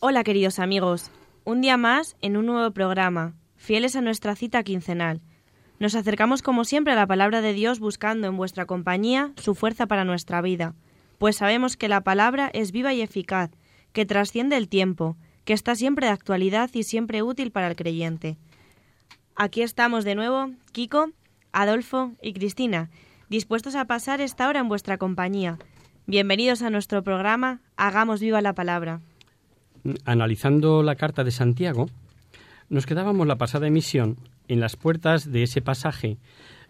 Hola 0.00 0.22
queridos 0.22 0.60
amigos, 0.60 1.10
un 1.42 1.60
día 1.60 1.76
más 1.76 2.14
en 2.20 2.36
un 2.36 2.46
nuevo 2.46 2.70
programa, 2.70 3.34
fieles 3.56 3.96
a 3.96 4.00
nuestra 4.00 4.36
cita 4.36 4.62
quincenal. 4.62 5.20
Nos 5.80 5.96
acercamos 5.96 6.40
como 6.40 6.64
siempre 6.64 6.92
a 6.92 6.96
la 6.96 7.08
palabra 7.08 7.40
de 7.40 7.52
Dios 7.52 7.80
buscando 7.80 8.28
en 8.28 8.36
vuestra 8.36 8.64
compañía 8.64 9.32
su 9.38 9.56
fuerza 9.56 9.86
para 9.86 10.04
nuestra 10.04 10.40
vida, 10.40 10.76
pues 11.18 11.38
sabemos 11.38 11.76
que 11.76 11.88
la 11.88 12.02
palabra 12.02 12.48
es 12.52 12.70
viva 12.70 12.94
y 12.94 13.00
eficaz, 13.00 13.50
que 13.92 14.06
trasciende 14.06 14.56
el 14.56 14.68
tiempo, 14.68 15.16
que 15.44 15.52
está 15.52 15.74
siempre 15.74 16.06
de 16.06 16.12
actualidad 16.12 16.70
y 16.74 16.84
siempre 16.84 17.24
útil 17.24 17.50
para 17.50 17.66
el 17.66 17.74
creyente. 17.74 18.36
Aquí 19.34 19.62
estamos 19.62 20.04
de 20.04 20.14
nuevo, 20.14 20.52
Kiko, 20.70 21.10
Adolfo 21.50 22.12
y 22.22 22.34
Cristina, 22.34 22.88
dispuestos 23.30 23.74
a 23.74 23.86
pasar 23.86 24.20
esta 24.20 24.46
hora 24.46 24.60
en 24.60 24.68
vuestra 24.68 24.96
compañía. 24.96 25.58
Bienvenidos 26.06 26.62
a 26.62 26.70
nuestro 26.70 27.02
programa 27.02 27.62
Hagamos 27.76 28.20
viva 28.20 28.40
la 28.40 28.52
palabra. 28.52 29.00
Analizando 30.04 30.82
la 30.82 30.96
carta 30.96 31.24
de 31.24 31.30
Santiago, 31.30 31.88
nos 32.68 32.86
quedábamos 32.86 33.26
la 33.26 33.36
pasada 33.36 33.66
emisión 33.66 34.16
en 34.48 34.60
las 34.60 34.76
puertas 34.76 35.30
de 35.30 35.42
ese 35.42 35.62
pasaje 35.62 36.18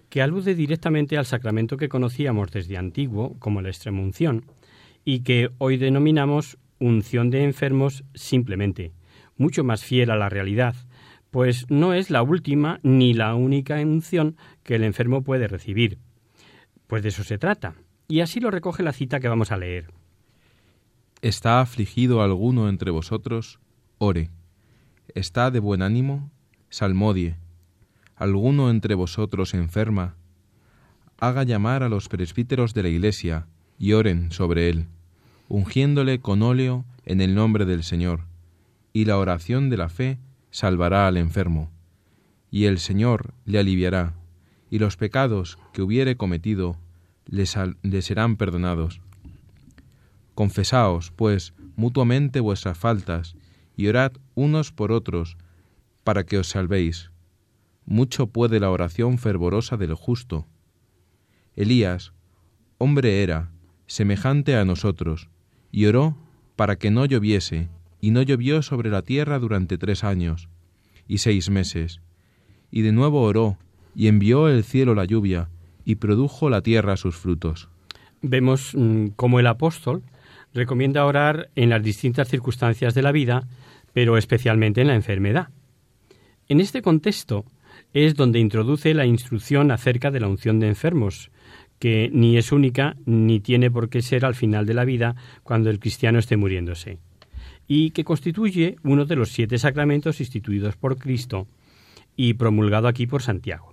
que 0.08 0.22
alude 0.22 0.54
directamente 0.54 1.18
al 1.18 1.26
sacramento 1.26 1.76
que 1.76 1.88
conocíamos 1.88 2.50
desde 2.50 2.76
antiguo 2.76 3.36
como 3.38 3.60
la 3.60 3.68
extremunción 3.68 4.44
y 5.04 5.20
que 5.20 5.50
hoy 5.58 5.76
denominamos 5.76 6.58
unción 6.78 7.30
de 7.30 7.44
enfermos 7.44 8.04
simplemente, 8.14 8.92
mucho 9.36 9.64
más 9.64 9.84
fiel 9.84 10.10
a 10.10 10.16
la 10.16 10.28
realidad, 10.28 10.74
pues 11.30 11.66
no 11.68 11.94
es 11.94 12.10
la 12.10 12.22
última 12.22 12.80
ni 12.82 13.14
la 13.14 13.34
única 13.34 13.76
unción 13.76 14.36
que 14.62 14.76
el 14.76 14.84
enfermo 14.84 15.22
puede 15.22 15.48
recibir. 15.48 15.98
Pues 16.86 17.02
de 17.02 17.10
eso 17.10 17.24
se 17.24 17.38
trata, 17.38 17.74
y 18.08 18.20
así 18.20 18.40
lo 18.40 18.50
recoge 18.50 18.82
la 18.82 18.92
cita 18.92 19.20
que 19.20 19.28
vamos 19.28 19.52
a 19.52 19.58
leer. 19.58 19.88
¿Está 21.20 21.60
afligido 21.60 22.22
alguno 22.22 22.68
entre 22.68 22.92
vosotros? 22.92 23.58
Ore. 23.98 24.30
¿Está 25.16 25.50
de 25.50 25.58
buen 25.58 25.82
ánimo? 25.82 26.30
Salmodie. 26.70 27.36
¿Alguno 28.14 28.70
entre 28.70 28.94
vosotros 28.94 29.52
enferma? 29.52 30.14
Haga 31.18 31.42
llamar 31.42 31.82
a 31.82 31.88
los 31.88 32.08
presbíteros 32.08 32.72
de 32.72 32.84
la 32.84 32.88
iglesia 32.88 33.48
y 33.80 33.94
oren 33.94 34.30
sobre 34.30 34.68
él, 34.68 34.86
ungiéndole 35.48 36.20
con 36.20 36.40
óleo 36.40 36.84
en 37.04 37.20
el 37.20 37.34
nombre 37.34 37.64
del 37.64 37.82
Señor. 37.82 38.20
Y 38.92 39.04
la 39.04 39.18
oración 39.18 39.70
de 39.70 39.76
la 39.76 39.88
fe 39.88 40.18
salvará 40.52 41.08
al 41.08 41.16
enfermo. 41.16 41.68
Y 42.48 42.66
el 42.66 42.78
Señor 42.78 43.34
le 43.44 43.58
aliviará, 43.58 44.14
y 44.70 44.78
los 44.78 44.96
pecados 44.96 45.58
que 45.72 45.82
hubiere 45.82 46.16
cometido 46.16 46.76
le, 47.26 47.44
le 47.82 48.02
serán 48.02 48.36
perdonados. 48.36 49.00
Confesaos, 50.38 51.10
pues, 51.10 51.52
mutuamente 51.74 52.38
vuestras 52.38 52.78
faltas, 52.78 53.34
y 53.76 53.88
orad 53.88 54.12
unos 54.36 54.70
por 54.70 54.92
otros, 54.92 55.36
para 56.04 56.24
que 56.24 56.38
os 56.38 56.46
salvéis. 56.46 57.10
Mucho 57.86 58.28
puede 58.28 58.60
la 58.60 58.70
oración 58.70 59.18
fervorosa 59.18 59.76
del 59.76 59.94
justo. 59.94 60.46
Elías, 61.56 62.12
hombre 62.78 63.24
era, 63.24 63.50
semejante 63.88 64.54
a 64.54 64.64
nosotros, 64.64 65.28
y 65.72 65.86
oró 65.86 66.16
para 66.54 66.76
que 66.76 66.92
no 66.92 67.04
lloviese, 67.04 67.68
y 68.00 68.12
no 68.12 68.22
llovió 68.22 68.62
sobre 68.62 68.90
la 68.90 69.02
tierra 69.02 69.40
durante 69.40 69.76
tres 69.76 70.04
años 70.04 70.48
y 71.08 71.18
seis 71.18 71.50
meses. 71.50 72.00
Y 72.70 72.82
de 72.82 72.92
nuevo 72.92 73.22
oró, 73.22 73.58
y 73.92 74.06
envió 74.06 74.46
el 74.46 74.62
cielo 74.62 74.94
la 74.94 75.04
lluvia, 75.04 75.48
y 75.84 75.96
produjo 75.96 76.48
la 76.48 76.62
tierra 76.62 76.96
sus 76.96 77.16
frutos. 77.16 77.68
Vemos 78.22 78.72
mm, 78.76 79.08
cómo 79.16 79.40
el 79.40 79.48
apóstol 79.48 80.04
recomienda 80.54 81.06
orar 81.06 81.50
en 81.54 81.70
las 81.70 81.82
distintas 81.82 82.28
circunstancias 82.28 82.94
de 82.94 83.02
la 83.02 83.12
vida, 83.12 83.46
pero 83.92 84.16
especialmente 84.16 84.80
en 84.80 84.88
la 84.88 84.94
enfermedad. 84.94 85.48
En 86.48 86.60
este 86.60 86.82
contexto 86.82 87.44
es 87.92 88.14
donde 88.14 88.38
introduce 88.38 88.94
la 88.94 89.06
instrucción 89.06 89.70
acerca 89.70 90.10
de 90.10 90.20
la 90.20 90.28
unción 90.28 90.60
de 90.60 90.68
enfermos, 90.68 91.30
que 91.78 92.10
ni 92.12 92.36
es 92.36 92.52
única 92.52 92.96
ni 93.06 93.40
tiene 93.40 93.70
por 93.70 93.88
qué 93.88 94.02
ser 94.02 94.24
al 94.24 94.34
final 94.34 94.66
de 94.66 94.74
la 94.74 94.84
vida 94.84 95.16
cuando 95.42 95.70
el 95.70 95.78
cristiano 95.78 96.18
esté 96.18 96.36
muriéndose, 96.36 96.98
y 97.66 97.90
que 97.90 98.04
constituye 98.04 98.76
uno 98.82 99.04
de 99.04 99.16
los 99.16 99.30
siete 99.30 99.58
sacramentos 99.58 100.20
instituidos 100.20 100.76
por 100.76 100.98
Cristo 100.98 101.46
y 102.16 102.34
promulgado 102.34 102.88
aquí 102.88 103.06
por 103.06 103.22
Santiago. 103.22 103.72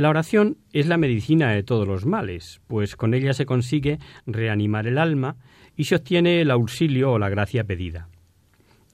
La 0.00 0.08
oración 0.08 0.56
es 0.72 0.86
la 0.86 0.96
medicina 0.96 1.50
de 1.50 1.62
todos 1.62 1.86
los 1.86 2.06
males, 2.06 2.62
pues 2.68 2.96
con 2.96 3.12
ella 3.12 3.34
se 3.34 3.44
consigue 3.44 3.98
reanimar 4.24 4.86
el 4.86 4.96
alma 4.96 5.36
y 5.76 5.84
se 5.84 5.96
obtiene 5.96 6.40
el 6.40 6.50
auxilio 6.50 7.12
o 7.12 7.18
la 7.18 7.28
gracia 7.28 7.64
pedida. 7.64 8.08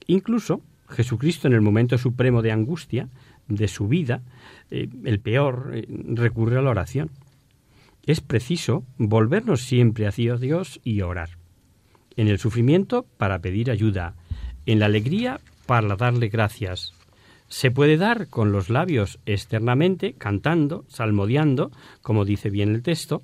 Incluso 0.07 0.61
Jesucristo 0.89 1.47
en 1.47 1.53
el 1.53 1.61
momento 1.61 1.97
supremo 1.97 2.41
de 2.41 2.51
angustia 2.51 3.07
de 3.47 3.69
su 3.69 3.87
vida, 3.87 4.21
eh, 4.69 4.89
el 5.05 5.21
peor, 5.21 5.71
eh, 5.75 5.85
recurre 5.87 6.57
a 6.57 6.61
la 6.61 6.71
oración. 6.71 7.09
Es 8.05 8.19
preciso 8.19 8.83
volvernos 8.97 9.61
siempre 9.61 10.07
hacia 10.07 10.35
Dios 10.35 10.81
y 10.83 10.99
orar. 10.99 11.37
En 12.17 12.27
el 12.27 12.37
sufrimiento 12.37 13.05
para 13.15 13.39
pedir 13.39 13.71
ayuda, 13.71 14.15
en 14.65 14.79
la 14.79 14.87
alegría 14.87 15.39
para 15.67 15.95
darle 15.95 16.27
gracias, 16.27 16.96
se 17.47 17.71
puede 17.71 17.97
dar 17.97 18.27
con 18.27 18.51
los 18.51 18.69
labios 18.69 19.19
externamente, 19.25 20.13
cantando, 20.13 20.85
salmodiando, 20.87 21.71
como 22.01 22.25
dice 22.25 22.49
bien 22.49 22.75
el 22.75 22.83
texto, 22.83 23.23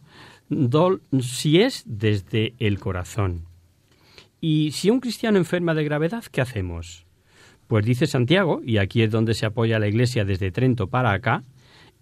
si 1.19 1.61
es 1.61 1.83
desde 1.85 2.53
el 2.59 2.79
corazón. 2.79 3.45
Y 4.39 4.71
si 4.71 4.89
un 4.89 4.99
cristiano 4.99 5.37
enferma 5.37 5.73
de 5.73 5.83
gravedad, 5.83 6.23
¿qué 6.31 6.41
hacemos? 6.41 7.05
Pues 7.67 7.85
dice 7.85 8.07
Santiago, 8.07 8.61
y 8.63 8.77
aquí 8.77 9.01
es 9.01 9.11
donde 9.11 9.33
se 9.33 9.45
apoya 9.45 9.79
la 9.79 9.87
Iglesia 9.87 10.25
desde 10.25 10.51
Trento 10.51 10.87
para 10.87 11.13
acá, 11.13 11.43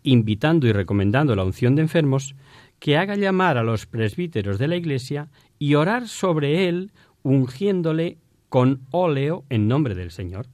invitando 0.04 0.68
y 0.68 0.72
recomendando 0.72 1.36
la 1.36 1.44
unción 1.44 1.76
de 1.76 1.84
enfermos, 1.84 2.36
que 2.80 2.98
haga 2.98 3.16
llamar 3.16 3.58
a 3.58 3.64
los 3.64 3.86
presbíteros 3.86 4.58
de 4.58 4.68
la 4.68 4.76
Iglesia 4.76 5.30
y 5.60 5.76
orar 5.76 6.08
sobre 6.08 6.68
él, 6.68 6.92
ungiéndole 7.22 8.18
con 8.50 8.82
óleo 8.90 9.44
en 9.50 9.68
nombre 9.68 9.94
del 9.94 10.10
Señor. 10.10 10.48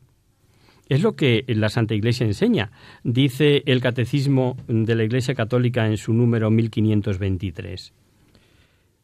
Es 0.90 1.02
lo 1.02 1.16
que 1.16 1.44
la 1.48 1.70
Santa 1.70 1.96
Iglesia 1.96 2.26
enseña, 2.26 2.72
dice 3.04 3.64
el 3.66 3.82
Catecismo 3.82 4.58
de 4.68 4.96
la 4.96 5.04
Iglesia 5.04 5.36
Católica 5.36 5.86
en 5.86 5.98
su 5.98 6.14
número 6.14 6.50
1523. 6.50 7.94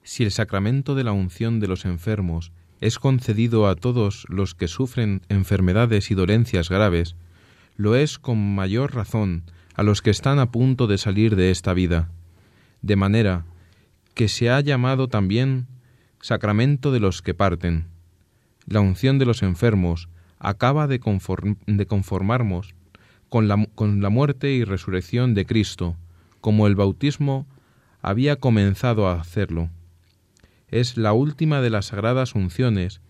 Si 0.03 0.24
el 0.24 0.31
sacramento 0.31 0.95
de 0.95 1.03
la 1.03 1.12
unción 1.12 1.59
de 1.59 1.68
los 1.68 1.85
enfermos 1.85 2.51
es 2.80 3.00
concedido 3.00 3.68
a 3.68 3.75
todos 3.75 4.25
los 4.30 4.56
que 4.56 4.68
sufren 4.68 5.21
enfermedades 5.30 6.12
y 6.12 6.15
dolencias 6.15 6.69
graves, 6.69 7.15
lo 7.75 7.95
es 7.95 8.19
con 8.19 8.56
mayor 8.56 8.95
razón 8.95 9.44
a 9.75 9.83
los 9.83 10.01
que 10.01 10.09
están 10.09 10.39
a 10.39 10.51
punto 10.51 10.88
de 10.88 10.97
salir 10.97 11.36
de 11.36 11.51
esta 11.51 11.74
vida, 11.74 12.12
de 12.81 12.95
manera 12.95 13.45
que 14.13 14.27
se 14.27 14.50
ha 14.50 14.59
llamado 14.62 15.07
también 15.07 15.68
sacramento 16.21 16.91
de 16.91 17.00
los 17.00 17.21
que 17.21 17.33
parten. 17.33 17.88
La 18.65 18.79
unción 18.79 19.19
de 19.19 19.25
los 19.25 19.44
enfermos 19.44 20.07
acaba 20.43 20.85
de, 20.85 21.01
conform- 21.01 21.57
de 21.65 21.87
conformarnos 21.87 22.75
con 23.29 23.47
la, 23.47 23.65
con 23.73 24.01
la 24.01 24.09
muerte 24.09 24.51
y 24.51 24.63
resurrección 24.63 25.33
de 25.33 25.47
Cristo, 25.47 25.97
como 26.41 26.67
el 26.67 26.75
bautismo 26.75 27.47
había 28.01 28.35
comenzado 28.35 29.07
a 29.07 29.19
hacerlo. 29.19 29.69
Es 30.67 30.97
la 30.97 31.13
última 31.13 31.61
de 31.61 31.71
las 31.71 31.87
sagradas 31.87 32.35
unciones 32.35 33.01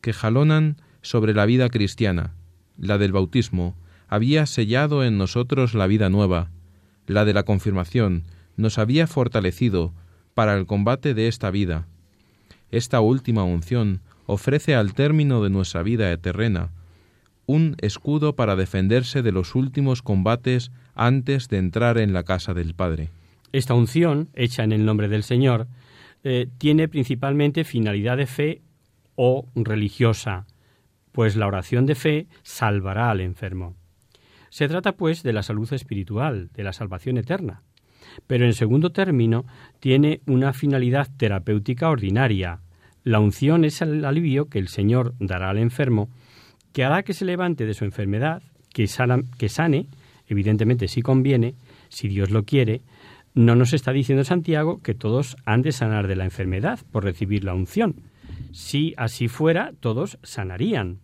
que 0.00 0.12
jalonan 0.12 0.78
sobre 1.02 1.34
la 1.34 1.46
vida 1.46 1.68
cristiana 1.68 2.34
la 2.78 2.96
del 2.96 3.12
bautismo, 3.12 3.74
había 4.08 4.46
sellado 4.46 5.04
en 5.04 5.18
nosotros 5.18 5.74
la 5.74 5.86
vida 5.86 6.08
nueva, 6.08 6.50
la 7.06 7.24
de 7.24 7.34
la 7.34 7.42
confirmación, 7.42 8.22
nos 8.56 8.78
había 8.78 9.06
fortalecido 9.06 9.92
para 10.34 10.56
el 10.56 10.66
combate 10.66 11.12
de 11.12 11.28
esta 11.28 11.50
vida. 11.50 11.86
Esta 12.70 13.00
última 13.00 13.44
unción 13.44 14.00
ofrece 14.26 14.74
al 14.74 14.94
término 14.94 15.42
de 15.42 15.50
nuestra 15.50 15.82
vida 15.82 16.16
terrena 16.16 16.70
un 17.48 17.76
escudo 17.80 18.36
para 18.36 18.56
defenderse 18.56 19.22
de 19.22 19.32
los 19.32 19.54
últimos 19.54 20.02
combates 20.02 20.70
antes 20.94 21.48
de 21.48 21.56
entrar 21.56 21.96
en 21.96 22.12
la 22.12 22.22
casa 22.22 22.52
del 22.52 22.74
Padre. 22.74 23.08
Esta 23.52 23.72
unción, 23.72 24.28
hecha 24.34 24.64
en 24.64 24.72
el 24.72 24.84
nombre 24.84 25.08
del 25.08 25.22
Señor, 25.22 25.66
eh, 26.24 26.48
tiene 26.58 26.88
principalmente 26.88 27.64
finalidad 27.64 28.18
de 28.18 28.26
fe 28.26 28.60
o 29.14 29.48
religiosa, 29.54 30.46
pues 31.10 31.36
la 31.36 31.46
oración 31.46 31.86
de 31.86 31.94
fe 31.94 32.26
salvará 32.42 33.10
al 33.10 33.22
enfermo. 33.22 33.74
Se 34.50 34.68
trata, 34.68 34.92
pues, 34.92 35.22
de 35.22 35.32
la 35.32 35.42
salud 35.42 35.72
espiritual, 35.72 36.50
de 36.52 36.64
la 36.64 36.74
salvación 36.74 37.16
eterna. 37.16 37.62
Pero 38.26 38.44
en 38.44 38.52
segundo 38.52 38.92
término 38.92 39.46
tiene 39.80 40.20
una 40.26 40.52
finalidad 40.52 41.08
terapéutica 41.16 41.88
ordinaria. 41.88 42.60
La 43.04 43.20
unción 43.20 43.64
es 43.64 43.80
el 43.80 44.04
alivio 44.04 44.50
que 44.50 44.58
el 44.58 44.68
Señor 44.68 45.14
dará 45.18 45.48
al 45.48 45.58
enfermo, 45.58 46.10
que 46.78 46.84
hará 46.84 47.02
que 47.02 47.12
se 47.12 47.24
levante 47.24 47.66
de 47.66 47.74
su 47.74 47.84
enfermedad, 47.84 48.40
que, 48.72 48.86
que 49.36 49.48
sane, 49.48 49.88
evidentemente 50.28 50.86
si 50.86 51.02
conviene, 51.02 51.56
si 51.88 52.06
Dios 52.06 52.30
lo 52.30 52.44
quiere, 52.44 52.82
no 53.34 53.56
nos 53.56 53.72
está 53.72 53.90
diciendo 53.90 54.22
Santiago 54.22 54.80
que 54.80 54.94
todos 54.94 55.36
han 55.44 55.62
de 55.62 55.72
sanar 55.72 56.06
de 56.06 56.14
la 56.14 56.22
enfermedad 56.22 56.78
por 56.92 57.02
recibir 57.02 57.42
la 57.42 57.52
unción. 57.52 57.96
Si 58.52 58.94
así 58.96 59.26
fuera, 59.26 59.72
todos 59.80 60.20
sanarían. 60.22 61.00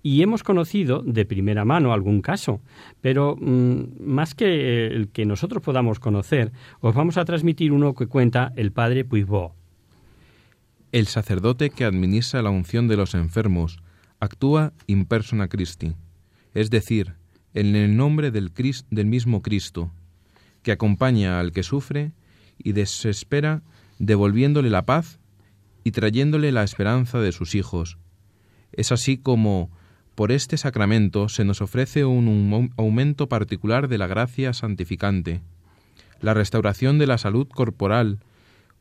Y 0.00 0.22
hemos 0.22 0.44
conocido 0.44 1.02
de 1.02 1.24
primera 1.24 1.64
mano 1.64 1.92
algún 1.92 2.22
caso, 2.22 2.60
pero 3.00 3.34
mm, 3.34 3.82
más 3.98 4.36
que 4.36 4.86
el 4.86 5.08
que 5.08 5.26
nosotros 5.26 5.60
podamos 5.60 5.98
conocer, 5.98 6.52
os 6.78 6.94
vamos 6.94 7.16
a 7.16 7.24
transmitir 7.24 7.72
uno 7.72 7.94
que 7.94 8.06
cuenta 8.06 8.52
el 8.54 8.70
padre 8.70 9.04
Puigbo. 9.04 9.56
El 10.92 11.08
sacerdote 11.08 11.70
que 11.70 11.84
administra 11.84 12.42
la 12.42 12.50
unción 12.50 12.86
de 12.86 12.96
los 12.96 13.16
enfermos 13.16 13.80
actúa 14.20 14.72
in 14.86 15.06
persona 15.06 15.48
Christi, 15.48 15.94
es 16.54 16.70
decir, 16.70 17.14
en 17.54 17.74
el 17.74 17.96
nombre 17.96 18.30
del, 18.30 18.52
del 18.90 19.06
mismo 19.06 19.42
Cristo, 19.42 19.90
que 20.62 20.72
acompaña 20.72 21.40
al 21.40 21.52
que 21.52 21.62
sufre 21.62 22.12
y 22.58 22.72
desespera, 22.72 23.62
devolviéndole 23.98 24.70
la 24.70 24.84
paz 24.86 25.18
y 25.84 25.90
trayéndole 25.90 26.52
la 26.52 26.62
esperanza 26.62 27.18
de 27.20 27.32
sus 27.32 27.54
hijos. 27.54 27.98
Es 28.72 28.92
así 28.92 29.16
como 29.16 29.70
por 30.14 30.32
este 30.32 30.56
sacramento 30.58 31.28
se 31.28 31.44
nos 31.44 31.62
ofrece 31.62 32.04
un 32.04 32.72
aumento 32.76 33.28
particular 33.28 33.88
de 33.88 33.98
la 33.98 34.06
gracia 34.06 34.52
santificante, 34.52 35.40
la 36.20 36.34
restauración 36.34 36.98
de 36.98 37.06
la 37.06 37.18
salud 37.18 37.48
corporal 37.48 38.20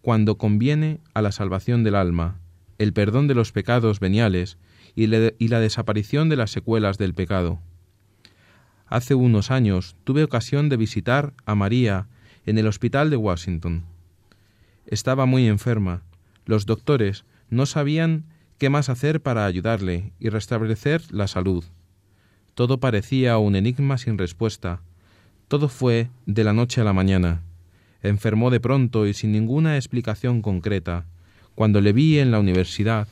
cuando 0.01 0.37
conviene 0.37 0.99
a 1.13 1.21
la 1.21 1.31
salvación 1.31 1.83
del 1.83 1.95
alma, 1.95 2.39
el 2.77 2.93
perdón 2.93 3.27
de 3.27 3.35
los 3.35 3.51
pecados 3.51 3.99
veniales 3.99 4.57
y, 4.95 5.07
la 5.07 5.59
desaparición 5.59 6.29
de 6.29 6.35
las 6.35 6.51
secuelas 6.51 6.97
del 6.97 7.13
pecado. 7.13 7.59
Hace 8.87 9.15
unos 9.15 9.51
años 9.51 9.95
tuve 10.03 10.23
ocasión 10.23 10.69
de 10.69 10.77
visitar 10.77 11.33
a 11.45 11.55
María 11.55 12.07
en 12.45 12.57
el 12.57 12.67
hospital 12.67 13.09
de 13.09 13.17
Washington. 13.17 13.83
Estaba 14.87 15.25
muy 15.25 15.47
enferma. 15.47 16.01
Los 16.45 16.65
doctores 16.65 17.25
no 17.49 17.65
sabían 17.65 18.25
qué 18.57 18.69
más 18.69 18.89
hacer 18.89 19.21
para 19.21 19.45
ayudarle 19.45 20.11
y 20.19 20.29
restablecer 20.29 21.03
la 21.11 21.27
salud. 21.27 21.63
Todo 22.55 22.79
parecía 22.79 23.37
un 23.37 23.55
enigma 23.55 23.97
sin 23.97 24.17
respuesta. 24.17 24.81
Todo 25.47 25.69
fue 25.69 26.09
de 26.25 26.43
la 26.43 26.53
noche 26.53 26.81
a 26.81 26.83
la 26.83 26.93
mañana. 26.93 27.41
Enfermó 28.01 28.49
de 28.49 28.59
pronto 28.59 29.07
y 29.07 29.13
sin 29.13 29.31
ninguna 29.31 29.75
explicación 29.75 30.41
concreta. 30.41 31.05
Cuando 31.55 31.81
le 31.81 31.93
vi 31.93 32.19
en 32.19 32.31
la 32.31 32.39
universidad, 32.39 33.07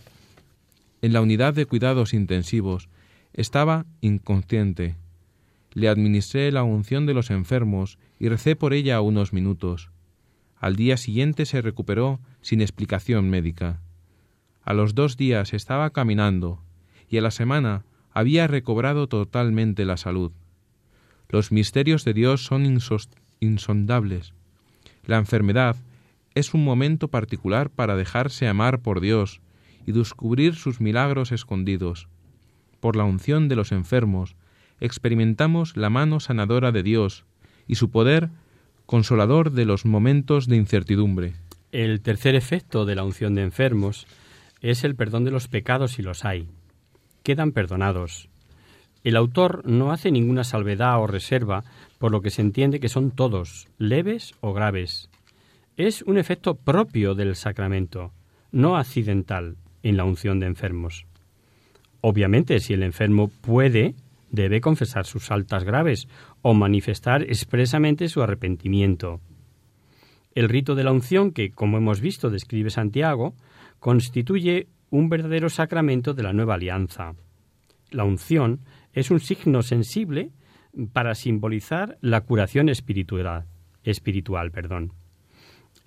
en 1.01 1.13
la 1.13 1.21
unidad 1.21 1.53
de 1.53 1.65
cuidados 1.65 2.13
intensivos, 2.13 2.89
estaba 3.33 3.85
inconsciente. 4.01 4.95
Le 5.73 5.89
administré 5.89 6.51
la 6.51 6.63
unción 6.63 7.05
de 7.05 7.13
los 7.13 7.29
enfermos 7.29 7.99
y 8.19 8.29
recé 8.29 8.55
por 8.55 8.73
ella 8.73 8.99
unos 9.01 9.33
minutos. 9.33 9.91
Al 10.59 10.75
día 10.75 10.97
siguiente 10.97 11.45
se 11.45 11.61
recuperó 11.61 12.19
sin 12.41 12.61
explicación 12.61 13.29
médica. 13.29 13.81
A 14.63 14.73
los 14.73 14.95
dos 14.95 15.17
días 15.17 15.53
estaba 15.53 15.91
caminando 15.91 16.61
y 17.09 17.17
a 17.17 17.21
la 17.21 17.31
semana 17.31 17.85
había 18.11 18.47
recobrado 18.47 19.07
totalmente 19.07 19.85
la 19.85 19.97
salud. 19.97 20.31
Los 21.29 21.51
misterios 21.51 22.03
de 22.05 22.13
Dios 22.13 22.43
son 22.43 22.65
insondables. 23.39 24.33
La 25.05 25.17
enfermedad 25.17 25.75
es 26.33 26.53
un 26.53 26.63
momento 26.63 27.09
particular 27.09 27.69
para 27.69 27.95
dejarse 27.95 28.47
amar 28.47 28.79
por 28.79 28.99
Dios 28.99 29.41
y 29.87 29.93
descubrir 29.93 30.53
sus 30.53 30.79
milagros 30.79 31.31
escondidos. 31.31 32.09
Por 32.79 32.95
la 32.95 33.05
unción 33.05 33.47
de 33.47 33.55
los 33.55 33.71
enfermos, 33.71 34.35
experimentamos 34.79 35.75
la 35.75 35.89
mano 35.89 36.19
sanadora 36.19 36.71
de 36.71 36.83
Dios 36.83 37.25
y 37.67 37.75
su 37.75 37.89
poder 37.89 38.29
consolador 38.85 39.51
de 39.51 39.65
los 39.65 39.85
momentos 39.85 40.47
de 40.47 40.57
incertidumbre. 40.57 41.33
El 41.71 42.01
tercer 42.01 42.35
efecto 42.35 42.85
de 42.85 42.95
la 42.95 43.03
unción 43.03 43.33
de 43.33 43.43
enfermos 43.43 44.07
es 44.61 44.83
el 44.83 44.95
perdón 44.95 45.23
de 45.23 45.31
los 45.31 45.47
pecados 45.47 45.93
si 45.93 46.01
los 46.01 46.25
hay. 46.25 46.49
Quedan 47.23 47.51
perdonados. 47.51 48.29
El 49.03 49.15
autor 49.15 49.65
no 49.65 49.91
hace 49.91 50.11
ninguna 50.11 50.43
salvedad 50.43 50.99
o 50.99 51.07
reserva, 51.07 51.63
por 51.97 52.11
lo 52.11 52.21
que 52.21 52.29
se 52.29 52.41
entiende 52.41 52.81
que 52.81 52.89
son 52.89 53.11
todos, 53.11 53.67
leves 53.77 54.33
o 54.41 54.53
graves. 54.53 55.09
Es 55.77 56.01
un 56.01 56.17
efecto 56.17 56.55
propio 56.55 57.15
del 57.15 57.35
sacramento, 57.35 58.11
no 58.51 58.75
accidental, 58.75 59.55
en 59.83 59.97
la 59.97 60.03
unción 60.03 60.39
de 60.39 60.47
enfermos. 60.47 61.05
Obviamente, 62.01 62.59
si 62.59 62.73
el 62.73 62.83
enfermo 62.83 63.29
puede, 63.41 63.95
debe 64.29 64.61
confesar 64.61 65.05
sus 65.05 65.25
faltas 65.25 65.63
graves 65.63 66.07
o 66.41 66.53
manifestar 66.53 67.23
expresamente 67.23 68.09
su 68.09 68.21
arrepentimiento. 68.21 69.21
El 70.35 70.49
rito 70.49 70.75
de 70.75 70.83
la 70.83 70.91
unción, 70.91 71.31
que, 71.31 71.51
como 71.51 71.77
hemos 71.77 71.99
visto, 71.99 72.29
describe 72.29 72.69
Santiago, 72.69 73.33
constituye 73.79 74.67
un 74.89 75.09
verdadero 75.09 75.49
sacramento 75.49 76.13
de 76.13 76.23
la 76.23 76.33
nueva 76.33 76.55
alianza. 76.55 77.13
La 77.89 78.03
unción 78.03 78.61
es 78.93 79.11
un 79.11 79.19
signo 79.19 79.61
sensible 79.61 80.31
para 80.93 81.15
simbolizar 81.15 81.97
la 82.01 82.21
curación 82.21 82.69
espiritual, 82.69 83.45
espiritual 83.83 84.51
perdón. 84.51 84.93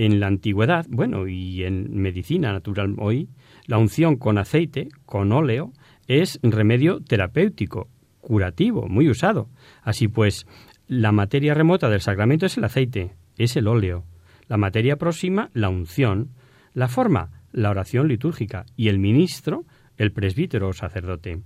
En 0.02 0.18
la 0.18 0.28
antigüedad, 0.28 0.86
bueno, 0.88 1.28
y 1.28 1.62
en 1.62 1.94
medicina 2.00 2.54
natural 2.54 2.94
hoy, 2.96 3.28
la 3.66 3.76
unción 3.76 4.16
con 4.16 4.38
aceite, 4.38 4.88
con 5.04 5.30
óleo, 5.30 5.74
es 6.06 6.40
remedio 6.42 7.00
terapéutico 7.02 7.86
curativo, 8.22 8.88
muy 8.88 9.10
usado. 9.10 9.50
Así 9.82 10.08
pues, 10.08 10.46
la 10.88 11.12
materia 11.12 11.52
remota 11.52 11.90
del 11.90 12.00
sacramento 12.00 12.46
es 12.46 12.56
el 12.56 12.64
aceite, 12.64 13.14
es 13.36 13.56
el 13.56 13.68
óleo. 13.68 14.06
La 14.48 14.56
materia 14.56 14.96
próxima, 14.96 15.50
la 15.52 15.68
unción. 15.68 16.30
La 16.72 16.88
forma, 16.88 17.42
la 17.52 17.68
oración 17.68 18.08
litúrgica. 18.08 18.64
Y 18.76 18.88
el 18.88 18.98
ministro, 18.98 19.66
el 19.98 20.12
presbítero 20.12 20.68
o 20.68 20.72
sacerdote. 20.72 21.42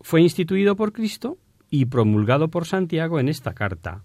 Fue 0.00 0.20
instituido 0.20 0.76
por 0.76 0.92
Cristo 0.92 1.38
y 1.68 1.86
promulgado 1.86 2.48
por 2.48 2.64
Santiago 2.64 3.18
en 3.18 3.28
esta 3.28 3.54
carta. 3.54 4.04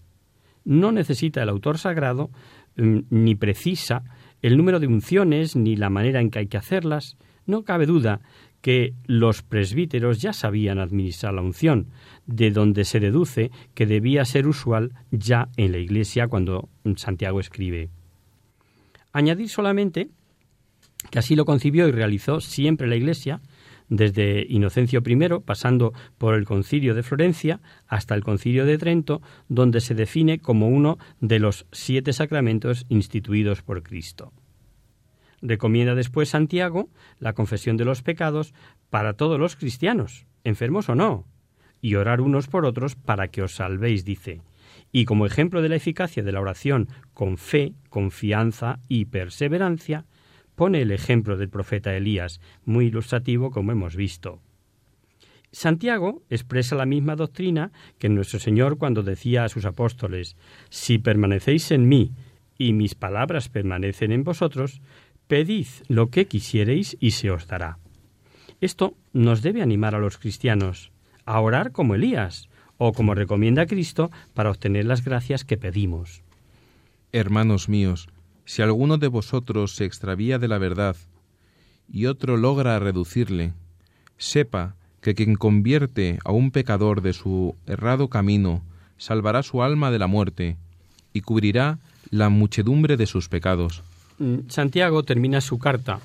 No 0.66 0.92
necesita 0.92 1.44
el 1.44 1.50
autor 1.50 1.78
sagrado 1.78 2.32
ni 2.80 3.36
precisa 3.36 4.04
el 4.42 4.58
número 4.58 4.80
de 4.80 4.88
unciones 4.88 5.56
ni 5.56 5.76
la 5.76 5.90
manera 5.90 6.22
en 6.22 6.32
que 6.32 6.40
hay 6.40 6.48
que 6.48 6.58
hacerlas. 6.58 7.18
No 7.46 7.64
cabe 7.64 7.86
duda 7.86 8.22
que 8.62 8.94
los 9.06 9.42
presbíteros 9.42 10.22
ya 10.22 10.34
sabían 10.34 10.80
administrar 10.80 11.34
la 11.34 11.42
unción, 11.42 11.88
de 12.26 12.52
donde 12.52 12.84
se 12.86 13.00
deduce 13.00 13.52
que 13.74 13.86
debía 13.86 14.26
ser 14.26 14.48
usual 14.48 14.94
ya 15.12 15.50
en 15.58 15.72
la 15.72 15.78
Iglesia 15.78 16.28
cuando 16.28 16.70
Santiago 16.96 17.40
escribe. 17.40 17.90
Añadir 19.14 19.50
solamente 19.50 20.10
que 21.10 21.20
así 21.20 21.36
lo 21.36 21.46
concibió 21.46 21.88
y 21.88 21.92
realizó 21.92 22.42
siempre 22.42 22.88
la 22.88 22.96
Iglesia, 22.96 23.42
desde 23.90 24.46
Inocencio 24.48 25.02
I, 25.06 25.40
pasando 25.44 25.94
por 26.18 26.36
el 26.36 26.46
concilio 26.46 26.96
de 26.96 27.04
Florencia 27.04 27.60
hasta 27.88 28.16
el 28.16 28.24
concilio 28.24 28.66
de 28.66 28.78
Trento, 28.78 29.22
donde 29.48 29.82
se 29.82 29.96
define 29.96 30.40
como 30.40 30.70
uno 30.70 30.98
de 31.20 31.40
los 31.40 31.66
siete 31.72 32.14
sacramentos 32.14 32.86
instituidos 32.90 33.62
por 33.62 33.84
Cristo. 33.84 34.32
Recomienda 35.42 35.96
después 35.96 36.30
Santiago 36.30 36.90
la 37.20 37.34
confesión 37.34 37.78
de 37.78 37.86
los 37.86 38.02
pecados 38.02 38.54
para 38.90 39.14
todos 39.14 39.40
los 39.40 39.56
cristianos, 39.56 40.26
enfermos 40.44 40.90
o 40.90 40.96
no, 40.96 41.26
y 41.82 41.96
orar 41.96 42.22
unos 42.22 42.48
por 42.48 42.66
otros 42.66 42.96
para 42.96 43.30
que 43.30 43.42
os 43.42 43.56
salvéis, 43.56 44.04
dice. 44.04 44.42
Y 44.92 45.06
como 45.06 45.26
ejemplo 45.26 45.62
de 45.62 45.70
la 45.70 45.76
eficacia 45.76 46.24
de 46.24 46.32
la 46.32 46.42
oración 46.42 46.90
con 47.14 47.38
fe, 47.38 47.74
confianza 47.90 48.80
y 48.88 49.06
perseverancia, 49.06 50.06
pone 50.60 50.82
el 50.82 50.92
ejemplo 50.92 51.38
del 51.38 51.48
profeta 51.48 51.96
Elías, 51.96 52.42
muy 52.66 52.88
ilustrativo 52.88 53.50
como 53.50 53.72
hemos 53.72 53.96
visto. 53.96 54.42
Santiago 55.54 56.22
expresa 56.30 56.76
la 56.76 56.86
misma 56.86 57.16
doctrina 57.16 57.72
que 57.98 58.10
nuestro 58.10 58.40
Señor 58.40 58.78
cuando 58.78 59.02
decía 59.02 59.46
a 59.46 59.48
sus 59.48 59.64
apóstoles, 59.64 60.36
Si 60.70 60.98
permanecéis 60.98 61.72
en 61.72 61.88
mí 61.88 62.12
y 62.58 62.74
mis 62.74 62.94
palabras 62.94 63.48
permanecen 63.48 64.12
en 64.12 64.26
vosotros, 64.26 64.82
pedid 65.30 65.68
lo 65.88 66.08
que 66.08 66.28
quisiereis 66.28 66.98
y 67.00 67.12
se 67.12 67.32
os 67.32 67.48
dará. 67.48 67.78
Esto 68.60 68.96
nos 69.14 69.42
debe 69.42 69.62
animar 69.62 69.96
a 69.96 70.00
los 70.00 70.18
cristianos 70.18 70.92
a 71.24 71.40
orar 71.40 71.72
como 71.72 71.96
Elías, 71.96 72.50
o 72.78 72.92
como 72.92 73.16
recomienda 73.16 73.66
Cristo, 73.66 74.12
para 74.34 74.50
obtener 74.50 74.84
las 74.84 75.06
gracias 75.06 75.46
que 75.46 75.56
pedimos. 75.56 76.22
Hermanos 77.14 77.70
míos, 77.70 78.10
si 78.50 78.64
alguno 78.64 78.98
de 78.98 79.10
vosotros 79.10 79.76
se 79.76 79.86
extravía 79.86 80.40
de 80.40 80.48
la 80.48 80.58
verdad 80.58 80.96
y 81.88 82.08
otro 82.08 82.36
logra 82.36 82.80
reducirle, 82.80 83.54
sepa 84.18 84.74
que 85.02 85.14
quien 85.14 85.36
convierte 85.36 86.18
a 86.26 86.32
un 86.32 86.50
pecador 86.50 87.04
de 87.04 87.14
su 87.14 87.56
errado 87.68 88.08
camino 88.08 88.64
salvará 88.98 89.44
su 89.44 89.62
alma 89.62 89.92
de 89.92 90.00
la 90.00 90.08
muerte 90.08 90.58
y 91.14 91.22
cubrirá 91.22 91.78
la 92.10 92.30
muchedumbre 92.30 92.98
de 92.98 93.06
sus 93.06 93.30
pecados. 93.30 93.84
Mm, 94.18 94.50
Santiago 94.50 95.04
termina 95.04 95.42
su 95.42 95.60
carta 95.60 96.00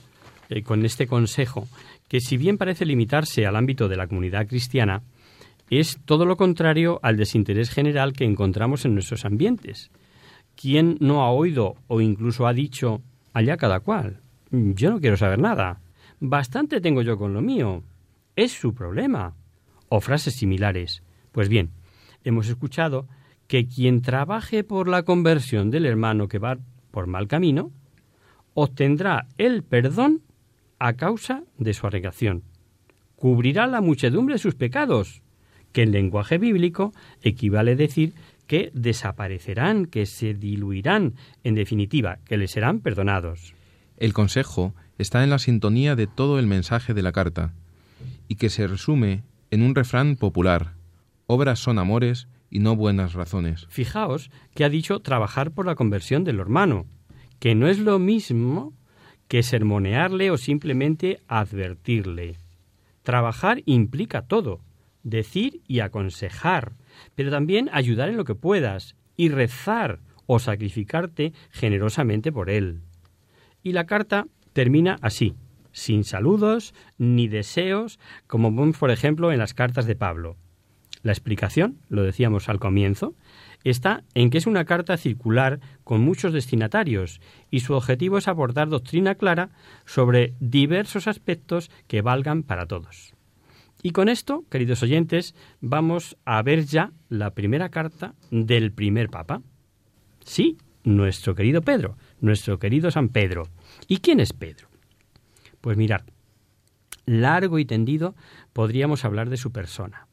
eh, 0.50 0.62
con 0.62 0.84
este 0.84 1.06
consejo, 1.06 1.66
que 2.08 2.20
si 2.20 2.36
bien 2.36 2.58
parece 2.58 2.84
limitarse 2.84 3.46
al 3.46 3.56
ámbito 3.56 3.88
de 3.88 3.96
la 3.96 4.06
comunidad 4.06 4.46
cristiana, 4.46 5.00
es 5.70 5.98
todo 6.04 6.26
lo 6.26 6.36
contrario 6.36 7.00
al 7.02 7.16
desinterés 7.16 7.70
general 7.70 8.12
que 8.12 8.26
encontramos 8.26 8.84
en 8.84 8.92
nuestros 8.92 9.24
ambientes. 9.24 9.90
¿Quién 10.56 10.96
no 11.00 11.22
ha 11.22 11.30
oído 11.30 11.76
o 11.88 12.00
incluso 12.00 12.46
ha 12.46 12.52
dicho 12.52 13.02
allá 13.32 13.56
cada 13.56 13.80
cual? 13.80 14.20
Yo 14.50 14.90
no 14.90 15.00
quiero 15.00 15.16
saber 15.16 15.38
nada. 15.38 15.80
Bastante 16.20 16.80
tengo 16.80 17.02
yo 17.02 17.18
con 17.18 17.34
lo 17.34 17.40
mío. 17.40 17.82
Es 18.36 18.52
su 18.52 18.74
problema. 18.74 19.34
O 19.88 20.00
frases 20.00 20.34
similares. 20.34 21.02
Pues 21.32 21.48
bien, 21.48 21.70
hemos 22.22 22.48
escuchado 22.48 23.06
que 23.46 23.66
quien 23.66 24.02
trabaje 24.02 24.64
por 24.64 24.88
la 24.88 25.02
conversión 25.02 25.70
del 25.70 25.86
hermano 25.86 26.28
que 26.28 26.38
va 26.38 26.58
por 26.90 27.06
mal 27.06 27.28
camino, 27.28 27.72
obtendrá 28.54 29.26
el 29.36 29.62
perdón 29.62 30.22
a 30.78 30.94
causa 30.94 31.42
de 31.58 31.74
su 31.74 31.86
arregación. 31.86 32.42
Cubrirá 33.16 33.66
la 33.66 33.80
muchedumbre 33.80 34.36
de 34.36 34.38
sus 34.38 34.54
pecados, 34.54 35.22
que 35.72 35.82
en 35.82 35.92
lenguaje 35.92 36.38
bíblico 36.38 36.92
equivale 37.22 37.72
a 37.72 37.76
decir 37.76 38.14
que 38.46 38.70
desaparecerán, 38.74 39.86
que 39.86 40.06
se 40.06 40.34
diluirán, 40.34 41.14
en 41.42 41.54
definitiva, 41.54 42.18
que 42.24 42.36
les 42.36 42.50
serán 42.50 42.80
perdonados. 42.80 43.54
El 43.96 44.12
consejo 44.12 44.74
está 44.98 45.24
en 45.24 45.30
la 45.30 45.38
sintonía 45.38 45.96
de 45.96 46.06
todo 46.06 46.38
el 46.38 46.46
mensaje 46.46 46.94
de 46.94 47.02
la 47.02 47.12
carta 47.12 47.54
y 48.28 48.36
que 48.36 48.50
se 48.50 48.66
resume 48.66 49.22
en 49.50 49.62
un 49.62 49.74
refrán 49.74 50.16
popular. 50.16 50.74
Obras 51.26 51.58
son 51.58 51.78
amores 51.78 52.28
y 52.50 52.58
no 52.58 52.76
buenas 52.76 53.14
razones. 53.14 53.66
Fijaos 53.68 54.30
que 54.54 54.64
ha 54.64 54.68
dicho 54.68 55.00
trabajar 55.00 55.52
por 55.52 55.66
la 55.66 55.74
conversión 55.74 56.24
del 56.24 56.40
hermano, 56.40 56.86
que 57.38 57.54
no 57.54 57.68
es 57.68 57.78
lo 57.78 57.98
mismo 57.98 58.72
que 59.28 59.42
sermonearle 59.42 60.30
o 60.30 60.36
simplemente 60.36 61.20
advertirle. 61.28 62.36
Trabajar 63.02 63.62
implica 63.66 64.22
todo, 64.22 64.60
decir 65.02 65.62
y 65.66 65.80
aconsejar, 65.80 66.72
pero 67.14 67.30
también 67.30 67.70
ayudar 67.72 68.08
en 68.08 68.16
lo 68.16 68.24
que 68.24 68.34
puedas 68.34 68.96
y 69.16 69.28
rezar 69.28 70.00
o 70.26 70.38
sacrificarte 70.38 71.32
generosamente 71.50 72.32
por 72.32 72.50
él. 72.50 72.80
Y 73.62 73.72
la 73.72 73.86
carta 73.86 74.26
termina 74.52 74.96
así 75.00 75.34
sin 75.74 76.04
saludos 76.04 76.72
ni 76.96 77.28
deseos, 77.28 77.98
como 78.26 78.50
vemos, 78.50 78.78
por 78.78 78.90
ejemplo, 78.90 79.32
en 79.32 79.38
las 79.38 79.52
cartas 79.52 79.86
de 79.86 79.96
Pablo. 79.96 80.36
La 81.02 81.12
explicación, 81.12 81.80
lo 81.90 82.02
decíamos 82.02 82.48
al 82.48 82.60
comienzo, 82.60 83.14
está 83.64 84.04
en 84.14 84.30
que 84.30 84.38
es 84.38 84.46
una 84.46 84.64
carta 84.64 84.96
circular 84.96 85.60
con 85.82 86.00
muchos 86.00 86.32
destinatarios 86.32 87.20
y 87.50 87.60
su 87.60 87.74
objetivo 87.74 88.16
es 88.16 88.28
aportar 88.28 88.68
doctrina 88.68 89.16
clara 89.16 89.50
sobre 89.84 90.34
diversos 90.40 91.08
aspectos 91.08 91.70
que 91.88 92.00
valgan 92.00 92.42
para 92.42 92.66
todos. 92.66 93.13
Y 93.86 93.90
con 93.90 94.08
esto, 94.08 94.46
queridos 94.48 94.82
oyentes, 94.82 95.34
vamos 95.60 96.16
a 96.24 96.40
ver 96.40 96.64
ya 96.64 96.92
la 97.10 97.34
primera 97.34 97.68
carta 97.68 98.14
del 98.30 98.72
primer 98.72 99.10
Papa. 99.10 99.42
Sí, 100.24 100.56
nuestro 100.84 101.34
querido 101.34 101.60
Pedro, 101.60 101.98
nuestro 102.18 102.58
querido 102.58 102.90
San 102.90 103.10
Pedro. 103.10 103.42
¿Y 103.86 103.98
quién 103.98 104.20
es 104.20 104.32
Pedro? 104.32 104.68
Pues 105.60 105.76
mirar, 105.76 106.06
largo 107.04 107.58
y 107.58 107.66
tendido 107.66 108.14
podríamos 108.54 109.04
hablar 109.04 109.28
de 109.28 109.36
su 109.36 109.52
persona, 109.52 110.08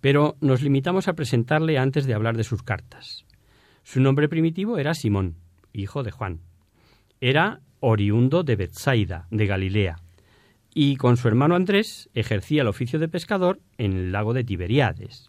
pero 0.00 0.36
nos 0.40 0.62
limitamos 0.62 1.06
a 1.06 1.12
presentarle 1.12 1.78
antes 1.78 2.06
de 2.06 2.14
hablar 2.14 2.36
de 2.36 2.42
sus 2.42 2.64
cartas. 2.64 3.26
Su 3.84 4.00
nombre 4.00 4.28
primitivo 4.28 4.76
era 4.76 4.92
Simón, 4.92 5.36
hijo 5.72 6.02
de 6.02 6.10
Juan. 6.10 6.40
Era 7.20 7.60
oriundo 7.78 8.42
de 8.42 8.56
Bethsaida, 8.56 9.28
de 9.30 9.46
Galilea, 9.46 10.00
y 10.74 10.96
con 10.96 11.16
su 11.16 11.28
hermano 11.28 11.54
Andrés 11.54 12.10
ejercía 12.12 12.62
el 12.62 12.68
oficio 12.68 12.98
de 12.98 13.08
pescador 13.08 13.60
en 13.78 13.92
el 13.92 14.12
lago 14.12 14.34
de 14.34 14.44
Tiberiades. 14.44 15.28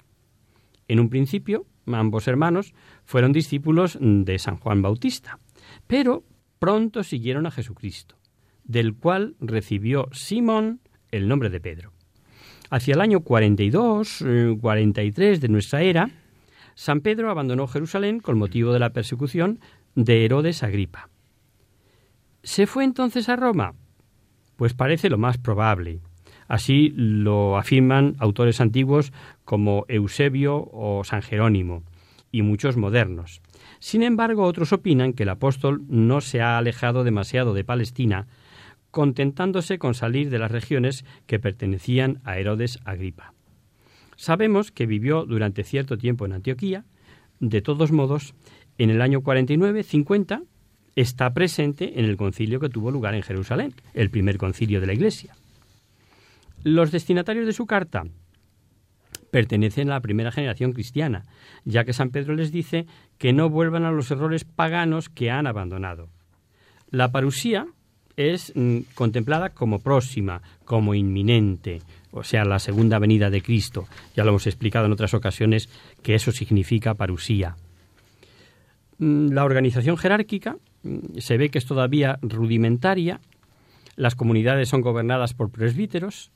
En 0.87 0.99
un 0.99 1.09
principio, 1.09 1.65
ambos 1.85 2.27
hermanos 2.27 2.73
fueron 3.05 3.31
discípulos 3.31 3.97
de 4.01 4.37
San 4.39 4.57
Juan 4.57 4.81
Bautista, 4.81 5.39
pero 5.87 6.23
pronto 6.59 7.03
siguieron 7.03 7.45
a 7.45 7.51
Jesucristo 7.51 8.17
del 8.65 8.95
cual 8.95 9.35
recibió 9.39 10.09
Simón 10.11 10.81
el 11.11 11.27
nombre 11.27 11.49
de 11.49 11.61
Pedro. 11.61 11.93
Hacia 12.69 12.95
el 12.95 13.01
año 13.01 13.21
42, 13.21 14.25
43 14.59 15.37
eh, 15.37 15.39
de 15.39 15.47
nuestra 15.47 15.81
era, 15.83 16.09
San 16.73 17.01
Pedro 17.01 17.29
abandonó 17.29 17.67
Jerusalén 17.67 18.19
con 18.19 18.37
motivo 18.37 18.73
de 18.73 18.79
la 18.79 18.91
persecución 18.91 19.59
de 19.93 20.25
Herodes 20.25 20.63
Agripa. 20.63 21.09
¿Se 22.43 22.67
fue 22.67 22.83
entonces 22.83 23.29
a 23.29 23.35
Roma? 23.35 23.75
Pues 24.55 24.73
parece 24.73 25.09
lo 25.09 25.17
más 25.17 25.37
probable. 25.37 25.99
Así 26.47 26.93
lo 26.95 27.57
afirman 27.57 28.15
autores 28.19 28.61
antiguos 28.61 29.11
como 29.43 29.85
Eusebio 29.87 30.69
o 30.71 31.03
San 31.03 31.21
Jerónimo 31.21 31.83
y 32.31 32.41
muchos 32.41 32.77
modernos. 32.77 33.41
Sin 33.79 34.03
embargo, 34.03 34.43
otros 34.43 34.73
opinan 34.73 35.13
que 35.13 35.23
el 35.23 35.29
apóstol 35.29 35.83
no 35.87 36.21
se 36.21 36.41
ha 36.41 36.57
alejado 36.57 37.03
demasiado 37.03 37.53
de 37.53 37.63
Palestina 37.63 38.27
contentándose 38.91 39.77
con 39.77 39.93
salir 39.93 40.29
de 40.29 40.39
las 40.39 40.51
regiones 40.51 41.03
que 41.25 41.37
pertenecían 41.37 42.21
a 42.23 42.37
Herodes 42.37 42.79
Agripa. 42.85 43.33
Sabemos 44.15 44.71
que 44.71 44.85
vivió 44.85 45.25
durante 45.25 45.65
cierto 45.65 45.97
tiempo 45.97 46.25
en 46.25 46.31
Antioquía, 46.31 46.85
de 47.41 47.61
todos 47.61 47.91
modos, 47.91 48.35
en 48.77 48.89
el 48.89 49.01
año 49.01 49.21
49-50 49.21 50.43
está 50.95 51.33
presente 51.33 51.99
en 51.99 52.05
el 52.05 52.17
concilio 52.17 52.59
que 52.59 52.69
tuvo 52.69 52.91
lugar 52.91 53.15
en 53.15 53.23
Jerusalén, 53.23 53.73
el 53.93 54.09
primer 54.09 54.37
concilio 54.37 54.79
de 54.79 54.87
la 54.87 54.93
Iglesia. 54.93 55.35
Los 56.63 56.91
destinatarios 56.91 57.45
de 57.45 57.53
su 57.53 57.65
carta 57.65 58.03
pertenecen 59.31 59.89
a 59.89 59.95
la 59.95 60.01
primera 60.01 60.31
generación 60.31 60.71
cristiana, 60.71 61.25
ya 61.65 61.83
que 61.83 61.93
San 61.93 62.09
Pedro 62.09 62.35
les 62.35 62.51
dice 62.51 62.85
que 63.17 63.33
no 63.33 63.49
vuelvan 63.49 63.83
a 63.83 63.91
los 63.91 64.09
errores 64.09 64.45
paganos 64.45 65.09
que 65.09 65.29
han 65.29 65.47
abandonado. 65.47 66.09
La 66.89 67.11
parusía 67.11 67.67
es 68.15 68.53
mm, 68.55 68.79
contemplada 68.93 69.49
como 69.49 69.79
próxima, 69.79 70.41
como 70.63 70.95
inminente, 70.95 71.81
o 72.11 72.23
sea, 72.23 72.45
la 72.45 72.59
segunda 72.59 72.97
venida 72.97 73.29
de 73.29 73.41
Cristo. 73.41 73.87
Ya 74.15 74.23
lo 74.23 74.29
hemos 74.29 74.47
explicado 74.47 74.85
en 74.85 74.93
otras 74.93 75.13
ocasiones 75.13 75.69
que 76.01 76.15
eso 76.15 76.31
significa 76.31 76.93
parusía. 76.93 77.57
Mm, 78.99 79.33
la 79.33 79.43
organización 79.43 79.97
jerárquica 79.97 80.55
se 81.17 81.37
ve 81.37 81.49
que 81.49 81.57
es 81.57 81.65
todavía 81.65 82.19
rudimentaria. 82.21 83.19
Las 83.95 84.15
comunidades 84.15 84.69
son 84.69 84.81
gobernadas 84.81 85.33
por 85.33 85.51
presbíteros. 85.51 86.31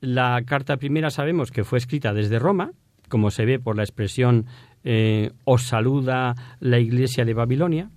La 0.00 0.42
carta 0.44 0.76
primera 0.76 1.10
sabemos 1.10 1.50
que 1.50 1.64
fue 1.64 1.78
escrita 1.78 2.12
desde 2.12 2.38
Roma, 2.38 2.72
como 3.08 3.30
se 3.30 3.44
ve 3.44 3.58
por 3.58 3.76
la 3.76 3.82
expresión 3.82 4.46
eh, 4.82 5.30
os 5.44 5.62
saluda 5.62 6.34
la 6.60 6.78
iglesia 6.78 7.24
de 7.24 7.34
Babilonia. 7.34 7.90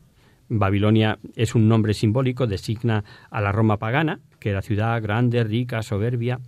Babilonia 0.50 1.20
es 1.36 1.56
un 1.56 1.68
nombre 1.68 1.94
simbólico, 1.94 2.48
designa 2.48 3.04
a 3.30 3.42
la 3.42 3.52
Roma 3.52 3.78
pagana, 3.78 4.22
que 4.40 4.52
era 4.52 4.62
ciudad 4.62 5.02
grande, 5.02 5.44
rica, 5.44 5.82
soberbia, 5.82 6.40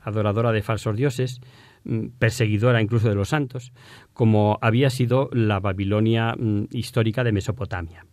adoradora 0.00 0.52
de 0.52 0.62
falsos 0.62 0.96
dioses, 0.96 1.40
mm, 1.84 2.08
perseguidora 2.18 2.80
incluso 2.80 3.08
de 3.08 3.16
los 3.16 3.30
santos, 3.30 3.72
como 4.12 4.58
había 4.60 4.90
sido 4.90 5.28
la 5.32 5.58
Babilonia 5.58 6.34
mm, 6.38 6.66
histórica 6.70 7.24
de 7.24 7.32
Mesopotamia. 7.32 8.06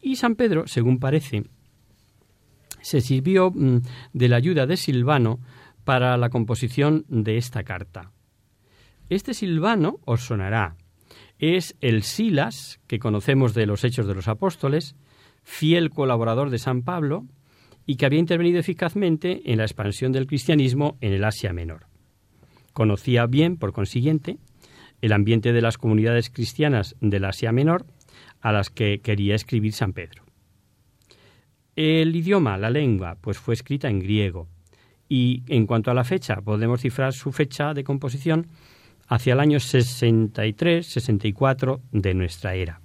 Y 0.00 0.16
San 0.16 0.34
Pedro, 0.34 0.66
según 0.66 0.98
parece, 0.98 1.44
se 2.80 3.00
sirvió 3.00 3.50
mm, 3.50 3.82
de 4.12 4.28
la 4.28 4.36
ayuda 4.36 4.66
de 4.66 4.76
Silvano 4.76 5.40
para 5.84 6.16
la 6.16 6.28
composición 6.28 7.04
de 7.08 7.36
esta 7.36 7.62
carta. 7.62 8.12
Este 9.08 9.34
Silvano 9.34 10.00
os 10.04 10.22
sonará, 10.22 10.76
es 11.38 11.76
el 11.80 12.02
Silas, 12.02 12.80
que 12.86 12.98
conocemos 12.98 13.54
de 13.54 13.66
los 13.66 13.84
Hechos 13.84 14.06
de 14.06 14.14
los 14.14 14.28
Apóstoles, 14.28 14.96
fiel 15.44 15.90
colaborador 15.90 16.50
de 16.50 16.58
San 16.58 16.82
Pablo 16.82 17.24
y 17.86 17.96
que 17.96 18.04
había 18.04 18.18
intervenido 18.18 18.58
eficazmente 18.58 19.50
en 19.50 19.58
la 19.58 19.64
expansión 19.64 20.12
del 20.12 20.26
cristianismo 20.26 20.98
en 21.00 21.14
el 21.14 21.24
Asia 21.24 21.52
Menor. 21.52 21.86
Conocía 22.74 23.24
bien, 23.26 23.56
por 23.56 23.72
consiguiente, 23.72 24.38
el 25.00 25.12
ambiente 25.12 25.52
de 25.52 25.62
las 25.62 25.78
comunidades 25.78 26.28
cristianas 26.28 26.96
del 27.00 27.24
Asia 27.24 27.50
Menor 27.50 27.86
a 28.40 28.52
las 28.52 28.70
que 28.70 29.00
quería 29.00 29.34
escribir 29.34 29.72
San 29.72 29.92
Pedro. 29.92 30.22
El 31.76 32.16
idioma, 32.16 32.56
la 32.58 32.70
lengua, 32.70 33.16
pues 33.20 33.38
fue 33.38 33.54
escrita 33.54 33.88
en 33.88 34.00
griego. 34.00 34.48
Y 35.08 35.44
en 35.46 35.66
cuanto 35.66 35.90
a 35.90 35.94
la 35.94 36.04
fecha, 36.04 36.36
podemos 36.36 36.80
cifrar 36.80 37.12
su 37.12 37.32
fecha 37.32 37.72
de 37.72 37.84
composición 37.84 38.46
hacia 39.06 39.34
el 39.34 39.40
año 39.40 39.58
63-64 39.58 41.80
de 41.92 42.14
nuestra 42.14 42.54
era. 42.54 42.80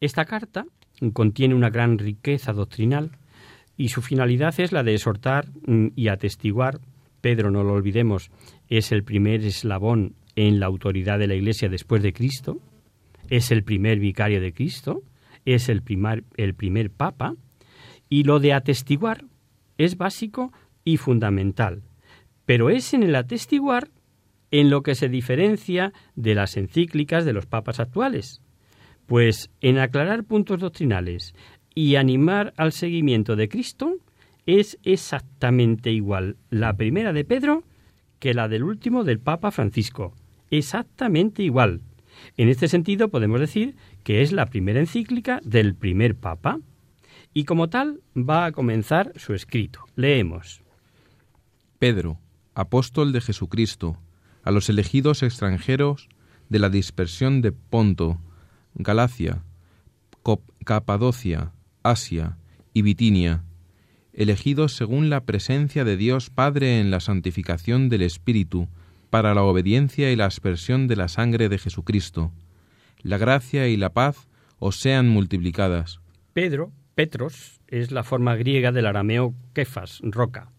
Esta 0.00 0.24
carta 0.24 0.64
contiene 1.12 1.54
una 1.54 1.70
gran 1.70 1.98
riqueza 1.98 2.52
doctrinal 2.52 3.12
y 3.76 3.88
su 3.88 4.02
finalidad 4.02 4.54
es 4.58 4.72
la 4.72 4.82
de 4.82 4.94
exhortar 4.94 5.46
mm, 5.66 5.88
y 5.96 6.08
atestiguar, 6.08 6.80
Pedro 7.20 7.50
no 7.50 7.64
lo 7.64 7.72
olvidemos, 7.72 8.30
es 8.68 8.92
el 8.92 9.02
primer 9.02 9.42
eslabón 9.42 10.14
en 10.36 10.60
la 10.60 10.66
autoridad 10.66 11.18
de 11.18 11.26
la 11.26 11.34
Iglesia 11.34 11.68
después 11.68 12.02
de 12.02 12.12
Cristo, 12.12 12.60
es 13.30 13.50
el 13.50 13.64
primer 13.64 13.98
vicario 13.98 14.40
de 14.40 14.52
Cristo, 14.52 15.02
es 15.44 15.68
el 15.68 15.82
primer, 15.82 16.24
el 16.36 16.54
primer 16.54 16.90
papa, 16.90 17.34
y 18.08 18.24
lo 18.24 18.40
de 18.40 18.52
atestiguar 18.52 19.24
es 19.78 19.96
básico 19.96 20.52
y 20.84 20.96
fundamental, 20.98 21.82
pero 22.46 22.70
es 22.70 22.94
en 22.94 23.02
el 23.02 23.14
atestiguar 23.16 23.90
en 24.50 24.70
lo 24.70 24.82
que 24.82 24.94
se 24.94 25.08
diferencia 25.08 25.92
de 26.14 26.34
las 26.34 26.56
encíclicas 26.56 27.24
de 27.24 27.32
los 27.32 27.46
papas 27.46 27.80
actuales, 27.80 28.40
pues 29.06 29.50
en 29.60 29.78
aclarar 29.78 30.24
puntos 30.24 30.60
doctrinales 30.60 31.34
y 31.74 31.96
animar 31.96 32.54
al 32.56 32.72
seguimiento 32.72 33.36
de 33.36 33.48
Cristo 33.48 33.96
es 34.46 34.78
exactamente 34.84 35.90
igual 35.90 36.36
la 36.50 36.74
primera 36.74 37.12
de 37.12 37.24
Pedro 37.24 37.64
que 38.18 38.34
la 38.34 38.48
del 38.48 38.62
último 38.62 39.04
del 39.04 39.18
Papa 39.18 39.50
Francisco. 39.50 40.14
Exactamente 40.50 41.42
igual. 41.42 41.80
En 42.36 42.48
este 42.48 42.68
sentido 42.68 43.08
podemos 43.08 43.40
decir 43.40 43.76
que 44.02 44.22
es 44.22 44.32
la 44.32 44.46
primera 44.46 44.80
encíclica 44.80 45.40
del 45.44 45.74
primer 45.74 46.16
Papa. 46.16 46.60
Y 47.32 47.44
como 47.44 47.68
tal 47.68 48.00
va 48.16 48.46
a 48.46 48.52
comenzar 48.52 49.12
su 49.16 49.34
escrito. 49.34 49.80
Leemos. 49.96 50.62
Pedro, 51.78 52.18
apóstol 52.54 53.12
de 53.12 53.20
Jesucristo, 53.20 53.98
a 54.42 54.50
los 54.50 54.68
elegidos 54.68 55.22
extranjeros 55.22 56.08
de 56.48 56.58
la 56.58 56.68
dispersión 56.68 57.42
de 57.42 57.52
Ponto, 57.52 58.20
Galacia, 58.74 59.42
Capadocia, 60.64 61.52
Asia 61.82 62.38
y 62.72 62.82
Bitinia, 62.82 63.44
elegidos 64.12 64.76
según 64.76 65.10
la 65.10 65.24
presencia 65.24 65.84
de 65.84 65.96
Dios 65.96 66.30
Padre 66.30 66.80
en 66.80 66.90
la 66.90 67.00
santificación 67.00 67.88
del 67.88 68.02
Espíritu, 68.02 68.68
para 69.14 69.32
la 69.32 69.44
obediencia 69.44 70.10
y 70.10 70.16
la 70.16 70.26
aspersión 70.26 70.88
de 70.88 70.96
la 70.96 71.06
sangre 71.06 71.48
de 71.48 71.58
Jesucristo. 71.58 72.32
La 73.00 73.16
gracia 73.16 73.68
y 73.68 73.76
la 73.76 73.90
paz 73.90 74.26
os 74.58 74.80
sean 74.80 75.08
multiplicadas. 75.08 76.00
Pedro, 76.32 76.72
Petros, 76.96 77.60
es 77.68 77.92
la 77.92 78.02
forma 78.02 78.34
griega 78.34 78.72
del 78.72 78.86
arameo 78.86 79.32
Kefas, 79.52 80.00
roca, 80.02 80.50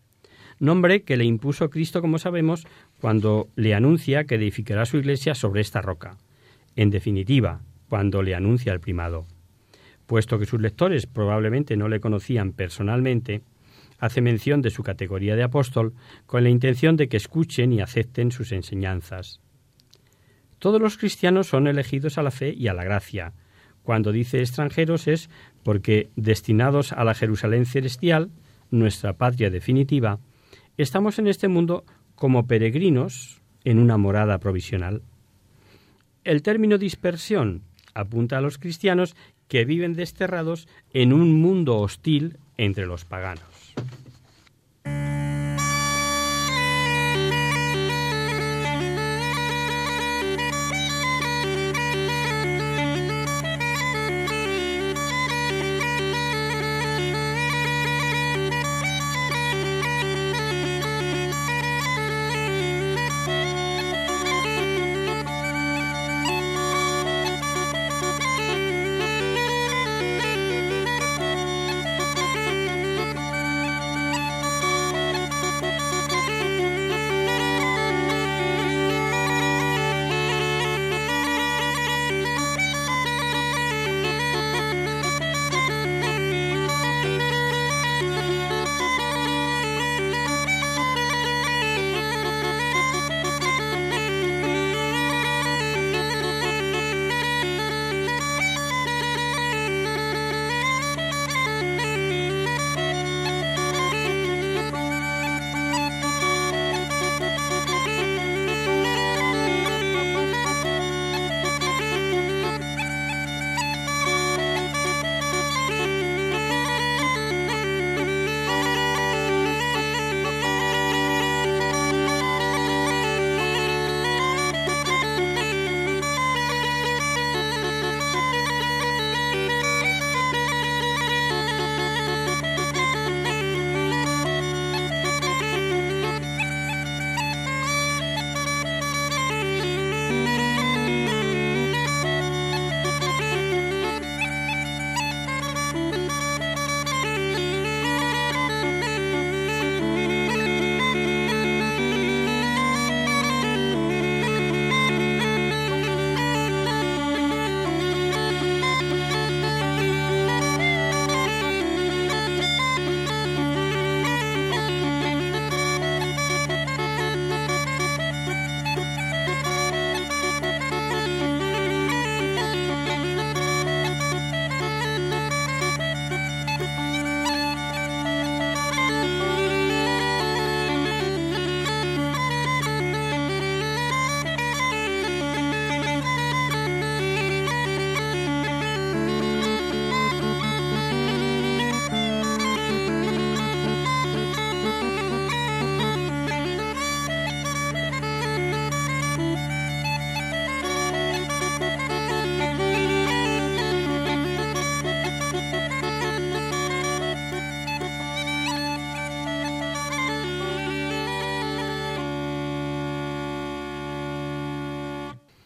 nombre 0.57 1.03
que 1.03 1.17
le 1.17 1.25
impuso 1.25 1.69
Cristo, 1.69 1.99
como 1.99 2.17
sabemos, 2.17 2.65
cuando 3.01 3.49
le 3.57 3.75
anuncia 3.75 4.23
que 4.23 4.35
edificará 4.35 4.85
su 4.85 4.95
iglesia 4.95 5.35
sobre 5.35 5.59
esta 5.59 5.81
roca. 5.81 6.15
En 6.77 6.91
definitiva, 6.91 7.59
cuando 7.89 8.23
le 8.23 8.35
anuncia 8.35 8.71
el 8.71 8.79
primado. 8.79 9.25
Puesto 10.05 10.39
que 10.39 10.45
sus 10.45 10.61
lectores 10.61 11.07
probablemente 11.07 11.75
no 11.75 11.89
le 11.89 11.99
conocían 11.99 12.53
personalmente, 12.53 13.41
hace 13.99 14.21
mención 14.21 14.61
de 14.61 14.69
su 14.69 14.83
categoría 14.83 15.35
de 15.35 15.43
apóstol 15.43 15.93
con 16.25 16.43
la 16.43 16.49
intención 16.49 16.95
de 16.95 17.07
que 17.07 17.17
escuchen 17.17 17.73
y 17.73 17.81
acepten 17.81 18.31
sus 18.31 18.51
enseñanzas. 18.51 19.41
Todos 20.59 20.81
los 20.81 20.97
cristianos 20.97 21.47
son 21.47 21.67
elegidos 21.67 22.17
a 22.17 22.23
la 22.23 22.31
fe 22.31 22.53
y 22.53 22.67
a 22.67 22.73
la 22.73 22.83
gracia. 22.83 23.33
Cuando 23.83 24.11
dice 24.11 24.39
extranjeros 24.39 25.07
es 25.07 25.29
porque, 25.63 26.09
destinados 26.15 26.91
a 26.91 27.03
la 27.03 27.13
Jerusalén 27.13 27.65
celestial, 27.65 28.31
nuestra 28.71 29.13
patria 29.13 29.49
definitiva, 29.49 30.19
estamos 30.77 31.19
en 31.19 31.27
este 31.27 31.47
mundo 31.47 31.85
como 32.15 32.47
peregrinos 32.47 33.41
en 33.63 33.79
una 33.79 33.97
morada 33.97 34.39
provisional. 34.39 35.01
El 36.23 36.41
término 36.41 36.77
dispersión 36.77 37.61
apunta 37.93 38.37
a 38.37 38.41
los 38.41 38.57
cristianos 38.57 39.15
que 39.47 39.65
viven 39.65 39.93
desterrados 39.93 40.67
en 40.93 41.13
un 41.13 41.39
mundo 41.39 41.77
hostil 41.77 42.37
entre 42.57 42.87
los 42.87 43.05
paganos. 43.05 43.54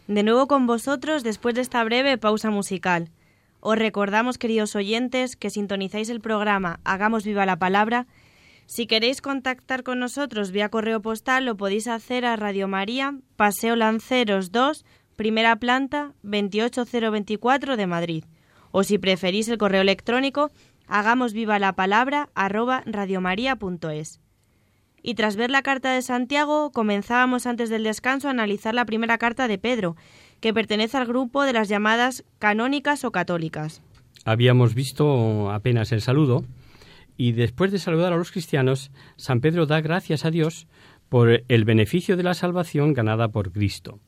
De 0.09 0.23
nuevo 0.23 0.47
con 0.47 0.65
vosotros 0.65 1.21
después 1.21 1.53
de 1.53 1.61
esta 1.61 1.83
breve 1.83 2.17
pausa 2.17 2.49
musical. 2.49 3.11
Os 3.59 3.77
recordamos, 3.77 4.39
queridos 4.39 4.75
oyentes, 4.75 5.35
que 5.35 5.51
sintonizáis 5.51 6.09
el 6.09 6.19
programa 6.19 6.79
Hagamos 6.83 7.23
viva 7.23 7.45
la 7.45 7.59
palabra. 7.59 8.07
Si 8.65 8.87
queréis 8.87 9.21
contactar 9.21 9.83
con 9.83 9.99
nosotros 9.99 10.49
vía 10.49 10.69
correo 10.69 10.99
postal, 10.99 11.45
lo 11.45 11.57
podéis 11.57 11.87
hacer 11.87 12.25
a 12.25 12.35
Radio 12.37 12.67
María, 12.67 13.19
Paseo 13.35 13.75
Lanceros 13.75 14.51
2, 14.51 14.83
primera 15.15 15.57
planta, 15.57 16.15
28024 16.23 17.77
de 17.77 17.85
Madrid. 17.85 18.23
O 18.71 18.83
si 18.83 18.97
preferís 18.97 19.47
el 19.47 19.59
correo 19.59 19.81
electrónico, 19.81 20.49
hagamos 20.87 21.33
viva 21.33 21.59
la 21.59 21.73
palabra 21.73 22.29
arroba 22.33 22.81
radiomaria.es. 22.87 24.21
Y 25.01 25.15
tras 25.15 25.35
ver 25.35 25.49
la 25.49 25.61
carta 25.61 25.93
de 25.93 26.01
Santiago, 26.01 26.71
comenzábamos 26.71 27.45
antes 27.45 27.69
del 27.69 27.83
descanso 27.83 28.27
a 28.27 28.31
analizar 28.31 28.73
la 28.73 28.85
primera 28.85 29.17
carta 29.17 29.47
de 29.47 29.57
Pedro, 29.57 29.95
que 30.39 30.53
pertenece 30.53 30.97
al 30.97 31.07
grupo 31.07 31.43
de 31.43 31.53
las 31.53 31.69
llamadas 31.69 32.23
canónicas 32.39 33.03
o 33.05 33.11
católicas. 33.11 33.81
Habíamos 34.25 34.75
visto 34.75 35.51
apenas 35.51 35.91
el 35.91 36.01
saludo, 36.01 36.43
y 37.17 37.33
después 37.33 37.71
de 37.71 37.79
saludar 37.79 38.13
a 38.13 38.17
los 38.17 38.31
cristianos, 38.31 38.91
San 39.17 39.41
Pedro 39.41 39.65
da 39.65 39.81
gracias 39.81 40.25
a 40.25 40.31
Dios 40.31 40.67
por 41.09 41.43
el 41.47 41.65
beneficio 41.65 42.15
de 42.15 42.23
la 42.23 42.33
salvación 42.33 42.93
ganada 42.93 43.29
por 43.29 43.51
Cristo 43.51 43.99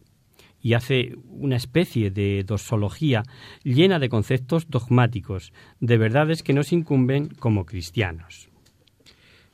y 0.61 0.73
hace 0.73 1.15
una 1.27 1.55
especie 1.55 2.11
de 2.11 2.43
dosología 2.45 3.23
llena 3.63 3.99
de 3.99 4.09
conceptos 4.09 4.69
dogmáticos, 4.69 5.53
de 5.79 5.97
verdades 5.97 6.43
que 6.43 6.53
nos 6.53 6.71
incumben 6.71 7.29
como 7.29 7.65
cristianos. 7.65 8.49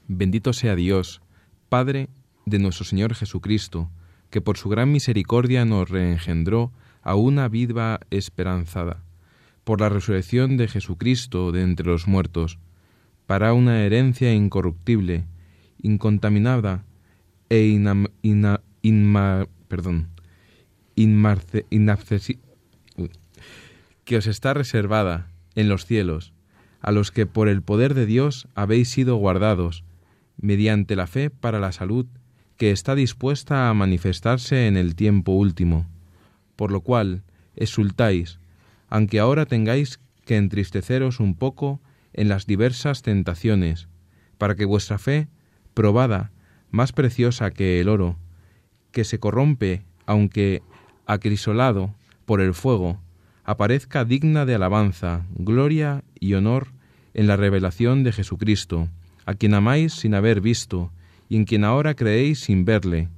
Bendito 0.07 0.53
sea 0.53 0.75
Dios, 0.75 1.21
Padre 1.69 2.09
de 2.45 2.59
nuestro 2.59 2.85
Señor 2.85 3.13
Jesucristo, 3.13 3.89
que 4.29 4.41
por 4.41 4.57
su 4.57 4.69
gran 4.69 4.91
misericordia 4.91 5.65
nos 5.65 5.89
reengendró 5.89 6.71
a 7.01 7.15
una 7.15 7.47
vida 7.47 7.99
esperanzada, 8.09 9.03
por 9.63 9.81
la 9.81 9.89
resurrección 9.89 10.57
de 10.57 10.67
Jesucristo 10.67 11.51
de 11.51 11.63
entre 11.63 11.87
los 11.87 12.07
muertos, 12.07 12.59
para 13.25 13.53
una 13.53 13.81
herencia 13.81 14.33
incorruptible, 14.33 15.25
incontaminada 15.81 16.85
e 17.49 17.67
perdón, 19.67 20.07
que 24.05 24.17
os 24.17 24.27
está 24.27 24.53
reservada 24.53 25.27
en 25.55 25.69
los 25.69 25.85
cielos, 25.85 26.33
a 26.81 26.91
los 26.91 27.11
que 27.11 27.25
por 27.25 27.49
el 27.49 27.61
poder 27.61 27.93
de 27.93 28.05
Dios 28.05 28.47
habéis 28.55 28.89
sido 28.89 29.17
guardados, 29.17 29.83
mediante 30.37 30.95
la 30.95 31.07
fe 31.07 31.29
para 31.29 31.59
la 31.59 31.71
salud 31.71 32.05
que 32.57 32.71
está 32.71 32.95
dispuesta 32.95 33.69
a 33.69 33.73
manifestarse 33.73 34.67
en 34.67 34.77
el 34.77 34.95
tiempo 34.95 35.31
último, 35.33 35.85
por 36.55 36.71
lo 36.71 36.81
cual 36.81 37.23
exultáis, 37.55 38.39
aunque 38.89 39.19
ahora 39.19 39.45
tengáis 39.45 39.99
que 40.25 40.37
entristeceros 40.37 41.19
un 41.19 41.35
poco 41.35 41.81
en 42.13 42.29
las 42.29 42.47
diversas 42.47 43.03
tentaciones, 43.03 43.87
para 44.37 44.55
que 44.55 44.65
vuestra 44.65 44.97
fe, 44.97 45.27
probada, 45.73 46.31
más 46.71 46.91
preciosa 46.91 47.51
que 47.51 47.79
el 47.79 47.89
oro, 47.89 48.17
que 48.91 49.03
se 49.03 49.19
corrompe 49.19 49.83
aunque 50.05 50.63
acrisolado 51.05 51.93
por 52.25 52.41
el 52.41 52.53
fuego, 52.53 52.99
aparezca 53.43 54.03
digna 54.03 54.45
de 54.45 54.55
alabanza, 54.55 55.25
gloria 55.35 56.03
y 56.19 56.33
honor 56.33 56.69
en 57.13 57.27
la 57.27 57.37
revelación 57.37 58.03
de 58.03 58.11
Jesucristo, 58.11 58.89
a 59.27 59.33
quien 59.33 59.53
amáis 59.53 59.93
sin 59.93 60.15
haber 60.15 60.39
visto, 60.39 60.93
y 61.27 61.35
en 61.35 61.43
quien 61.43 61.65
ahora 61.65 61.95
creéis 61.95 62.39
sin 62.39 62.63
verle, 62.63 63.09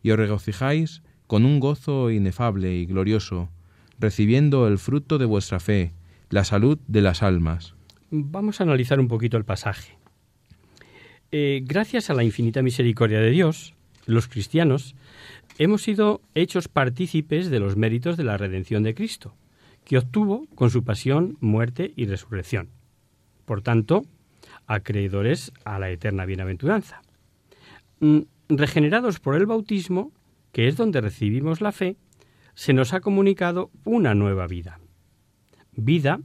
y 0.00 0.12
os 0.12 0.16
regocijáis 0.16 1.02
con 1.26 1.44
un 1.44 1.58
gozo 1.58 2.12
inefable 2.12 2.72
y 2.76 2.86
glorioso, 2.86 3.50
recibiendo 3.98 4.68
el 4.68 4.78
fruto 4.78 5.18
de 5.18 5.24
vuestra 5.24 5.58
fe, 5.58 5.92
la 6.30 6.44
salud 6.44 6.78
de 6.86 7.02
las 7.02 7.24
almas. 7.24 7.74
Vamos 8.12 8.60
a 8.60 8.64
analizar 8.64 9.00
un 9.00 9.08
poquito 9.08 9.36
el 9.36 9.44
pasaje. 9.44 9.98
Eh, 11.32 11.62
gracias 11.64 12.10
a 12.10 12.14
la 12.14 12.22
infinita 12.22 12.62
misericordia 12.62 13.18
de 13.18 13.32
Dios, 13.32 13.74
los 14.06 14.28
cristianos 14.28 14.94
hemos 15.58 15.82
sido 15.82 16.20
hechos 16.36 16.68
partícipes 16.68 17.50
de 17.50 17.58
los 17.58 17.76
méritos 17.76 18.16
de 18.16 18.22
la 18.22 18.36
redención 18.36 18.84
de 18.84 18.94
Cristo, 18.94 19.34
que 19.84 19.98
obtuvo 19.98 20.46
con 20.54 20.70
su 20.70 20.84
pasión, 20.84 21.36
muerte 21.40 21.92
y 21.96 22.06
resurrección. 22.06 22.68
Por 23.44 23.62
tanto, 23.62 24.04
acreedores 24.66 25.52
a 25.64 25.78
la 25.78 25.90
eterna 25.90 26.24
bienaventuranza. 26.24 27.02
Mm, 28.00 28.20
regenerados 28.48 29.20
por 29.20 29.34
el 29.36 29.46
bautismo, 29.46 30.12
que 30.52 30.68
es 30.68 30.76
donde 30.76 31.00
recibimos 31.00 31.60
la 31.60 31.72
fe, 31.72 31.96
se 32.54 32.72
nos 32.72 32.92
ha 32.94 33.00
comunicado 33.00 33.70
una 33.84 34.14
nueva 34.14 34.46
vida. 34.46 34.80
Vida 35.72 36.20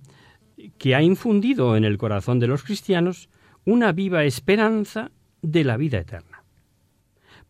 que 0.78 0.96
ha 0.96 1.02
infundido 1.02 1.76
en 1.76 1.84
el 1.84 1.98
corazón 1.98 2.40
de 2.40 2.48
los 2.48 2.64
cristianos 2.64 3.30
una 3.66 3.92
viva 3.92 4.24
esperanza 4.24 5.12
de 5.42 5.64
la 5.64 5.78
vida 5.78 6.00
eterna. 6.00 6.44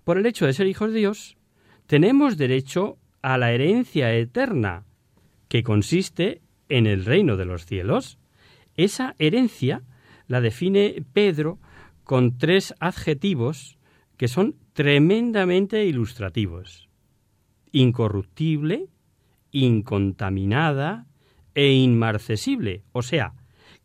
Por 0.04 0.18
el 0.18 0.26
hecho 0.26 0.46
de 0.46 0.54
ser 0.54 0.68
hijos 0.68 0.92
de 0.92 1.00
Dios, 1.00 1.38
tenemos 1.88 2.38
derecho 2.38 2.98
a 3.22 3.38
la 3.38 3.52
herencia 3.52 4.14
eterna, 4.14 4.86
que 5.48 5.64
consiste 5.64 6.42
en 6.70 6.88
el 6.88 7.06
reino 7.06 7.38
de 7.38 7.46
los 7.46 7.66
cielos. 7.66 8.18
Esa 8.76 9.16
herencia 9.20 9.84
la 10.32 10.40
define 10.40 11.04
Pedro 11.12 11.60
con 12.06 12.38
tres 12.38 12.74
adjetivos 12.80 13.78
que 14.16 14.30
son 14.30 14.56
tremendamente 14.72 15.84
ilustrativos. 15.86 16.88
Incorruptible, 17.74 18.88
incontaminada 19.52 21.06
e 21.54 21.74
inmarcesible, 21.74 22.82
o 22.94 23.02
sea, 23.02 23.34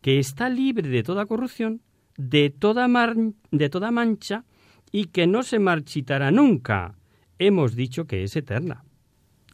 que 0.01 0.21
está 0.21 0.49
libre 0.49 0.89
de 0.89 1.03
toda 1.03 1.27
corrupción, 1.27 1.83
de 2.17 2.51
toda, 2.51 2.87
de 3.51 3.69
toda 3.69 3.91
mancha 3.91 4.45
y 4.93 5.07
que 5.07 5.27
no 5.27 5.43
se 5.43 5.59
marchitará 5.59 6.31
nunca. 6.31 6.95
Hemos 7.41 7.75
dicho 7.75 8.05
que 8.05 8.23
es 8.23 8.37
eterna. 8.37 8.85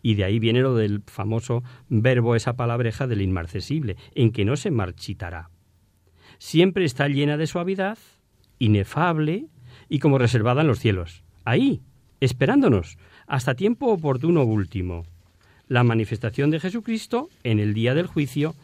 Y 0.02 0.14
de 0.16 0.24
ahí 0.24 0.38
viene 0.38 0.61
lo 0.61 0.74
del 0.74 1.02
famoso 1.07 1.62
verbo, 1.88 2.37
esa 2.37 2.55
palabreja 2.55 3.07
del 3.07 3.22
inmarcesible, 3.22 3.96
en 4.14 4.31
que 4.31 4.44
no 4.44 4.57
se 4.57 4.70
marchitará 4.70 5.48
siempre 6.42 6.85
está 6.85 7.07
llena 7.07 7.37
de 7.37 7.46
suavidad, 7.46 7.98
inefable 8.59 9.46
y 9.88 10.00
como 10.00 10.18
reservada 10.18 10.62
en 10.62 10.66
los 10.66 10.81
cielos. 10.81 11.22
Ahí, 11.44 11.83
esperándonos, 12.18 12.98
hasta 13.28 13.55
tiempo 13.55 13.87
oportuno 13.87 14.42
último. 14.42 15.07
La 15.68 15.85
manifestación 15.85 16.50
de 16.50 16.59
Jesucristo 16.59 17.28
en 17.44 17.61
el 17.61 17.74
día 17.74 17.94
del 17.94 18.09
juicio 18.09 18.57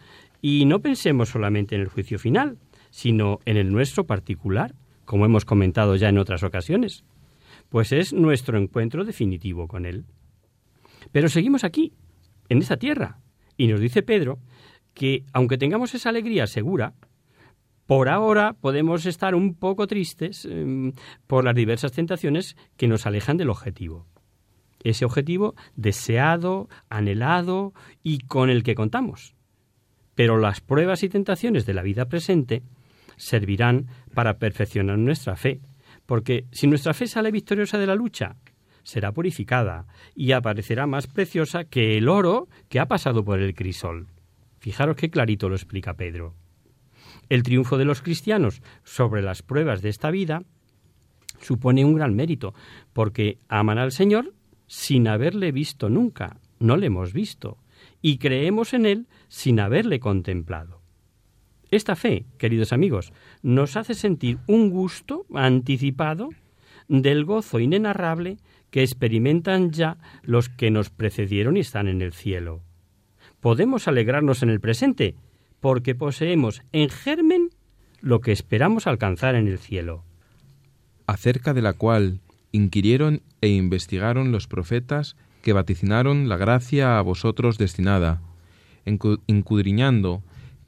y 0.42 0.64
no 0.64 0.80
pensemos 0.80 1.28
solamente 1.28 1.76
en 1.76 1.82
el 1.82 1.88
juicio 1.88 2.18
final, 2.18 2.58
sino 2.90 3.38
en 3.44 3.56
el 3.56 3.70
nuestro 3.70 4.06
particular, 4.06 4.74
como 5.04 5.24
hemos 5.24 5.44
comentado 5.44 5.94
ya 5.94 6.08
en 6.08 6.18
otras 6.18 6.42
ocasiones, 6.42 7.04
pues 7.68 7.92
es 7.92 8.12
nuestro 8.12 8.58
encuentro 8.58 9.04
definitivo 9.04 9.68
con 9.68 9.86
Él. 9.86 10.04
Pero 11.12 11.28
seguimos 11.28 11.62
aquí, 11.62 11.92
en 12.48 12.58
esta 12.58 12.76
tierra, 12.76 13.20
y 13.56 13.68
nos 13.68 13.78
dice 13.78 14.02
Pedro 14.02 14.40
que, 14.94 15.22
aunque 15.32 15.58
tengamos 15.58 15.94
esa 15.94 16.08
alegría 16.08 16.48
segura, 16.48 16.94
por 17.88 18.10
ahora 18.10 18.52
podemos 18.52 19.06
estar 19.06 19.34
un 19.34 19.54
poco 19.54 19.86
tristes 19.86 20.44
em, 20.44 20.92
por 21.26 21.42
las 21.42 21.54
diversas 21.54 21.90
tentaciones 21.90 22.54
que 22.76 22.86
nos 22.86 23.06
alejan 23.06 23.38
del 23.38 23.48
objetivo. 23.48 24.06
Ese 24.84 25.06
objetivo 25.06 25.54
deseado, 25.74 26.68
anhelado 26.90 27.72
y 28.02 28.18
con 28.18 28.50
el 28.50 28.62
que 28.62 28.74
contamos. 28.74 29.34
Pero 30.14 30.36
las 30.36 30.60
pruebas 30.60 31.02
y 31.02 31.08
tentaciones 31.08 31.64
de 31.64 31.72
la 31.72 31.80
vida 31.80 32.10
presente 32.10 32.62
servirán 33.16 33.86
para 34.12 34.38
perfeccionar 34.38 34.98
nuestra 34.98 35.34
fe, 35.36 35.62
porque 36.04 36.44
si 36.52 36.66
nuestra 36.66 36.92
fe 36.92 37.06
sale 37.06 37.30
victoriosa 37.30 37.78
de 37.78 37.86
la 37.86 37.94
lucha, 37.94 38.36
será 38.82 39.12
purificada 39.12 39.86
y 40.14 40.32
aparecerá 40.32 40.86
más 40.86 41.06
preciosa 41.06 41.64
que 41.64 41.96
el 41.96 42.10
oro 42.10 42.48
que 42.68 42.80
ha 42.80 42.86
pasado 42.86 43.24
por 43.24 43.40
el 43.40 43.54
crisol. 43.54 44.08
Fijaros 44.58 44.96
qué 44.96 45.08
clarito 45.08 45.48
lo 45.48 45.54
explica 45.54 45.94
Pedro. 45.94 46.34
El 47.28 47.42
triunfo 47.42 47.78
de 47.78 47.84
los 47.84 48.02
cristianos 48.02 48.62
sobre 48.84 49.22
las 49.22 49.42
pruebas 49.42 49.82
de 49.82 49.90
esta 49.90 50.10
vida 50.10 50.42
supone 51.40 51.84
un 51.84 51.94
gran 51.94 52.14
mérito, 52.14 52.54
porque 52.92 53.38
aman 53.48 53.78
al 53.78 53.92
Señor 53.92 54.34
sin 54.66 55.08
haberle 55.08 55.52
visto 55.52 55.88
nunca, 55.88 56.40
no 56.58 56.76
le 56.76 56.86
hemos 56.86 57.12
visto, 57.12 57.58
y 58.02 58.18
creemos 58.18 58.74
en 58.74 58.86
Él 58.86 59.06
sin 59.28 59.60
haberle 59.60 60.00
contemplado. 60.00 60.82
Esta 61.70 61.96
fe, 61.96 62.24
queridos 62.38 62.72
amigos, 62.72 63.12
nos 63.42 63.76
hace 63.76 63.94
sentir 63.94 64.38
un 64.46 64.70
gusto 64.70 65.26
anticipado 65.34 66.30
del 66.88 67.24
gozo 67.24 67.60
inenarrable 67.60 68.38
que 68.70 68.82
experimentan 68.82 69.70
ya 69.70 69.98
los 70.22 70.48
que 70.48 70.70
nos 70.70 70.90
precedieron 70.90 71.56
y 71.56 71.60
están 71.60 71.88
en 71.88 72.00
el 72.00 72.12
cielo. 72.12 72.62
Podemos 73.40 73.86
alegrarnos 73.86 74.42
en 74.42 74.50
el 74.50 74.60
presente, 74.60 75.14
porque 75.60 75.94
poseemos 75.94 76.62
en 76.72 76.88
germen 76.88 77.50
lo 78.00 78.20
que 78.20 78.32
esperamos 78.32 78.86
alcanzar 78.86 79.34
en 79.34 79.48
el 79.48 79.58
cielo. 79.58 80.04
Acerca 81.06 81.54
de 81.54 81.62
la 81.62 81.72
cual 81.72 82.20
inquirieron 82.52 83.22
e 83.40 83.48
investigaron 83.48 84.32
los 84.32 84.46
profetas 84.46 85.16
que 85.42 85.52
vaticinaron 85.52 86.28
la 86.28 86.36
gracia 86.36 86.98
a 86.98 87.02
vosotros 87.02 87.58
destinada, 87.58 88.20
encudriñando 88.84 90.22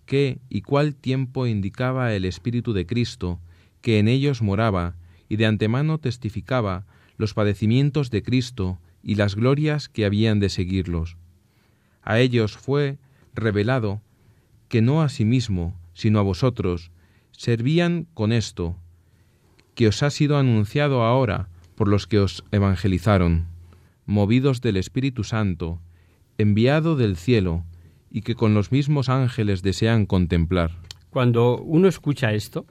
qué 0.07 0.39
y 0.49 0.63
cuál 0.63 0.95
tiempo 0.95 1.47
indicaba 1.47 2.15
el 2.15 2.25
Espíritu 2.25 2.73
de 2.73 2.87
Cristo, 2.87 3.41
que 3.81 3.99
en 3.99 4.09
ellos 4.09 4.43
moraba, 4.43 4.97
y 5.29 5.37
de 5.37 5.47
antemano 5.47 5.99
testificaba 5.99 6.85
los 7.17 7.35
padecimientos 7.35 8.11
de 8.11 8.23
Cristo 8.23 8.79
y 9.03 9.15
las 9.15 9.37
glorias 9.37 9.89
que 9.89 10.05
habían 10.05 10.41
de 10.41 10.49
seguirlos. 10.49 11.17
A 12.03 12.19
ellos 12.19 12.57
fue 12.57 12.99
revelado 13.35 14.01
que 14.71 14.81
no 14.81 15.03
a 15.03 15.11
sí 15.11 15.27
mismo, 15.27 15.77
sino 15.93 16.21
a 16.21 16.23
vosotros, 16.23 16.93
servían 17.33 18.07
con 18.15 18.33
esto, 18.33 18.77
que 19.75 19.89
os 19.89 20.03
ha 20.03 20.11
sido 20.11 20.39
anunciado 20.39 21.03
ahora 21.03 21.49
por 21.75 21.89
los 21.89 22.07
que 22.07 22.21
os 22.21 22.45
evangelizaron, 22.53 23.49
movidos 24.07 24.61
del 24.61 24.77
Espíritu 24.77 25.25
Santo, 25.25 25.81
enviado 26.39 26.95
del 26.95 27.17
cielo, 27.17 27.65
y 28.11 28.23
que 28.23 28.37
con 28.37 28.55
los 28.55 28.71
mismos 28.71 29.09
ángeles 29.09 29.63
desean 29.63 30.07
contemplar. 30.07 30.71
Cuando 31.11 31.59
uno 31.59 31.89
escucha 31.89 32.33
esto, 32.33 32.65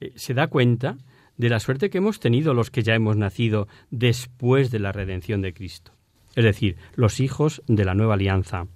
eh, 0.00 0.12
se 0.16 0.32
da 0.32 0.46
cuenta 0.46 0.96
de 1.36 1.50
la 1.50 1.60
suerte 1.60 1.90
que 1.90 1.98
hemos 1.98 2.20
tenido 2.20 2.54
los 2.54 2.70
que 2.70 2.82
ya 2.82 2.94
hemos 2.94 3.18
nacido 3.18 3.68
después 3.90 4.70
de 4.70 4.78
la 4.78 4.92
redención 4.92 5.42
de 5.42 5.52
Cristo, 5.52 5.92
es 6.34 6.44
decir, 6.44 6.76
los 6.94 7.20
hijos 7.20 7.62
de 7.66 7.84
la 7.84 7.94
nueva 7.94 8.14
alianza. 8.14 8.66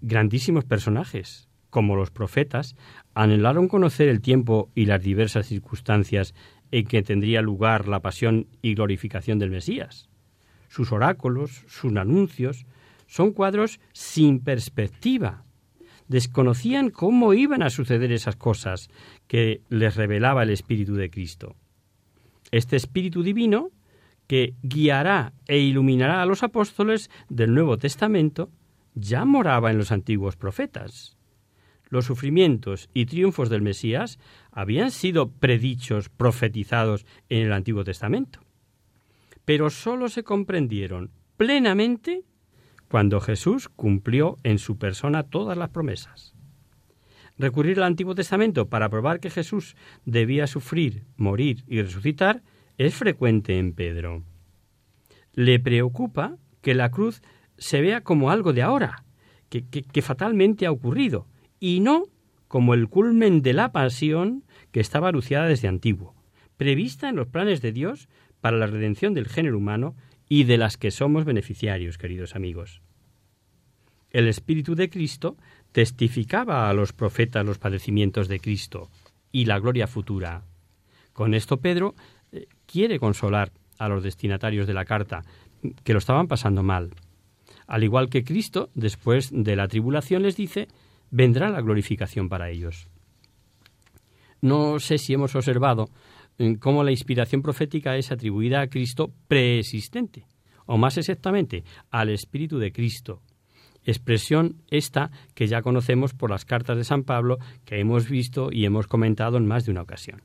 Grandísimos 0.00 0.64
personajes, 0.64 1.48
como 1.70 1.96
los 1.96 2.10
profetas, 2.10 2.76
anhelaron 3.14 3.68
conocer 3.68 4.08
el 4.08 4.20
tiempo 4.20 4.70
y 4.74 4.86
las 4.86 5.02
diversas 5.02 5.46
circunstancias 5.46 6.34
en 6.70 6.86
que 6.86 7.02
tendría 7.02 7.42
lugar 7.42 7.88
la 7.88 8.00
pasión 8.00 8.46
y 8.62 8.74
glorificación 8.74 9.38
del 9.38 9.50
Mesías. 9.50 10.08
Sus 10.68 10.92
oráculos, 10.92 11.64
sus 11.66 11.94
anuncios, 11.96 12.66
son 13.06 13.32
cuadros 13.32 13.80
sin 13.92 14.40
perspectiva. 14.40 15.44
Desconocían 16.08 16.90
cómo 16.90 17.34
iban 17.34 17.62
a 17.62 17.70
suceder 17.70 18.12
esas 18.12 18.36
cosas 18.36 18.88
que 19.26 19.62
les 19.68 19.96
revelaba 19.96 20.42
el 20.42 20.50
Espíritu 20.50 20.94
de 20.94 21.10
Cristo. 21.10 21.56
Este 22.50 22.76
Espíritu 22.76 23.22
Divino, 23.22 23.70
que 24.26 24.54
guiará 24.62 25.32
e 25.46 25.58
iluminará 25.58 26.22
a 26.22 26.26
los 26.26 26.42
apóstoles 26.42 27.10
del 27.28 27.54
Nuevo 27.54 27.78
Testamento, 27.78 28.50
ya 28.94 29.24
moraba 29.24 29.70
en 29.70 29.78
los 29.78 29.92
antiguos 29.92 30.36
profetas 30.36 31.18
los 31.90 32.04
sufrimientos 32.04 32.88
y 32.94 33.06
triunfos 33.06 33.48
del 33.48 33.62
Mesías 33.62 34.18
habían 34.52 34.90
sido 34.90 35.30
predichos, 35.30 36.08
profetizados 36.08 37.06
en 37.28 37.46
el 37.46 37.52
Antiguo 37.52 37.84
Testamento, 37.84 38.40
pero 39.44 39.70
sólo 39.70 40.08
se 40.08 40.22
comprendieron 40.22 41.10
plenamente 41.36 42.24
cuando 42.88 43.20
Jesús 43.20 43.68
cumplió 43.68 44.36
en 44.42 44.58
su 44.58 44.78
persona 44.78 45.24
todas 45.24 45.56
las 45.56 45.70
promesas. 45.70 46.34
Recurrir 47.38 47.78
al 47.78 47.84
Antiguo 47.84 48.14
Testamento 48.14 48.68
para 48.68 48.88
probar 48.88 49.20
que 49.20 49.30
Jesús 49.30 49.76
debía 50.04 50.46
sufrir, 50.46 51.04
morir 51.16 51.64
y 51.68 51.80
resucitar 51.80 52.42
es 52.78 52.94
frecuente 52.94 53.58
en 53.58 53.72
Pedro. 53.72 54.24
Le 55.34 55.60
preocupa 55.60 56.36
que 56.62 56.74
la 56.74 56.90
cruz 56.90 57.22
se 57.58 57.80
vea 57.80 58.02
como 58.02 58.30
algo 58.30 58.52
de 58.52 58.62
ahora, 58.62 59.04
que, 59.48 59.64
que 59.64 60.02
fatalmente 60.02 60.66
ha 60.66 60.72
ocurrido, 60.72 61.26
y 61.60 61.80
no 61.80 62.04
como 62.48 62.74
el 62.74 62.88
culmen 62.88 63.42
de 63.42 63.52
la 63.52 63.72
pasión 63.72 64.44
que 64.72 64.80
estaba 64.80 65.08
anunciada 65.08 65.46
desde 65.46 65.68
antiguo, 65.68 66.14
prevista 66.56 67.08
en 67.08 67.16
los 67.16 67.28
planes 67.28 67.60
de 67.60 67.72
Dios 67.72 68.08
para 68.40 68.56
la 68.56 68.66
redención 68.66 69.14
del 69.14 69.28
género 69.28 69.58
humano 69.58 69.94
y 70.28 70.44
de 70.44 70.58
las 70.58 70.76
que 70.76 70.90
somos 70.90 71.24
beneficiarios, 71.24 71.98
queridos 71.98 72.34
amigos. 72.36 72.82
El 74.10 74.26
Espíritu 74.28 74.74
de 74.74 74.88
Cristo 74.88 75.36
testificaba 75.72 76.68
a 76.68 76.72
los 76.72 76.92
profetas 76.92 77.44
los 77.44 77.58
padecimientos 77.58 78.28
de 78.28 78.40
Cristo 78.40 78.88
y 79.30 79.44
la 79.44 79.58
gloria 79.58 79.86
futura. 79.86 80.44
Con 81.12 81.34
esto 81.34 81.58
Pedro 81.58 81.94
eh, 82.32 82.46
quiere 82.66 82.98
consolar 82.98 83.52
a 83.78 83.88
los 83.88 84.02
destinatarios 84.02 84.66
de 84.66 84.74
la 84.74 84.84
carta, 84.84 85.24
que 85.84 85.92
lo 85.92 85.98
estaban 85.98 86.28
pasando 86.28 86.62
mal. 86.62 86.90
Al 87.68 87.84
igual 87.84 88.08
que 88.08 88.24
Cristo, 88.24 88.70
después 88.74 89.30
de 89.30 89.54
la 89.54 89.68
tribulación, 89.68 90.22
les 90.22 90.36
dice 90.36 90.66
vendrá 91.10 91.50
la 91.50 91.60
glorificación 91.60 92.28
para 92.28 92.50
ellos. 92.50 92.88
No 94.40 94.78
sé 94.80 94.98
si 94.98 95.14
hemos 95.14 95.34
observado 95.34 95.90
eh, 96.38 96.56
cómo 96.58 96.82
la 96.82 96.90
inspiración 96.90 97.42
profética 97.42 97.96
es 97.96 98.10
atribuida 98.10 98.60
a 98.60 98.68
Cristo 98.68 99.12
preexistente, 99.26 100.26
o 100.66 100.78
más 100.78 100.96
exactamente, 100.96 101.64
al 101.90 102.08
Espíritu 102.08 102.58
de 102.58 102.72
Cristo. 102.72 103.20
Expresión 103.84 104.56
esta 104.70 105.10
que 105.34 105.46
ya 105.46 105.62
conocemos 105.62 106.14
por 106.14 106.30
las 106.30 106.44
cartas 106.44 106.76
de 106.76 106.84
San 106.84 107.04
Pablo 107.04 107.38
que 107.64 107.80
hemos 107.80 108.08
visto 108.08 108.50
y 108.50 108.64
hemos 108.64 108.86
comentado 108.86 109.36
en 109.36 109.46
más 109.46 109.64
de 109.64 109.72
una 109.72 109.82
ocasión. 109.82 110.22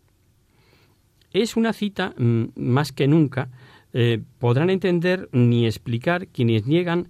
Es 1.31 1.55
una 1.57 1.73
cita 1.73 2.13
mm, 2.17 2.45
más 2.55 2.91
que 2.91 3.07
nunca 3.07 3.49
eh, 3.93 4.21
podrán 4.39 4.71
entender 4.71 5.29
ni 5.31 5.65
explicar 5.65 6.27
quienes 6.27 6.65
niegan 6.65 7.09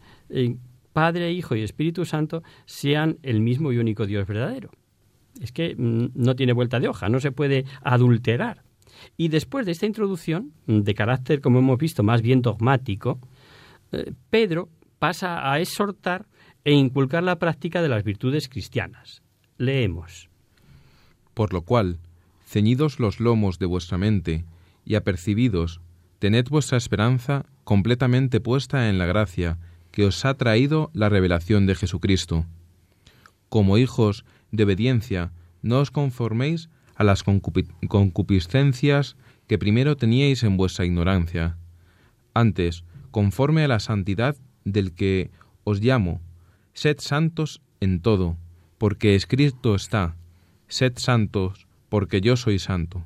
Padre, 0.94 1.32
Hijo 1.32 1.56
y 1.56 1.64
Espíritu 1.64 2.06
Santo 2.06 2.44
sean 2.66 3.18
el 3.24 3.42
mismo 3.42 3.72
y 3.72 3.80
único 3.80 4.06
Dios 4.06 4.28
verdadero. 4.28 4.70
Es 5.42 5.52
que 5.52 5.76
mm, 5.76 6.12
no 6.14 6.36
tiene 6.36 6.54
vuelta 6.54 6.80
de 6.80 6.88
hoja, 6.88 7.10
no 7.10 7.20
se 7.20 7.32
puede 7.32 7.66
adulterar. 7.82 8.64
Y 9.18 9.30
después 9.30 9.66
de 9.66 9.72
esta 9.72 9.88
introducción, 9.88 10.54
mm, 10.68 10.82
de 10.82 10.94
carácter, 10.94 11.42
como 11.42 11.60
hemos 11.60 11.80
visto, 11.80 12.04
más 12.04 12.22
bien 12.22 12.42
dogmático, 12.42 13.20
eh, 13.92 14.14
Pedro 14.30 14.70
pasa 15.00 15.52
a 15.52 15.60
exhortar 15.60 16.28
e 16.64 16.72
inculcar 16.72 17.24
la 17.24 17.40
práctica 17.40 17.82
de 17.82 17.90
las 17.90 18.04
virtudes 18.04 18.48
cristianas. 18.48 19.22
Leemos. 19.58 20.30
Por 21.34 21.54
lo 21.54 21.64
cual, 21.64 22.00
ceñidos 22.46 23.00
los 23.00 23.20
lomos 23.20 23.60
de 23.60 23.66
vuestra 23.66 23.98
mente 23.98 24.46
y 24.86 24.96
apercibidos, 24.96 25.82
tened 26.20 26.48
vuestra 26.50 26.78
esperanza 26.78 27.46
completamente 27.64 28.40
puesta 28.40 28.90
en 28.90 28.98
la 28.98 29.06
gracia 29.06 29.58
que 29.94 30.06
os 30.06 30.26
ha 30.26 30.34
traído 30.34 30.90
la 30.94 31.08
revelación 31.08 31.68
de 31.68 31.76
Jesucristo. 31.76 32.48
Como 33.48 33.78
hijos 33.78 34.26
de 34.52 34.64
obediencia, 34.64 35.32
no 35.62 35.80
os 35.80 35.92
conforméis 35.92 36.70
a 36.96 37.04
las 37.04 37.22
concupiscencias 37.22 39.16
que 39.48 39.60
primero 39.60 39.96
teníais 39.96 40.42
en 40.42 40.58
vuestra 40.58 40.86
ignorancia. 40.86 41.58
Antes, 42.34 42.84
conforme 43.12 43.64
a 43.64 43.68
la 43.68 43.80
santidad 43.80 44.36
del 44.66 44.94
que 44.94 45.30
os 45.64 45.80
llamo, 45.80 46.22
sed 46.74 46.98
santos 47.00 47.62
en 47.80 48.02
todo, 48.02 48.36
porque 48.80 49.14
escrito 49.14 49.76
está, 49.76 50.16
sed 50.68 50.94
santos, 50.98 51.68
porque 51.90 52.20
yo 52.20 52.36
soy 52.36 52.58
santo. 52.58 53.06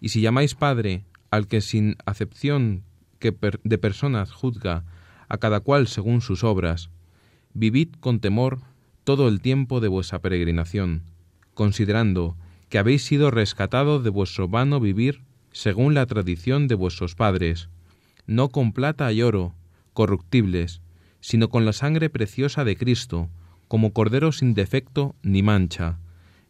Y 0.00 0.08
si 0.08 0.20
llamáis 0.20 0.56
Padre 0.56 1.04
al 1.30 1.46
que 1.46 1.60
sin 1.60 1.96
acepción 2.06 2.82
de 3.20 3.78
personas 3.78 4.32
juzga 4.32 4.84
a 5.28 5.38
cada 5.38 5.60
cual 5.60 5.88
según 5.88 6.20
sus 6.20 6.44
obras. 6.44 6.90
Vivid 7.54 7.88
con 8.00 8.20
temor 8.20 8.60
todo 9.04 9.28
el 9.28 9.40
tiempo 9.40 9.80
de 9.80 9.88
vuestra 9.88 10.20
peregrinación, 10.20 11.02
considerando 11.54 12.36
que 12.68 12.78
habéis 12.78 13.04
sido 13.04 13.30
rescatados 13.30 14.02
de 14.04 14.10
vuestro 14.10 14.48
vano 14.48 14.80
vivir 14.80 15.22
según 15.52 15.94
la 15.94 16.06
tradición 16.06 16.68
de 16.68 16.74
vuestros 16.74 17.14
padres, 17.14 17.68
no 18.26 18.48
con 18.50 18.72
plata 18.72 19.10
y 19.12 19.22
oro, 19.22 19.54
corruptibles, 19.92 20.82
sino 21.20 21.48
con 21.48 21.64
la 21.64 21.72
sangre 21.72 22.10
preciosa 22.10 22.64
de 22.64 22.76
Cristo, 22.76 23.30
como 23.68 23.92
cordero 23.92 24.32
sin 24.32 24.54
defecto 24.54 25.14
ni 25.22 25.42
mancha, 25.42 25.98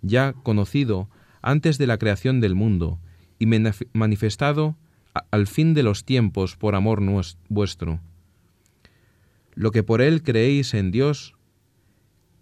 ya 0.02 0.32
conocido 0.32 1.08
antes 1.42 1.78
de 1.78 1.86
la 1.86 1.98
creación 1.98 2.40
del 2.40 2.54
mundo, 2.54 2.98
y 3.38 3.46
manifestado 3.92 4.76
al 5.30 5.46
fin 5.46 5.74
de 5.74 5.82
los 5.82 6.04
tiempos 6.04 6.56
por 6.56 6.74
amor 6.74 7.00
vuestro 7.48 8.00
lo 9.56 9.72
que 9.72 9.82
por 9.82 10.02
él 10.02 10.22
creéis 10.22 10.74
en 10.74 10.92
Dios, 10.92 11.34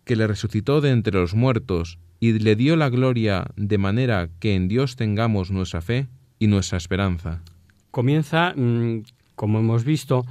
que 0.05 0.17
le 0.17 0.27
resucitó 0.27 0.83
de 0.83 0.91
entre 0.91 1.15
los 1.15 1.35
muertos 1.35 1.99
y 2.21 2.39
le 2.39 2.57
dio 2.57 2.77
la 2.77 2.91
gloria 2.91 3.47
de 3.57 3.79
manera 3.79 4.29
que 4.41 4.55
en 4.55 4.69
Dios 4.69 4.97
tengamos 4.97 5.51
nuestra 5.51 5.81
fe 5.81 6.09
y 6.39 6.49
nuestra 6.49 6.77
esperanza. 6.77 7.43
Comienza, 7.91 8.53
mm, 8.55 9.05
como 9.37 9.61
hemos 9.61 9.85
visto, 9.85 10.27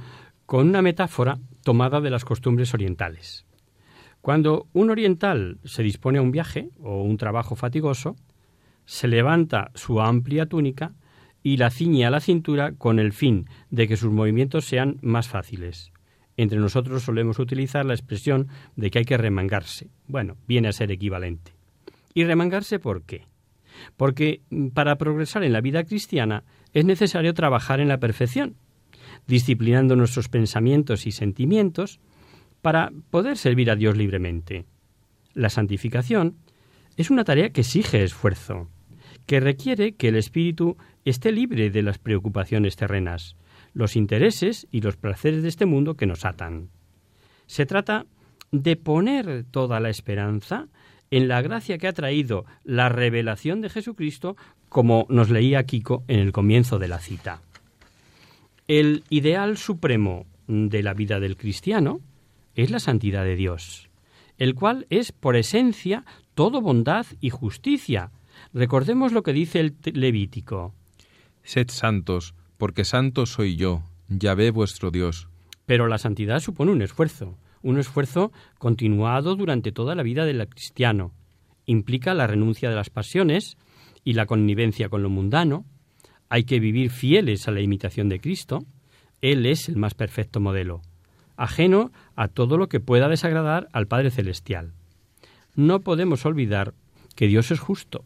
con 0.46 0.68
una 0.68 0.82
metáfora 0.82 1.38
tomada 1.62 2.00
de 2.00 2.10
las 2.10 2.24
costumbres 2.24 2.74
orientales. 2.74 3.46
Cuando 4.20 4.68
un 4.72 4.90
oriental 4.90 5.58
se 5.64 5.82
dispone 5.82 6.18
a 6.18 6.22
un 6.22 6.30
viaje 6.30 6.68
o 6.80 7.02
un 7.02 7.16
trabajo 7.16 7.56
fatigoso, 7.56 8.16
se 8.84 9.08
levanta 9.08 9.70
su 9.74 10.00
amplia 10.02 10.46
túnica 10.46 10.92
y 11.42 11.56
la 11.56 11.70
ciñe 11.70 12.04
a 12.04 12.10
la 12.10 12.20
cintura 12.20 12.72
con 12.72 12.98
el 12.98 13.12
fin 13.12 13.46
de 13.70 13.88
que 13.88 13.96
sus 13.96 14.12
movimientos 14.12 14.66
sean 14.66 14.98
más 15.00 15.28
fáciles. 15.28 15.93
Entre 16.36 16.58
nosotros 16.58 17.02
solemos 17.02 17.38
utilizar 17.38 17.84
la 17.84 17.94
expresión 17.94 18.48
de 18.76 18.90
que 18.90 19.00
hay 19.00 19.04
que 19.04 19.16
remangarse. 19.16 19.88
Bueno, 20.06 20.36
viene 20.46 20.68
a 20.68 20.72
ser 20.72 20.90
equivalente. 20.90 21.52
¿Y 22.12 22.24
remangarse 22.24 22.78
por 22.78 23.02
qué? 23.02 23.26
Porque 23.96 24.42
mm, 24.50 24.68
para 24.68 24.96
progresar 24.96 25.44
en 25.44 25.52
la 25.52 25.60
vida 25.60 25.84
cristiana 25.84 26.44
es 26.72 26.84
necesario 26.84 27.34
trabajar 27.34 27.80
en 27.80 27.88
la 27.88 27.98
perfección. 27.98 28.56
disciplinando 29.26 29.96
nuestros 29.96 30.28
pensamientos 30.28 31.06
y 31.06 31.12
sentimientos 31.12 32.00
para 32.60 32.90
poder 33.10 33.38
servir 33.38 33.70
a 33.70 33.76
Dios 33.76 33.96
libremente. 33.96 34.66
La 35.34 35.50
santificación 35.50 36.36
es 36.96 37.10
una 37.10 37.24
tarea 37.24 37.50
que 37.50 37.62
exige 37.62 38.02
esfuerzo, 38.02 38.68
que 39.26 39.40
requiere 39.40 39.94
que 39.94 40.08
el 40.08 40.16
espíritu 40.16 40.76
esté 41.04 41.32
libre 41.32 41.70
de 41.70 41.82
las 41.82 41.98
preocupaciones 41.98 42.76
terrenas, 42.76 43.36
los 43.74 43.96
intereses 43.96 44.66
y 44.70 44.80
los 44.80 44.96
placeres 44.96 45.42
de 45.42 45.48
este 45.48 45.66
mundo 45.66 45.96
que 45.96 46.06
nos 46.06 46.24
atan. 46.24 46.70
Se 47.46 47.66
trata 47.66 48.06
de 48.52 48.76
poner 48.76 49.44
toda 49.50 49.80
la 49.80 49.90
esperanza 49.90 50.68
en 51.10 51.28
la 51.28 51.42
gracia 51.42 51.78
que 51.78 51.88
ha 51.88 51.92
traído 51.92 52.44
la 52.64 52.88
revelación 52.88 53.60
de 53.60 53.68
Jesucristo, 53.68 54.36
como 54.68 55.06
nos 55.08 55.30
leía 55.30 55.64
Kiko 55.64 56.04
en 56.08 56.20
el 56.20 56.32
comienzo 56.32 56.78
de 56.78 56.88
la 56.88 56.98
cita. 56.98 57.40
El 58.66 59.04
ideal 59.10 59.58
supremo 59.58 60.26
de 60.46 60.82
la 60.82 60.94
vida 60.94 61.20
del 61.20 61.36
cristiano 61.36 62.00
es 62.54 62.70
la 62.70 62.78
santidad 62.78 63.24
de 63.24 63.36
Dios, 63.36 63.90
el 64.38 64.54
cual 64.54 64.86
es 64.90 65.12
por 65.12 65.36
esencia 65.36 66.04
todo 66.34 66.60
bondad 66.60 67.06
y 67.20 67.30
justicia. 67.30 68.10
Recordemos 68.52 69.12
lo 69.12 69.22
que 69.22 69.32
dice 69.32 69.60
el 69.60 69.76
Levítico. 69.84 70.74
Sed 71.42 71.68
santos, 71.70 72.34
porque 72.58 72.84
santo 72.84 73.26
soy 73.26 73.56
yo, 73.56 73.82
Yahvé 74.08 74.50
vuestro 74.50 74.90
Dios. 74.90 75.28
Pero 75.66 75.88
la 75.88 75.98
santidad 75.98 76.40
supone 76.40 76.72
un 76.72 76.82
esfuerzo, 76.82 77.38
un 77.62 77.78
esfuerzo 77.78 78.32
continuado 78.58 79.36
durante 79.36 79.72
toda 79.72 79.94
la 79.94 80.02
vida 80.02 80.24
del 80.24 80.46
cristiano. 80.48 81.12
Implica 81.66 82.14
la 82.14 82.26
renuncia 82.26 82.68
de 82.68 82.76
las 82.76 82.90
pasiones 82.90 83.56
y 84.04 84.12
la 84.12 84.26
connivencia 84.26 84.88
con 84.88 85.02
lo 85.02 85.08
mundano. 85.08 85.64
Hay 86.28 86.44
que 86.44 86.60
vivir 86.60 86.90
fieles 86.90 87.48
a 87.48 87.50
la 87.50 87.60
imitación 87.60 88.08
de 88.08 88.20
Cristo. 88.20 88.64
Él 89.22 89.46
es 89.46 89.68
el 89.68 89.76
más 89.76 89.94
perfecto 89.94 90.40
modelo, 90.40 90.82
ajeno 91.36 91.90
a 92.14 92.28
todo 92.28 92.58
lo 92.58 92.68
que 92.68 92.80
pueda 92.80 93.08
desagradar 93.08 93.68
al 93.72 93.86
Padre 93.86 94.10
Celestial. 94.10 94.74
No 95.54 95.80
podemos 95.80 96.26
olvidar 96.26 96.74
que 97.16 97.28
Dios 97.28 97.50
es 97.50 97.60
justo 97.60 98.04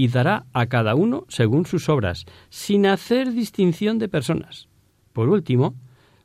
y 0.00 0.08
dará 0.08 0.46
a 0.54 0.64
cada 0.64 0.94
uno 0.94 1.26
según 1.28 1.66
sus 1.66 1.90
obras, 1.90 2.24
sin 2.48 2.86
hacer 2.86 3.34
distinción 3.34 3.98
de 3.98 4.08
personas. 4.08 4.66
Por 5.12 5.28
último, 5.28 5.74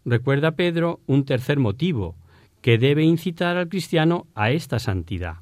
recuerda 0.06 0.56
Pedro 0.56 1.02
un 1.08 1.26
tercer 1.26 1.60
motivo 1.60 2.16
que 2.62 2.78
debe 2.78 3.04
incitar 3.04 3.58
al 3.58 3.68
cristiano 3.68 4.28
a 4.34 4.52
esta 4.52 4.80
santidad. 4.80 5.40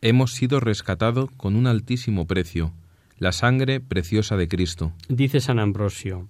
Hemos 0.00 0.30
sido 0.30 0.60
rescatados 0.60 1.28
con 1.36 1.56
un 1.56 1.66
altísimo 1.66 2.28
precio, 2.28 2.72
la 3.18 3.32
sangre 3.32 3.80
preciosa 3.80 4.36
de 4.36 4.46
Cristo. 4.46 4.92
Dice 5.08 5.40
San 5.40 5.58
Ambrosio, 5.58 6.28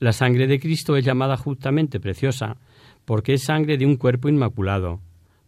la 0.00 0.12
sangre 0.12 0.46
de 0.46 0.60
Cristo 0.60 0.98
es 0.98 1.04
llamada 1.06 1.38
justamente 1.38 1.98
preciosa 1.98 2.58
porque 3.06 3.32
es 3.32 3.44
sangre 3.44 3.78
de 3.78 3.86
un 3.86 3.96
cuerpo 3.96 4.28
inmaculado, 4.28 5.00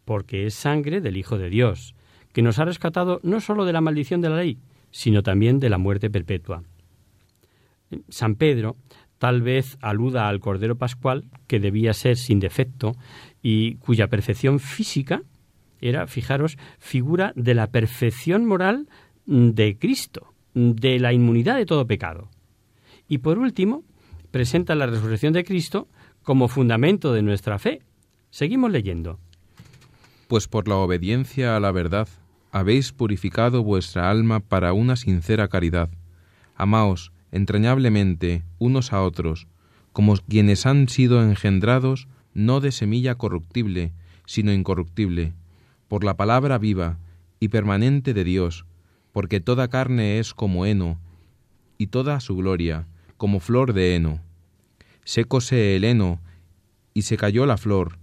porque 0.06 0.46
es 0.46 0.54
sangre 0.54 1.02
del 1.02 1.18
Hijo 1.18 1.37
de 1.37 1.50
Dios, 1.50 1.94
que 2.33 2.40
nos 2.40 2.59
ha 2.59 2.64
rescatado 2.64 3.20
no 3.22 3.42
sólo 3.42 3.66
de 3.66 3.74
la 3.74 3.83
maldición 3.83 4.22
de 4.22 4.30
la 4.30 4.37
ley, 4.37 4.59
sino 4.90 5.22
también 5.22 5.61
de 5.61 5.70
la 5.70 5.79
muerte 5.79 6.11
perpetua. 6.11 6.62
San 8.09 8.37
Pedro 8.37 8.76
tal 9.18 9.42
vez 9.42 9.76
aluda 9.83 10.29
al 10.29 10.40
Cordero 10.40 10.76
Pascual, 10.76 11.24
que 11.46 11.61
debía 11.61 11.92
ser 11.92 12.16
sin 12.16 12.40
defecto 12.40 12.92
y 13.42 13.74
cuya 13.76 14.09
perfección 14.09 14.61
física 14.61 15.22
era, 15.81 16.07
fijaros, 16.07 16.57
figura 16.79 17.33
de 17.37 17.55
la 17.55 17.68
perfección 17.68 18.46
moral 18.46 18.88
de 19.26 19.76
Cristo, 19.79 20.33
de 20.55 20.98
la 20.98 21.12
inmunidad 21.12 21.57
de 21.57 21.66
todo 21.66 21.87
pecado. 21.87 22.29
Y 23.09 23.18
por 23.18 23.38
último, 23.38 23.85
presenta 24.31 24.74
la 24.74 24.87
resurrección 24.87 25.33
de 25.33 25.44
Cristo 25.44 25.88
como 26.22 26.48
fundamento 26.48 27.12
de 27.12 27.22
nuestra 27.22 27.59
fe. 27.59 27.83
Seguimos 28.31 28.70
leyendo. 28.70 29.18
Pues 30.29 30.48
por 30.48 30.68
la 30.68 30.76
obediencia 30.76 31.57
a 31.57 31.61
la 31.61 31.72
verdad 31.72 32.09
habéis 32.53 32.93
purificado 32.93 33.63
vuestra 33.63 34.11
alma 34.11 34.41
para 34.41 34.73
una 34.73 34.97
sincera 34.97 35.49
caridad. 35.49 35.89
Amaos 36.57 37.13
entrañablemente 37.33 38.43
unos 38.59 38.93
a 38.93 39.03
otros, 39.03 39.47
como 39.93 40.17
quienes 40.17 40.67
han 40.67 40.89
sido 40.89 41.23
engendrados 41.23 42.09
no 42.35 42.61
de 42.61 42.73
semilla 42.73 43.17
corruptible, 43.17 43.93
sino 44.27 44.53
incorruptible, 44.53 45.33
por 45.89 46.05
la 46.05 46.17
palabra 46.17 46.59
viva 46.59 46.99
y 47.41 47.49
permanente 47.49 48.15
de 48.15 48.25
Dios, 48.25 48.67
porque 49.13 49.41
toda 49.41 49.69
carne 49.69 50.19
es 50.19 50.35
como 50.35 50.67
heno, 50.67 51.01
y 51.79 51.89
toda 51.89 52.21
su 52.21 52.37
gloria 52.37 52.87
como 53.17 53.41
flor 53.41 53.73
de 53.73 53.97
heno. 53.97 54.21
Sécose 55.05 55.77
el 55.77 55.85
heno, 55.85 56.21
y 56.95 57.03
se 57.03 57.17
cayó 57.17 57.47
la 57.47 57.57
flor, 57.57 57.99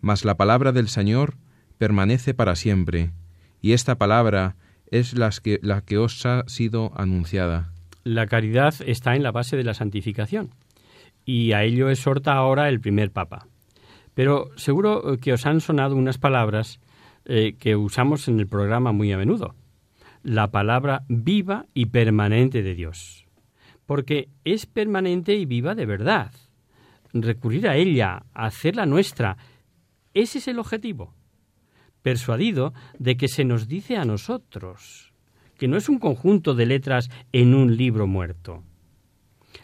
mas 0.00 0.24
la 0.24 0.36
palabra 0.36 0.72
del 0.72 0.88
Señor 0.88 1.36
permanece 1.78 2.34
para 2.34 2.56
siempre, 2.56 3.12
y 3.60 3.72
esta 3.72 3.96
palabra 3.96 4.56
es 4.90 5.16
la 5.16 5.30
que, 5.42 5.58
la 5.62 5.82
que 5.82 5.98
os 5.98 6.24
ha 6.26 6.44
sido 6.46 6.92
anunciada. 6.96 7.72
La 8.04 8.26
caridad 8.26 8.74
está 8.86 9.16
en 9.16 9.22
la 9.22 9.32
base 9.32 9.56
de 9.56 9.64
la 9.64 9.74
santificación, 9.74 10.50
y 11.24 11.52
a 11.52 11.62
ello 11.62 11.90
exhorta 11.90 12.32
ahora 12.32 12.68
el 12.68 12.80
primer 12.80 13.10
Papa. 13.12 13.46
Pero 14.14 14.50
seguro 14.56 15.18
que 15.20 15.32
os 15.32 15.46
han 15.46 15.60
sonado 15.60 15.94
unas 15.94 16.18
palabras 16.18 16.80
eh, 17.24 17.56
que 17.58 17.76
usamos 17.76 18.26
en 18.28 18.40
el 18.40 18.48
programa 18.48 18.92
muy 18.92 19.12
a 19.12 19.18
menudo. 19.18 19.54
La 20.22 20.50
palabra 20.50 21.04
viva 21.08 21.66
y 21.74 21.86
permanente 21.86 22.62
de 22.62 22.74
Dios. 22.74 23.26
Porque 23.84 24.30
es 24.44 24.66
permanente 24.66 25.34
y 25.34 25.44
viva 25.44 25.74
de 25.74 25.86
verdad. 25.86 26.32
Recurrir 27.12 27.68
a 27.68 27.76
ella, 27.76 28.24
hacerla 28.32 28.86
nuestra, 28.86 29.36
ese 30.14 30.38
es 30.38 30.48
el 30.48 30.58
objetivo. 30.58 31.14
Persuadido 32.02 32.72
de 32.98 33.16
que 33.16 33.28
se 33.28 33.44
nos 33.44 33.68
dice 33.68 33.96
a 33.96 34.04
nosotros, 34.04 35.12
que 35.58 35.68
no 35.68 35.76
es 35.76 35.88
un 35.88 35.98
conjunto 35.98 36.54
de 36.54 36.66
letras 36.66 37.10
en 37.32 37.54
un 37.54 37.76
libro 37.76 38.06
muerto. 38.06 38.62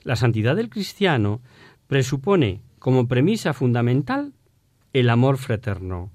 La 0.02 0.16
santidad 0.16 0.56
del 0.56 0.68
cristiano 0.68 1.40
presupone 1.86 2.60
como 2.78 3.06
premisa 3.06 3.54
fundamental 3.54 4.32
el 4.92 5.08
amor 5.10 5.38
fraterno. 5.38 6.10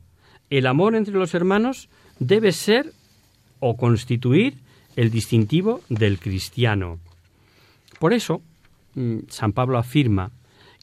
El 0.50 0.68
amor 0.68 0.96
entre 0.96 1.14
los 1.14 1.34
hermanos 1.34 1.90
debe 2.20 2.52
ser 2.52 2.94
o 3.60 3.78
constituir 3.78 4.56
el 4.96 5.12
distintivo 5.12 5.82
del 5.90 6.20
cristiano. 6.20 7.00
Por 8.00 8.14
eso, 8.14 8.42
mm, 8.96 9.20
San 9.30 9.54
Pablo 9.54 9.78
afirma 9.78 10.32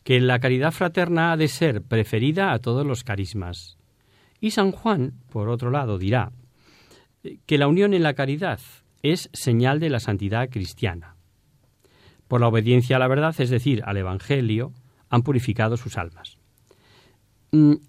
que 0.05 0.20
la 0.20 0.38
caridad 0.38 0.72
fraterna 0.72 1.33
ha 1.33 1.37
de 1.37 1.49
ser 1.49 1.83
preferida 1.83 2.53
a 2.53 2.59
todos 2.61 2.87
los 2.87 3.03
carismas. 3.03 3.77
Y 4.40 4.51
San 4.51 4.72
Juan, 4.72 5.14
por 5.31 5.49
otro 5.49 5.70
lado, 5.70 5.99
dirá 5.99 6.33
que 7.46 7.59
la 7.59 7.68
unión 7.68 7.94
en 7.94 8.03
la 8.03 8.14
caridad 8.14 8.61
es 9.03 9.31
señal 9.33 9.81
de 9.81 9.90
la 9.90 10.01
santidad 10.01 10.49
cristiana. 10.51 11.16
Por 12.29 12.40
la 12.40 12.49
obediencia 12.49 12.97
a 12.97 12.99
la 12.99 13.09
verdad, 13.09 13.34
es 13.39 13.51
decir, 13.51 13.82
al 13.84 13.97
Evangelio, 13.97 14.72
han 15.09 15.22
purificado 15.22 15.76
sus 15.76 15.97
almas. 15.97 16.39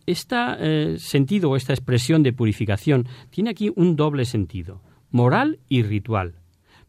Este 0.06 1.00
sentido 1.00 1.50
o 1.50 1.56
esta 1.56 1.74
expresión 1.74 2.24
de 2.24 2.34
purificación 2.34 3.08
tiene 3.30 3.50
aquí 3.50 3.72
un 3.76 3.96
doble 3.96 4.26
sentido, 4.26 4.82
moral 5.10 5.60
y 5.68 5.84
ritual. 5.84 6.36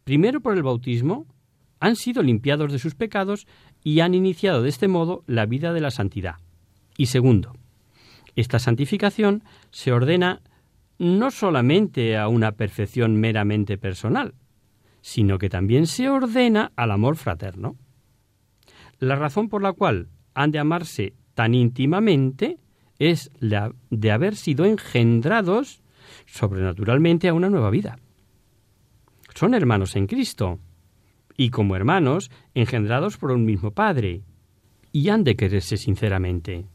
Primero, 0.05 0.41
por 0.41 0.57
el 0.57 0.63
bautismo, 0.63 1.27
han 1.81 1.97
sido 1.97 2.23
limpiados 2.23 2.73
de 2.73 2.79
sus 2.79 2.95
pecados 2.95 3.47
y 3.83 4.01
han 4.01 4.15
iniciado 4.15 4.63
de 4.63 4.69
este 4.69 4.89
modo 4.89 5.25
la 5.27 5.47
vida 5.47 5.73
de 5.73 5.81
la 5.81 5.91
santidad. 5.91 6.37
Y 6.97 7.07
segundo, 7.07 7.55
esta 8.41 8.61
santificación 8.61 9.43
se 9.71 9.91
ordena 9.91 10.43
no 10.99 11.33
solamente 11.33 12.17
a 12.17 12.29
una 12.29 12.53
perfección 12.53 13.17
meramente 13.17 13.79
personal, 13.79 14.35
sino 15.01 15.39
que 15.39 15.49
también 15.49 15.89
se 15.89 16.09
ordena 16.09 16.71
al 16.77 16.93
amor 16.93 17.17
fraterno. 17.17 17.77
La 19.01 19.17
razón 19.17 19.49
por 19.49 19.61
la 19.61 19.73
cual 19.73 20.09
han 20.35 20.53
de 20.53 20.61
amarse 20.61 21.15
tan 21.35 21.53
íntimamente 21.53 22.59
es 23.01 23.33
la 23.41 23.73
de 23.91 24.13
haber 24.13 24.37
sido 24.37 24.67
engendrados 24.67 25.83
sobrenaturalmente 26.27 27.29
a 27.29 27.35
una 27.35 27.51
nueva 27.51 27.71
vida. 27.71 27.99
Son 29.35 29.53
hermanos 29.53 29.97
en 29.97 30.07
Cristo 30.07 30.61
y 31.37 31.51
como 31.51 31.75
hermanos 31.75 32.31
engendrados 32.55 33.17
por 33.17 33.33
un 33.33 33.45
mismo 33.45 33.73
Padre 33.73 34.23
y 34.93 35.09
han 35.09 35.25
de 35.25 35.35
quererse 35.35 35.77
sinceramente. 35.77 36.67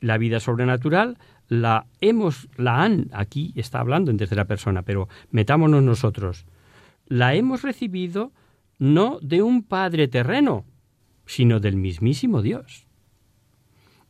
La 0.00 0.18
vida 0.18 0.40
sobrenatural 0.40 1.18
la 1.48 1.86
hemos, 2.00 2.48
la 2.56 2.82
han, 2.82 3.08
aquí 3.12 3.52
está 3.56 3.80
hablando 3.80 4.10
en 4.10 4.18
tercera 4.18 4.44
persona, 4.44 4.82
pero 4.82 5.08
metámonos 5.30 5.82
nosotros, 5.82 6.46
la 7.06 7.34
hemos 7.34 7.62
recibido 7.62 8.32
no 8.78 9.18
de 9.20 9.42
un 9.42 9.62
Padre 9.62 10.08
terreno, 10.08 10.64
sino 11.26 11.60
del 11.60 11.76
mismísimo 11.76 12.42
Dios. 12.42 12.86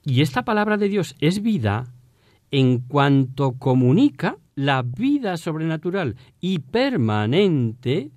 Y 0.05 0.23
esta 0.23 0.45
palabra 0.45 0.77
de 0.77 0.89
Dios 0.89 1.17
es 1.21 1.43
vida 1.43 1.93
en 2.51 2.79
cuanto 2.79 3.53
comunica 3.53 4.37
la 4.55 4.83
vida 4.83 5.37
sobrenatural 5.37 6.17
y 6.41 6.61
permanente, 6.61 8.11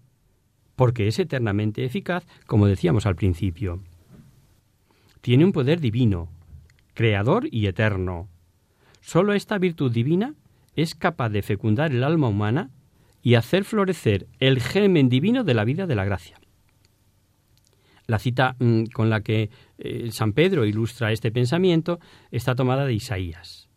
porque 0.75 1.07
es 1.07 1.19
eternamente 1.19 1.85
eficaz, 1.85 2.25
como 2.47 2.67
decíamos 2.67 3.05
al 3.05 3.15
principio. 3.15 3.83
tiene 5.21 5.45
un 5.45 5.51
poder 5.51 5.79
divino, 5.79 6.29
creador 6.93 7.47
y 7.51 7.67
eterno. 7.67 8.29
Solo 9.01 9.33
esta 9.33 9.57
virtud 9.57 9.91
divina 9.91 10.35
es 10.75 10.95
capaz 10.95 11.29
de 11.29 11.41
fecundar 11.41 11.91
el 11.91 12.03
alma 12.03 12.27
humana 12.27 12.69
y 13.21 13.35
hacer 13.35 13.63
florecer 13.63 14.27
el 14.39 14.61
germen 14.61 15.09
divino 15.09 15.43
de 15.43 15.53
la 15.53 15.63
vida 15.63 15.87
de 15.87 15.95
la 15.95 16.05
gracia. 16.05 16.39
La 18.07 18.19
cita 18.19 18.55
mm, 18.59 18.85
con 18.93 19.09
la 19.09 19.21
que 19.21 19.49
eh, 19.77 20.09
San 20.11 20.33
Pedro 20.33 20.65
ilustra 20.65 21.11
este 21.11 21.31
pensamiento 21.31 21.99
está 22.31 22.55
tomada 22.55 22.85
de 22.85 22.93
Isaías. 22.93 23.69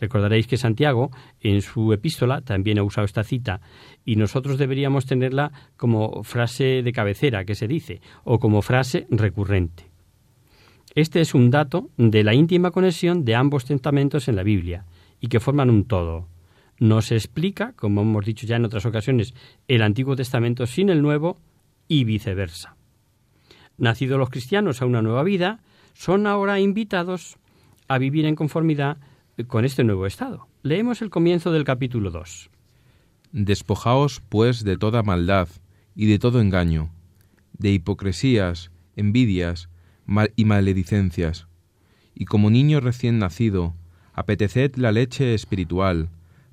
Recordaréis 0.00 0.48
que 0.48 0.56
Santiago 0.56 1.10
en 1.40 1.62
su 1.62 1.92
epístola 1.92 2.40
también 2.40 2.78
ha 2.78 2.82
usado 2.82 3.04
esta 3.04 3.22
cita 3.22 3.60
y 4.04 4.16
nosotros 4.16 4.58
deberíamos 4.58 5.06
tenerla 5.06 5.52
como 5.76 6.24
frase 6.24 6.82
de 6.82 6.92
cabecera 6.92 7.44
que 7.44 7.54
se 7.54 7.68
dice 7.68 8.00
o 8.24 8.40
como 8.40 8.62
frase 8.62 9.06
recurrente. 9.10 9.91
Este 10.94 11.22
es 11.22 11.34
un 11.34 11.50
dato 11.50 11.88
de 11.96 12.22
la 12.22 12.34
íntima 12.34 12.70
conexión 12.70 13.24
de 13.24 13.34
ambos 13.34 13.64
testamentos 13.64 14.28
en 14.28 14.36
la 14.36 14.42
Biblia 14.42 14.84
y 15.20 15.28
que 15.28 15.40
forman 15.40 15.70
un 15.70 15.84
todo. 15.84 16.28
No 16.78 17.00
se 17.00 17.14
explica, 17.14 17.72
como 17.76 18.02
hemos 18.02 18.26
dicho 18.26 18.46
ya 18.46 18.56
en 18.56 18.66
otras 18.66 18.84
ocasiones, 18.84 19.34
el 19.68 19.82
Antiguo 19.82 20.16
Testamento 20.16 20.66
sin 20.66 20.90
el 20.90 21.00
Nuevo 21.00 21.38
y 21.88 22.04
viceversa. 22.04 22.76
Nacidos 23.78 24.18
los 24.18 24.28
cristianos 24.28 24.82
a 24.82 24.86
una 24.86 25.00
nueva 25.00 25.22
vida, 25.22 25.60
son 25.94 26.26
ahora 26.26 26.60
invitados 26.60 27.38
a 27.88 27.96
vivir 27.98 28.26
en 28.26 28.36
conformidad 28.36 28.98
con 29.46 29.64
este 29.64 29.84
nuevo 29.84 30.06
estado. 30.06 30.46
Leemos 30.62 31.00
el 31.00 31.10
comienzo 31.10 31.52
del 31.52 31.64
capítulo 31.64 32.10
2. 32.10 32.50
Despojaos, 33.32 34.20
pues, 34.28 34.62
de 34.62 34.76
toda 34.76 35.02
maldad 35.02 35.48
y 35.94 36.06
de 36.06 36.18
todo 36.18 36.40
engaño, 36.40 36.90
de 37.56 37.70
hipocresías, 37.70 38.70
envidias 38.94 39.70
y 40.36 40.44
maledicencias, 40.44 41.46
y 42.14 42.24
como 42.24 42.50
niño 42.50 42.80
recién 42.80 43.18
nacido, 43.18 43.74
apeteced 44.12 44.76
la 44.76 44.92
leche 44.92 45.34
espiritual, 45.34 46.10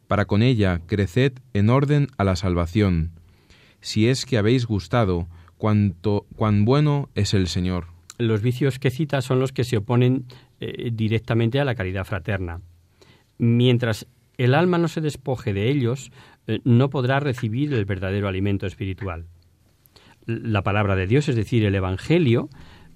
para 0.08 0.26
con 0.26 0.42
ella 0.42 0.82
creced 0.88 1.34
en 1.54 1.70
orden 1.70 2.08
a 2.18 2.24
la 2.24 2.36
salvación, 2.36 3.12
si 3.82 4.08
es 4.08 4.26
que 4.26 4.38
habéis 4.38 4.66
gustado 4.66 5.28
cuán 5.58 6.66
bueno 6.66 7.10
es 7.16 7.34
el 7.34 7.48
Señor. 7.48 7.88
Los 8.18 8.42
vicios 8.42 8.80
que 8.80 8.92
cita 8.92 9.22
son 9.22 9.40
los 9.40 9.52
que 9.54 9.64
se 9.64 9.78
oponen 9.78 10.26
eh, 10.60 10.90
directamente 10.92 11.60
a 11.60 11.66
la 11.66 11.76
caridad 11.76 12.06
fraterna. 12.06 12.62
Mientras 13.38 14.08
el 14.38 14.56
alma 14.56 14.78
no 14.78 14.88
se 14.88 15.02
despoje 15.02 15.54
de 15.54 15.70
ellos, 15.70 16.12
eh, 16.48 16.60
no 16.64 16.90
podrá 16.90 17.20
recibir 17.20 17.74
el 17.74 17.86
verdadero 17.86 18.28
alimento 18.28 18.66
espiritual. 18.66 19.26
La 20.26 20.64
palabra 20.64 20.96
de 20.96 21.08
Dios, 21.08 21.30
es 21.30 21.36
decir, 21.36 21.64
el 21.64 21.76
Evangelio, 21.76 22.50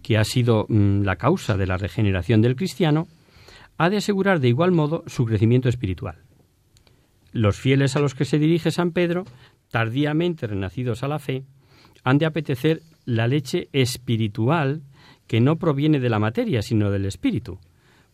que 0.04 0.18
ha 0.18 0.24
sido 0.24 0.68
mm, 0.70 1.02
la 1.02 1.16
causa 1.16 1.58
de 1.58 1.66
la 1.66 1.78
regeneración 1.78 2.42
del 2.42 2.56
cristiano, 2.56 3.08
ha 3.78 3.90
de 3.90 3.98
asegurar 3.98 4.40
de 4.40 4.50
igual 4.50 4.72
modo 4.72 5.04
su 5.08 5.26
crecimiento 5.26 5.70
espiritual. 5.70 6.18
Los 7.32 7.58
fieles 7.58 7.96
a 7.96 8.00
los 8.00 8.14
que 8.14 8.26
se 8.26 8.38
dirige 8.38 8.70
San 8.70 8.92
Pedro, 8.92 9.26
tardíamente 9.72 10.46
renacidos 10.46 11.02
a 11.02 11.08
la 11.08 11.18
fe, 11.18 11.44
han 12.04 12.20
de 12.20 12.28
apetecer 12.28 12.82
la 13.06 13.28
leche 13.28 13.70
espiritual 13.74 14.84
que 15.26 15.42
no 15.42 15.56
proviene 15.56 16.00
de 16.00 16.10
la 16.10 16.20
materia, 16.20 16.62
sino 16.62 16.92
del 16.92 17.06
espíritu. 17.06 17.60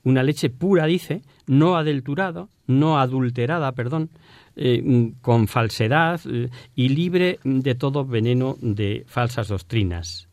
Una 0.03 0.23
leche 0.23 0.49
pura, 0.49 0.85
dice, 0.85 1.21
no 1.47 1.75
adulterada, 1.75 2.47
no 2.67 2.99
adulterada, 2.99 3.73
perdón, 3.73 4.09
eh, 4.55 5.11
con 5.21 5.47
falsedad 5.47 6.21
eh, 6.25 6.49
y 6.75 6.89
libre 6.89 7.39
de 7.43 7.75
todo 7.75 8.05
veneno 8.05 8.55
de 8.61 9.03
falsas 9.07 9.49
doctrinas. 9.49 10.28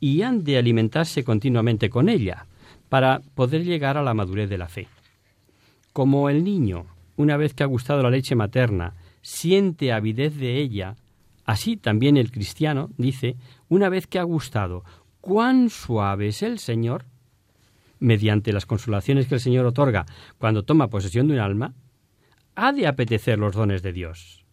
Y 0.00 0.22
han 0.22 0.44
de 0.44 0.58
alimentarse 0.58 1.24
continuamente 1.24 1.90
con 1.90 2.08
ella 2.08 2.46
para 2.88 3.20
poder 3.34 3.64
llegar 3.64 3.96
a 3.96 4.02
la 4.02 4.14
madurez 4.14 4.48
de 4.48 4.58
la 4.58 4.68
fe. 4.68 4.88
Como 5.92 6.28
el 6.28 6.44
niño, 6.44 6.86
una 7.16 7.36
vez 7.36 7.54
que 7.54 7.62
ha 7.62 7.66
gustado 7.66 8.02
la 8.02 8.10
leche 8.10 8.34
materna, 8.34 8.94
siente 9.22 9.92
avidez 9.92 10.36
de 10.36 10.58
ella, 10.58 10.96
así 11.44 11.76
también 11.76 12.16
el 12.16 12.30
cristiano, 12.30 12.90
dice, 12.96 13.36
una 13.68 13.88
vez 13.88 14.06
que 14.06 14.18
ha 14.18 14.22
gustado 14.22 14.84
cuán 15.20 15.70
suave 15.70 16.28
es 16.28 16.42
el 16.42 16.58
Señor, 16.58 17.04
mediante 17.98 18.52
las 18.52 18.66
consolaciones 18.66 19.26
que 19.26 19.34
el 19.34 19.40
Señor 19.40 19.66
otorga 19.66 20.06
cuando 20.38 20.62
toma 20.62 20.88
posesión 20.88 21.26
de 21.26 21.34
un 21.34 21.40
alma, 21.40 21.74
ha 22.54 22.72
de 22.72 22.86
apetecer 22.86 23.38
los 23.38 23.54
dones 23.54 23.82
de 23.82 23.92
Dios. 23.92 24.45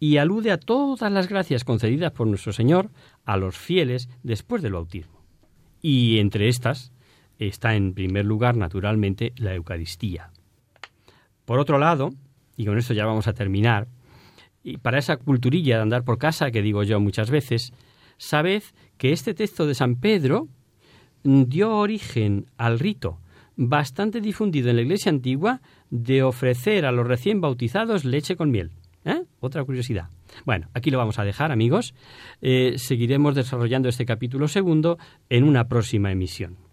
Y 0.00 0.18
alude 0.18 0.50
a 0.50 0.58
todas 0.58 1.10
las 1.10 1.28
gracias 1.28 1.64
concedidas 1.64 2.12
por 2.12 2.26
nuestro 2.26 2.52
Señor 2.52 2.90
a 3.24 3.36
los 3.36 3.56
fieles 3.56 4.08
después 4.22 4.62
del 4.62 4.72
bautismo. 4.72 5.22
Y 5.80 6.18
entre 6.18 6.48
estas 6.48 6.92
está 7.38 7.74
en 7.74 7.94
primer 7.94 8.24
lugar, 8.24 8.56
naturalmente, 8.56 9.32
la 9.36 9.54
Eucaristía. 9.54 10.30
Por 11.44 11.58
otro 11.58 11.78
lado, 11.78 12.10
y 12.56 12.64
con 12.64 12.78
esto 12.78 12.94
ya 12.94 13.06
vamos 13.06 13.28
a 13.28 13.34
terminar, 13.34 13.88
y 14.62 14.78
para 14.78 14.98
esa 14.98 15.18
culturilla 15.18 15.76
de 15.76 15.82
andar 15.82 16.04
por 16.04 16.18
casa 16.18 16.50
que 16.50 16.62
digo 16.62 16.82
yo 16.82 16.98
muchas 17.00 17.30
veces, 17.30 17.72
sabed 18.16 18.62
que 18.96 19.12
este 19.12 19.34
texto 19.34 19.66
de 19.66 19.74
San 19.74 19.96
Pedro 19.96 20.48
dio 21.22 21.76
origen 21.76 22.46
al 22.56 22.78
rito 22.78 23.18
bastante 23.56 24.20
difundido 24.20 24.70
en 24.70 24.76
la 24.76 24.82
Iglesia 24.82 25.10
antigua 25.10 25.60
de 25.90 26.22
ofrecer 26.22 26.86
a 26.86 26.92
los 26.92 27.06
recién 27.06 27.40
bautizados 27.40 28.04
leche 28.04 28.36
con 28.36 28.50
miel. 28.50 28.70
¿Eh? 29.04 29.22
Otra 29.40 29.64
curiosidad. 29.64 30.08
Bueno, 30.44 30.68
aquí 30.74 30.90
lo 30.90 30.98
vamos 30.98 31.18
a 31.18 31.24
dejar, 31.24 31.52
amigos. 31.52 31.94
Eh, 32.40 32.74
seguiremos 32.78 33.34
desarrollando 33.34 33.88
este 33.88 34.06
capítulo 34.06 34.48
segundo 34.48 34.98
en 35.28 35.44
una 35.44 35.68
próxima 35.68 36.10
emisión. 36.10 36.63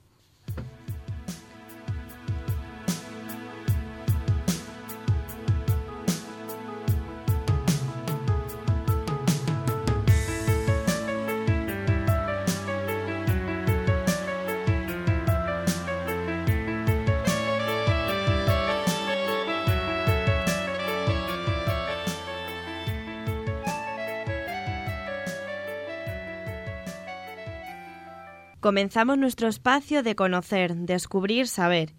Comenzamos 28.61 29.17
nuestro 29.17 29.47
espacio 29.47 30.03
de 30.03 30.13
conocer, 30.13 30.75
descubrir, 30.75 31.47
saber. 31.47 31.93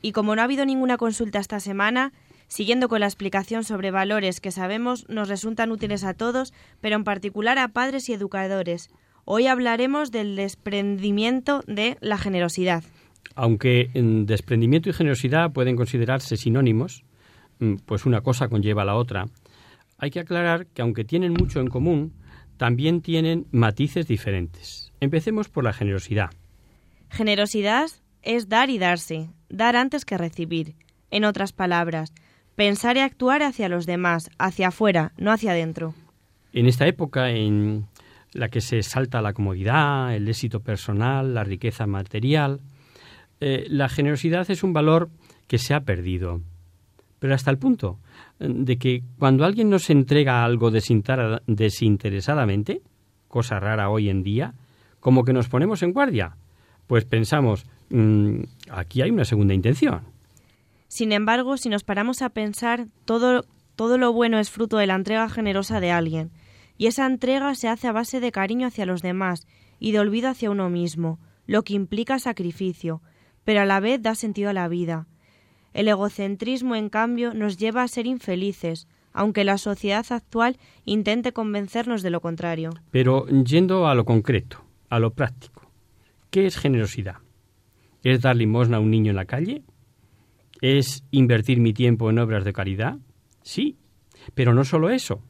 Y 0.00 0.12
como 0.12 0.34
no 0.34 0.40
ha 0.40 0.46
habido 0.46 0.64
ninguna 0.64 0.96
consulta 0.96 1.40
esta 1.40 1.60
semana, 1.60 2.14
siguiendo 2.48 2.88
con 2.88 3.00
la 3.00 3.06
explicación 3.06 3.64
sobre 3.64 3.90
valores 3.90 4.40
que 4.40 4.50
sabemos 4.50 5.06
nos 5.10 5.28
resultan 5.28 5.72
útiles 5.72 6.04
a 6.04 6.14
todos, 6.14 6.54
pero 6.80 6.96
en 6.96 7.04
particular 7.04 7.58
a 7.58 7.68
padres 7.68 8.08
y 8.08 8.14
educadores, 8.14 8.88
hoy 9.26 9.46
hablaremos 9.46 10.10
del 10.10 10.36
desprendimiento 10.36 11.62
de 11.66 11.98
la 12.00 12.16
generosidad. 12.16 12.82
Aunque 13.34 13.90
desprendimiento 13.92 14.88
y 14.88 14.94
generosidad 14.94 15.52
pueden 15.52 15.76
considerarse 15.76 16.38
sinónimos, 16.38 17.04
mm, 17.58 17.74
pues 17.84 18.06
una 18.06 18.22
cosa 18.22 18.48
conlleva 18.48 18.82
a 18.82 18.86
la 18.86 18.94
otra, 18.94 19.26
hay 19.98 20.10
que 20.10 20.20
aclarar 20.20 20.66
que 20.68 20.80
aunque 20.80 21.04
tienen 21.04 21.34
mucho 21.34 21.60
en 21.60 21.68
común, 21.68 22.14
también 22.56 23.02
tienen 23.02 23.46
matices 23.50 24.06
diferentes. 24.06 24.85
Empecemos 25.00 25.48
por 25.48 25.64
la 25.64 25.72
generosidad. 25.72 26.30
Generosidad 27.10 27.90
es 28.22 28.48
dar 28.48 28.70
y 28.70 28.78
darse, 28.78 29.30
dar 29.48 29.76
antes 29.76 30.04
que 30.04 30.18
recibir. 30.18 30.74
En 31.10 31.24
otras 31.24 31.52
palabras, 31.52 32.12
pensar 32.56 32.96
y 32.96 33.00
actuar 33.00 33.42
hacia 33.42 33.68
los 33.68 33.86
demás, 33.86 34.30
hacia 34.38 34.68
afuera, 34.68 35.12
no 35.16 35.30
hacia 35.30 35.52
adentro. 35.52 35.94
En 36.52 36.66
esta 36.66 36.86
época 36.86 37.30
en 37.30 37.86
la 38.32 38.48
que 38.48 38.60
se 38.60 38.82
salta 38.82 39.22
la 39.22 39.32
comodidad, 39.32 40.14
el 40.14 40.28
éxito 40.28 40.60
personal, 40.60 41.34
la 41.34 41.44
riqueza 41.44 41.86
material, 41.86 42.60
eh, 43.40 43.66
la 43.68 43.88
generosidad 43.88 44.50
es 44.50 44.62
un 44.62 44.72
valor 44.72 45.10
que 45.46 45.58
se 45.58 45.74
ha 45.74 45.80
perdido. 45.80 46.40
Pero 47.18 47.34
hasta 47.34 47.50
el 47.50 47.58
punto 47.58 47.98
eh, 48.40 48.48
de 48.48 48.78
que 48.78 49.02
cuando 49.18 49.44
alguien 49.44 49.68
nos 49.70 49.90
entrega 49.90 50.44
algo 50.44 50.70
desinteresadamente, 50.70 52.82
cosa 53.28 53.60
rara 53.60 53.90
hoy 53.90 54.08
en 54.08 54.22
día, 54.22 54.54
como 55.06 55.24
que 55.24 55.32
nos 55.32 55.48
ponemos 55.48 55.84
en 55.84 55.92
guardia. 55.92 56.36
Pues 56.88 57.04
pensamos, 57.04 57.64
mm, 57.90 58.40
aquí 58.72 59.02
hay 59.02 59.12
una 59.12 59.24
segunda 59.24 59.54
intención. 59.54 60.00
Sin 60.88 61.12
embargo, 61.12 61.56
si 61.58 61.68
nos 61.68 61.84
paramos 61.84 62.22
a 62.22 62.30
pensar, 62.30 62.88
todo, 63.04 63.44
todo 63.76 63.98
lo 63.98 64.12
bueno 64.12 64.40
es 64.40 64.50
fruto 64.50 64.78
de 64.78 64.88
la 64.88 64.96
entrega 64.96 65.28
generosa 65.28 65.78
de 65.78 65.92
alguien, 65.92 66.32
y 66.76 66.88
esa 66.88 67.06
entrega 67.06 67.54
se 67.54 67.68
hace 67.68 67.86
a 67.86 67.92
base 67.92 68.18
de 68.18 68.32
cariño 68.32 68.66
hacia 68.66 68.84
los 68.84 69.00
demás 69.00 69.46
y 69.78 69.92
de 69.92 70.00
olvido 70.00 70.28
hacia 70.28 70.50
uno 70.50 70.70
mismo, 70.70 71.20
lo 71.46 71.62
que 71.62 71.74
implica 71.74 72.18
sacrificio, 72.18 73.00
pero 73.44 73.60
a 73.60 73.64
la 73.64 73.78
vez 73.78 74.02
da 74.02 74.16
sentido 74.16 74.50
a 74.50 74.54
la 74.54 74.66
vida. 74.66 75.06
El 75.72 75.86
egocentrismo, 75.86 76.74
en 76.74 76.88
cambio, 76.88 77.32
nos 77.32 77.58
lleva 77.58 77.84
a 77.84 77.88
ser 77.88 78.08
infelices, 78.08 78.88
aunque 79.12 79.44
la 79.44 79.56
sociedad 79.56 80.04
actual 80.10 80.58
intente 80.84 81.32
convencernos 81.32 82.02
de 82.02 82.10
lo 82.10 82.20
contrario. 82.20 82.70
Pero 82.90 83.28
yendo 83.28 83.86
a 83.86 83.94
lo 83.94 84.04
concreto, 84.04 84.65
a 84.88 84.98
lo 84.98 85.12
práctico. 85.12 85.70
¿Qué 86.30 86.46
es 86.46 86.56
generosidad? 86.56 87.16
¿Es 88.02 88.20
dar 88.20 88.36
limosna 88.36 88.76
a 88.76 88.80
un 88.80 88.90
niño 88.90 89.10
en 89.10 89.16
la 89.16 89.24
calle? 89.24 89.62
¿Es 90.60 91.04
invertir 91.10 91.60
mi 91.60 91.72
tiempo 91.72 92.10
en 92.10 92.18
obras 92.18 92.44
de 92.44 92.52
caridad? 92.52 92.98
Sí, 93.42 93.76
pero 94.34 94.54
no 94.54 94.64
solo 94.64 94.90
eso. 94.90 95.22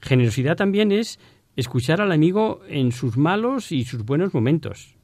Generosidad 0.00 0.56
también 0.56 0.92
es 0.92 1.18
escuchar 1.56 2.00
al 2.00 2.12
amigo 2.12 2.60
en 2.68 2.92
sus 2.92 3.16
malos 3.16 3.72
y 3.72 3.84
sus 3.84 4.04
buenos 4.04 4.32
momentos. 4.34 4.96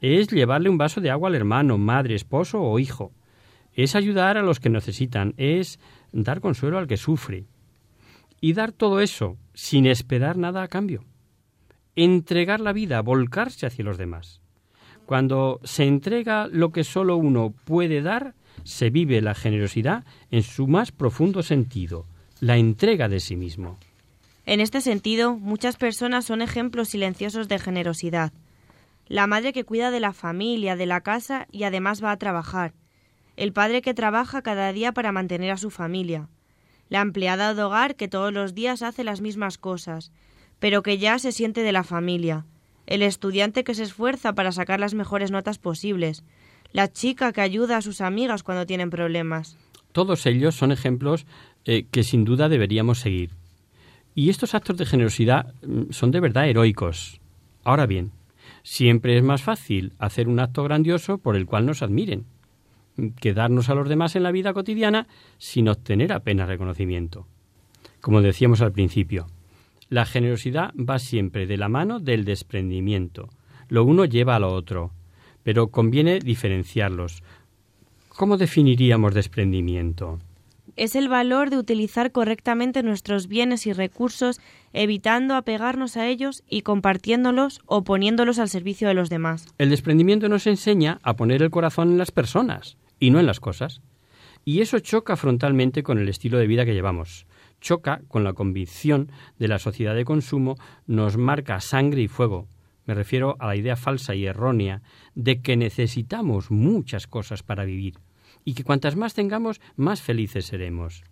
Es 0.00 0.28
llevarle 0.28 0.70
un 0.70 0.78
vaso 0.78 1.00
de 1.00 1.10
agua 1.10 1.28
al 1.28 1.34
hermano, 1.34 1.76
madre, 1.78 2.14
esposo 2.14 2.60
o 2.60 2.78
hijo. 2.78 3.12
Es 3.72 3.96
ayudar 3.96 4.36
a 4.36 4.42
los 4.42 4.60
que 4.60 4.70
necesitan. 4.70 5.34
Es 5.36 5.80
dar 6.12 6.40
consuelo 6.40 6.78
al 6.78 6.86
que 6.86 6.96
sufre. 6.96 7.46
Y 8.40 8.52
dar 8.52 8.72
todo 8.72 9.00
eso 9.00 9.36
sin 9.54 9.86
esperar 9.86 10.36
nada 10.36 10.62
a 10.62 10.68
cambio. 10.68 11.04
Entregar 12.00 12.60
la 12.60 12.72
vida, 12.72 13.02
volcarse 13.02 13.66
hacia 13.66 13.84
los 13.84 13.98
demás. 13.98 14.40
Cuando 15.04 15.58
se 15.64 15.82
entrega 15.82 16.46
lo 16.46 16.70
que 16.70 16.84
solo 16.84 17.16
uno 17.16 17.52
puede 17.64 18.02
dar, 18.02 18.36
se 18.62 18.88
vive 18.90 19.20
la 19.20 19.34
generosidad 19.34 20.04
en 20.30 20.44
su 20.44 20.68
más 20.68 20.92
profundo 20.92 21.42
sentido, 21.42 22.06
la 22.38 22.56
entrega 22.56 23.08
de 23.08 23.18
sí 23.18 23.34
mismo. 23.34 23.80
En 24.46 24.60
este 24.60 24.80
sentido, 24.80 25.34
muchas 25.34 25.76
personas 25.76 26.24
son 26.24 26.40
ejemplos 26.40 26.90
silenciosos 26.90 27.48
de 27.48 27.58
generosidad. 27.58 28.32
La 29.08 29.26
madre 29.26 29.52
que 29.52 29.64
cuida 29.64 29.90
de 29.90 29.98
la 29.98 30.12
familia, 30.12 30.76
de 30.76 30.86
la 30.86 31.00
casa 31.00 31.48
y 31.50 31.64
además 31.64 32.00
va 32.00 32.12
a 32.12 32.18
trabajar. 32.18 32.74
El 33.34 33.52
padre 33.52 33.82
que 33.82 33.92
trabaja 33.92 34.42
cada 34.42 34.72
día 34.72 34.92
para 34.92 35.10
mantener 35.10 35.50
a 35.50 35.56
su 35.56 35.70
familia. 35.70 36.28
La 36.90 37.00
empleada 37.00 37.54
de 37.54 37.62
hogar 37.64 37.96
que 37.96 38.06
todos 38.06 38.32
los 38.32 38.54
días 38.54 38.82
hace 38.82 39.02
las 39.02 39.20
mismas 39.20 39.58
cosas, 39.58 40.12
pero 40.58 40.82
que 40.82 40.98
ya 40.98 41.18
se 41.18 41.32
siente 41.32 41.62
de 41.62 41.72
la 41.72 41.84
familia. 41.84 42.44
El 42.86 43.02
estudiante 43.02 43.64
que 43.64 43.74
se 43.74 43.82
esfuerza 43.82 44.32
para 44.34 44.52
sacar 44.52 44.80
las 44.80 44.94
mejores 44.94 45.30
notas 45.30 45.58
posibles. 45.58 46.24
La 46.72 46.90
chica 46.90 47.32
que 47.32 47.40
ayuda 47.40 47.76
a 47.76 47.82
sus 47.82 48.00
amigas 48.00 48.42
cuando 48.42 48.66
tienen 48.66 48.90
problemas. 48.90 49.56
Todos 49.92 50.26
ellos 50.26 50.54
son 50.54 50.72
ejemplos 50.72 51.26
eh, 51.64 51.86
que 51.90 52.02
sin 52.02 52.24
duda 52.24 52.48
deberíamos 52.48 53.00
seguir. 53.00 53.30
Y 54.14 54.30
estos 54.30 54.54
actos 54.54 54.76
de 54.76 54.86
generosidad 54.86 55.54
mm, 55.62 55.90
son 55.90 56.10
de 56.10 56.20
verdad 56.20 56.48
heroicos. 56.48 57.20
Ahora 57.64 57.86
bien, 57.86 58.12
siempre 58.62 59.16
es 59.16 59.22
más 59.22 59.42
fácil 59.42 59.92
hacer 59.98 60.28
un 60.28 60.40
acto 60.40 60.62
grandioso 60.64 61.18
por 61.18 61.36
el 61.36 61.46
cual 61.46 61.66
nos 61.66 61.82
admiren 61.82 62.24
que 63.20 63.32
darnos 63.32 63.68
a 63.68 63.74
los 63.74 63.88
demás 63.88 64.16
en 64.16 64.24
la 64.24 64.32
vida 64.32 64.52
cotidiana 64.52 65.06
sin 65.38 65.68
obtener 65.68 66.12
apenas 66.12 66.48
reconocimiento. 66.48 67.26
Como 68.00 68.22
decíamos 68.22 68.60
al 68.60 68.72
principio, 68.72 69.28
la 69.88 70.04
generosidad 70.04 70.72
va 70.74 70.98
siempre 70.98 71.46
de 71.46 71.56
la 71.56 71.68
mano 71.68 72.00
del 72.00 72.24
desprendimiento. 72.24 73.28
Lo 73.68 73.84
uno 73.84 74.04
lleva 74.04 74.36
a 74.36 74.40
lo 74.40 74.52
otro, 74.52 74.92
pero 75.42 75.68
conviene 75.68 76.18
diferenciarlos. 76.18 77.22
¿Cómo 78.08 78.36
definiríamos 78.36 79.14
desprendimiento? 79.14 80.18
es 80.78 80.94
el 80.94 81.08
valor 81.08 81.50
de 81.50 81.58
utilizar 81.58 82.12
correctamente 82.12 82.82
nuestros 82.82 83.26
bienes 83.26 83.66
y 83.66 83.72
recursos, 83.72 84.40
evitando 84.72 85.34
apegarnos 85.34 85.96
a 85.96 86.06
ellos 86.06 86.44
y 86.48 86.62
compartiéndolos 86.62 87.60
o 87.66 87.82
poniéndolos 87.82 88.38
al 88.38 88.48
servicio 88.48 88.88
de 88.88 88.94
los 88.94 89.10
demás. 89.10 89.46
El 89.58 89.70
desprendimiento 89.70 90.28
nos 90.28 90.46
enseña 90.46 91.00
a 91.02 91.16
poner 91.16 91.42
el 91.42 91.50
corazón 91.50 91.90
en 91.90 91.98
las 91.98 92.12
personas 92.12 92.76
y 93.00 93.10
no 93.10 93.18
en 93.18 93.26
las 93.26 93.40
cosas. 93.40 93.80
Y 94.44 94.60
eso 94.60 94.78
choca 94.78 95.16
frontalmente 95.16 95.82
con 95.82 95.98
el 95.98 96.08
estilo 96.08 96.38
de 96.38 96.46
vida 96.46 96.64
que 96.64 96.74
llevamos. 96.74 97.26
Choca 97.60 98.00
con 98.08 98.24
la 98.24 98.32
convicción 98.32 99.10
de 99.38 99.48
la 99.48 99.58
sociedad 99.58 99.94
de 99.94 100.04
consumo, 100.04 100.56
nos 100.86 101.16
marca 101.16 101.60
sangre 101.60 102.02
y 102.02 102.08
fuego. 102.08 102.48
Me 102.86 102.94
refiero 102.94 103.36
a 103.38 103.46
la 103.46 103.56
idea 103.56 103.76
falsa 103.76 104.14
y 104.14 104.26
errónea 104.26 104.82
de 105.14 105.42
que 105.42 105.56
necesitamos 105.56 106.50
muchas 106.50 107.06
cosas 107.06 107.42
para 107.42 107.64
vivir 107.64 107.98
y 108.44 108.54
que 108.54 108.64
cuantas 108.64 108.96
más 108.96 109.14
tengamos, 109.14 109.60
más 109.76 110.00
felices 110.00 110.46
seremos. 110.46 111.04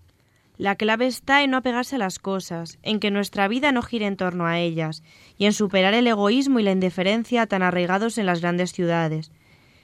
La 0.59 0.76
clave 0.76 1.07
está 1.07 1.42
en 1.42 1.51
no 1.51 1.59
apegarse 1.59 1.97
a 1.97 1.99
las 1.99 2.18
cosas, 2.18 2.78
en 2.82 2.99
que 2.99 3.11
nuestra 3.11 3.47
vida 3.47 3.72
no 3.72 3.82
gire 3.82 4.07
en 4.07 4.16
torno 4.16 4.47
a 4.47 4.59
ellas, 4.59 5.03
y 5.36 5.44
en 5.44 5.53
superar 5.53 5.92
el 5.92 6.07
egoísmo 6.07 6.61
y 6.61 6.62
la 6.62 6.72
indiferencia 6.72 7.47
tan 7.47 7.62
arraigados 7.62 8.16
en 8.16 8.24
las 8.24 8.40
grandes 8.40 8.72
ciudades. 8.72 9.30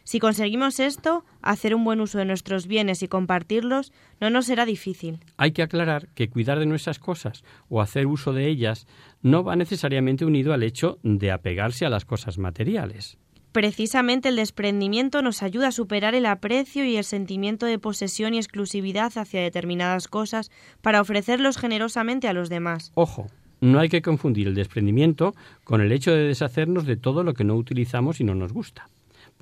Si 0.04 0.18
conseguimos 0.18 0.80
esto, 0.80 1.24
hacer 1.42 1.74
un 1.74 1.84
buen 1.84 2.00
uso 2.00 2.18
de 2.18 2.24
nuestros 2.24 2.66
bienes 2.66 3.02
y 3.02 3.08
compartirlos, 3.08 3.92
no 4.20 4.30
nos 4.30 4.46
será 4.46 4.66
difícil. 4.66 5.20
Hay 5.36 5.52
que 5.52 5.62
aclarar 5.62 6.08
que 6.14 6.28
cuidar 6.28 6.58
de 6.58 6.66
nuestras 6.66 6.98
cosas 6.98 7.44
o 7.68 7.80
hacer 7.80 8.06
uso 8.06 8.32
de 8.32 8.48
ellas 8.48 8.86
no 9.22 9.44
va 9.44 9.54
necesariamente 9.56 10.24
unido 10.24 10.52
al 10.52 10.62
hecho 10.62 10.98
de 11.02 11.30
apegarse 11.30 11.86
a 11.86 11.90
las 11.90 12.04
cosas 12.04 12.38
materiales. 12.38 13.18
Precisamente 13.52 14.30
el 14.30 14.36
desprendimiento 14.36 15.20
nos 15.20 15.42
ayuda 15.42 15.68
a 15.68 15.72
superar 15.72 16.14
el 16.14 16.24
aprecio 16.24 16.86
y 16.86 16.96
el 16.96 17.04
sentimiento 17.04 17.66
de 17.66 17.78
posesión 17.78 18.32
y 18.32 18.38
exclusividad 18.38 19.12
hacia 19.16 19.42
determinadas 19.42 20.08
cosas 20.08 20.50
para 20.80 21.02
ofrecerlos 21.02 21.58
generosamente 21.58 22.28
a 22.28 22.32
los 22.32 22.48
demás. 22.48 22.92
Ojo, 22.94 23.26
no 23.60 23.78
hay 23.78 23.90
que 23.90 24.00
confundir 24.00 24.48
el 24.48 24.54
desprendimiento 24.54 25.34
con 25.64 25.82
el 25.82 25.92
hecho 25.92 26.12
de 26.12 26.24
deshacernos 26.24 26.86
de 26.86 26.96
todo 26.96 27.24
lo 27.24 27.34
que 27.34 27.44
no 27.44 27.54
utilizamos 27.54 28.20
y 28.20 28.24
no 28.24 28.34
nos 28.34 28.54
gusta. 28.54 28.88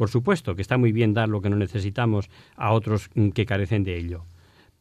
Por 0.01 0.09
supuesto 0.09 0.57
que 0.57 0.63
está 0.63 0.79
muy 0.79 0.93
bien 0.93 1.13
dar 1.13 1.29
lo 1.29 1.43
que 1.43 1.51
no 1.51 1.57
necesitamos 1.57 2.31
a 2.57 2.73
otros 2.73 3.11
que 3.35 3.45
carecen 3.45 3.85
de 3.85 3.99
ello, 3.99 4.25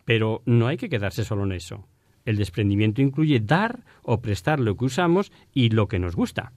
pero 0.05 0.41
no 0.45 0.67
hay 0.67 0.77
que 0.77 0.87
quedarse 0.87 1.25
solo 1.25 1.43
en 1.43 1.51
eso. 1.51 1.85
El 2.23 2.37
desprendimiento 2.37 3.01
incluye 3.01 3.41
dar 3.41 3.83
o 4.01 4.21
prestar 4.21 4.61
lo 4.61 4.77
que 4.77 4.85
usamos 4.85 5.33
y 5.53 5.71
lo 5.71 5.89
que 5.89 5.99
nos 5.99 6.15
gusta. 6.15 6.53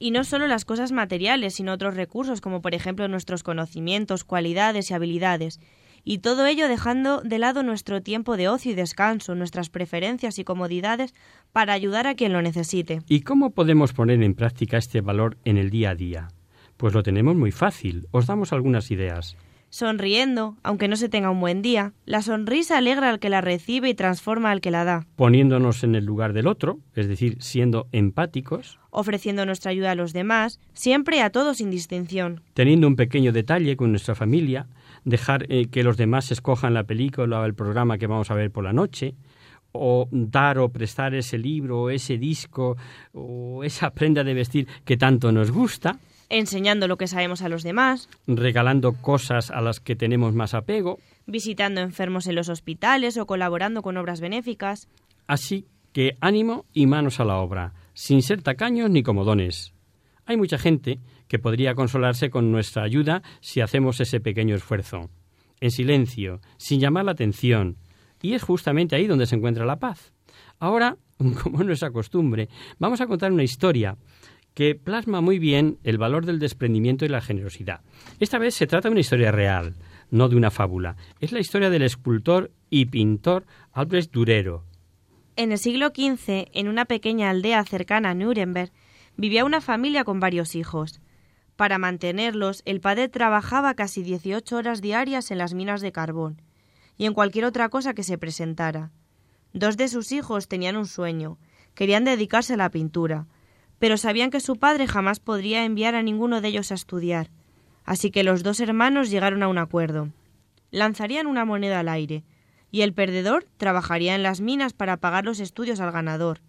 Y 0.00 0.10
no 0.10 0.24
solo 0.24 0.48
las 0.48 0.64
cosas 0.64 0.90
materiales, 0.90 1.54
sino 1.54 1.72
otros 1.72 1.94
recursos, 1.94 2.40
como 2.40 2.60
por 2.60 2.74
ejemplo 2.74 3.06
nuestros 3.06 3.44
conocimientos, 3.44 4.24
cualidades 4.24 4.90
y 4.90 4.94
habilidades. 4.94 5.60
Y 6.02 6.18
todo 6.18 6.44
ello 6.44 6.66
dejando 6.66 7.20
de 7.20 7.38
lado 7.38 7.62
nuestro 7.62 8.02
tiempo 8.02 8.36
de 8.36 8.48
ocio 8.48 8.72
y 8.72 8.74
descanso, 8.74 9.36
nuestras 9.36 9.70
preferencias 9.70 10.40
y 10.40 10.44
comodidades 10.44 11.14
para 11.52 11.72
ayudar 11.72 12.08
a 12.08 12.16
quien 12.16 12.32
lo 12.32 12.42
necesite. 12.42 13.02
¿Y 13.06 13.20
cómo 13.20 13.50
podemos 13.50 13.92
poner 13.92 14.24
en 14.24 14.34
práctica 14.34 14.76
este 14.76 15.02
valor 15.02 15.38
en 15.44 15.56
el 15.56 15.70
día 15.70 15.90
a 15.90 15.94
día? 15.94 16.28
Pues 16.76 16.94
lo 16.94 17.02
tenemos 17.02 17.36
muy 17.36 17.52
fácil. 17.52 18.06
Os 18.10 18.26
damos 18.26 18.52
algunas 18.52 18.90
ideas 18.90 19.36
sonriendo, 19.70 20.56
aunque 20.62 20.88
no 20.88 20.96
se 20.96 21.08
tenga 21.08 21.30
un 21.30 21.40
buen 21.40 21.60
día. 21.60 21.92
La 22.06 22.22
sonrisa 22.22 22.78
alegra 22.78 23.10
al 23.10 23.18
que 23.18 23.28
la 23.28 23.42
recibe 23.42 23.90
y 23.90 23.94
transforma 23.94 24.50
al 24.50 24.60
que 24.60 24.70
la 24.70 24.84
da. 24.84 25.06
Poniéndonos 25.16 25.84
en 25.84 25.94
el 25.94 26.04
lugar 26.04 26.32
del 26.32 26.46
otro, 26.46 26.78
es 26.94 27.08
decir, 27.08 27.36
siendo 27.40 27.86
empáticos. 27.92 28.78
Ofreciendo 28.90 29.44
nuestra 29.44 29.72
ayuda 29.72 29.90
a 29.90 29.94
los 29.94 30.12
demás, 30.14 30.60
siempre 30.72 31.20
a 31.20 31.30
todos 31.30 31.58
sin 31.58 31.70
distinción. 31.70 32.42
Teniendo 32.54 32.86
un 32.86 32.96
pequeño 32.96 33.32
detalle 33.32 33.76
con 33.76 33.90
nuestra 33.90 34.14
familia, 34.14 34.66
dejar 35.04 35.44
eh, 35.52 35.66
que 35.68 35.82
los 35.82 35.96
demás 35.96 36.30
escojan 36.32 36.72
la 36.72 36.84
película 36.84 37.40
o 37.40 37.44
el 37.44 37.54
programa 37.54 37.98
que 37.98 38.06
vamos 38.06 38.30
a 38.30 38.34
ver 38.34 38.50
por 38.50 38.64
la 38.64 38.72
noche, 38.72 39.14
o 39.72 40.08
dar 40.10 40.58
o 40.58 40.70
prestar 40.70 41.14
ese 41.14 41.36
libro 41.36 41.82
o 41.82 41.90
ese 41.90 42.16
disco 42.16 42.78
o 43.12 43.62
esa 43.62 43.90
prenda 43.90 44.24
de 44.24 44.32
vestir 44.32 44.66
que 44.86 44.96
tanto 44.96 45.32
nos 45.32 45.50
gusta 45.50 45.98
enseñando 46.28 46.88
lo 46.88 46.96
que 46.96 47.06
sabemos 47.06 47.42
a 47.42 47.48
los 47.48 47.62
demás, 47.62 48.08
regalando 48.26 48.92
cosas 48.92 49.50
a 49.50 49.60
las 49.60 49.80
que 49.80 49.96
tenemos 49.96 50.34
más 50.34 50.54
apego, 50.54 50.98
visitando 51.26 51.80
enfermos 51.80 52.26
en 52.26 52.34
los 52.34 52.48
hospitales 52.48 53.16
o 53.16 53.26
colaborando 53.26 53.82
con 53.82 53.96
obras 53.96 54.20
benéficas. 54.20 54.88
Así 55.26 55.66
que 55.92 56.16
ánimo 56.20 56.66
y 56.72 56.86
manos 56.86 57.20
a 57.20 57.24
la 57.24 57.36
obra, 57.36 57.72
sin 57.94 58.22
ser 58.22 58.42
tacaños 58.42 58.90
ni 58.90 59.02
comodones. 59.02 59.72
Hay 60.26 60.36
mucha 60.36 60.58
gente 60.58 60.98
que 61.28 61.38
podría 61.38 61.74
consolarse 61.74 62.30
con 62.30 62.52
nuestra 62.52 62.82
ayuda 62.82 63.22
si 63.40 63.60
hacemos 63.60 64.00
ese 64.00 64.20
pequeño 64.20 64.54
esfuerzo, 64.54 65.10
en 65.60 65.70
silencio, 65.70 66.40
sin 66.58 66.80
llamar 66.80 67.04
la 67.04 67.12
atención, 67.12 67.76
y 68.20 68.34
es 68.34 68.42
justamente 68.42 68.96
ahí 68.96 69.06
donde 69.06 69.26
se 69.26 69.36
encuentra 69.36 69.64
la 69.64 69.78
paz. 69.78 70.12
Ahora, 70.58 70.96
como 71.42 71.60
es 71.60 71.66
nuestra 71.66 71.90
costumbre, 71.90 72.48
vamos 72.78 73.00
a 73.00 73.06
contar 73.06 73.32
una 73.32 73.42
historia 73.42 73.96
que 74.56 74.74
plasma 74.74 75.20
muy 75.20 75.38
bien 75.38 75.78
el 75.84 75.98
valor 75.98 76.24
del 76.24 76.38
desprendimiento 76.38 77.04
y 77.04 77.08
la 77.08 77.20
generosidad. 77.20 77.82
Esta 78.20 78.38
vez 78.38 78.54
se 78.54 78.66
trata 78.66 78.88
de 78.88 78.92
una 78.92 79.02
historia 79.02 79.30
real, 79.30 79.74
no 80.10 80.30
de 80.30 80.36
una 80.36 80.50
fábula. 80.50 80.96
Es 81.20 81.30
la 81.30 81.40
historia 81.40 81.68
del 81.68 81.82
escultor 81.82 82.50
y 82.70 82.86
pintor 82.86 83.44
Albrecht 83.72 84.12
Durero. 84.12 84.64
En 85.36 85.52
el 85.52 85.58
siglo 85.58 85.88
XV, 85.88 86.48
en 86.54 86.68
una 86.68 86.86
pequeña 86.86 87.28
aldea 87.28 87.62
cercana 87.64 88.10
a 88.10 88.14
Nuremberg, 88.14 88.72
vivía 89.18 89.44
una 89.44 89.60
familia 89.60 90.04
con 90.04 90.20
varios 90.20 90.54
hijos. 90.54 91.02
Para 91.56 91.76
mantenerlos, 91.76 92.62
el 92.64 92.80
padre 92.80 93.10
trabajaba 93.10 93.74
casi 93.74 94.02
18 94.02 94.56
horas 94.56 94.80
diarias 94.80 95.30
en 95.30 95.36
las 95.36 95.52
minas 95.52 95.82
de 95.82 95.92
carbón 95.92 96.40
y 96.96 97.04
en 97.04 97.12
cualquier 97.12 97.44
otra 97.44 97.68
cosa 97.68 97.92
que 97.92 98.02
se 98.02 98.16
presentara. 98.16 98.90
Dos 99.52 99.76
de 99.76 99.88
sus 99.88 100.12
hijos 100.12 100.48
tenían 100.48 100.78
un 100.78 100.86
sueño, 100.86 101.36
querían 101.74 102.04
dedicarse 102.04 102.54
a 102.54 102.56
la 102.56 102.70
pintura, 102.70 103.26
pero 103.78 103.96
sabían 103.96 104.30
que 104.30 104.40
su 104.40 104.56
padre 104.56 104.86
jamás 104.86 105.20
podría 105.20 105.64
enviar 105.64 105.94
a 105.94 106.02
ninguno 106.02 106.40
de 106.40 106.48
ellos 106.48 106.72
a 106.72 106.74
estudiar, 106.74 107.30
así 107.84 108.10
que 108.10 108.24
los 108.24 108.42
dos 108.42 108.60
hermanos 108.60 109.10
llegaron 109.10 109.42
a 109.42 109.48
un 109.48 109.58
acuerdo. 109.58 110.10
Lanzarían 110.70 111.26
una 111.26 111.44
moneda 111.44 111.80
al 111.80 111.88
aire, 111.88 112.24
y 112.70 112.82
el 112.82 112.92
perdedor 112.92 113.46
trabajaría 113.56 114.14
en 114.14 114.22
las 114.22 114.40
minas 114.40 114.72
para 114.72 114.96
pagar 114.96 115.24
los 115.24 115.40
estudios 115.40 115.80
al 115.80 115.92
ganador. 115.92 116.40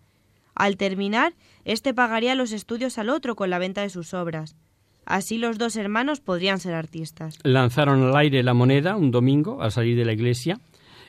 Al 0.55 0.75
terminar, 0.78 1.34
éste 1.65 1.93
pagaría 1.93 2.34
los 2.36 2.51
estudios 2.51 2.97
al 2.97 3.09
otro 3.09 3.36
con 3.36 3.49
la 3.49 3.59
venta 3.59 3.82
de 3.82 3.89
sus 3.89 4.13
obras. 4.13 4.55
Así 5.05 5.38
los 5.38 5.57
dos 5.57 5.75
hermanos 5.78 6.19
podrían 6.19 6.59
ser 6.59 6.73
artistas. 6.73 7.38
Lanzaron 7.43 8.03
al 8.03 8.15
aire 8.17 8.43
la 8.43 8.53
moneda 8.53 8.97
un 8.97 9.11
domingo 9.11 9.61
al 9.61 9.71
salir 9.71 9.95
de 9.95 10.03
la 10.03 10.13
iglesia 10.13 10.59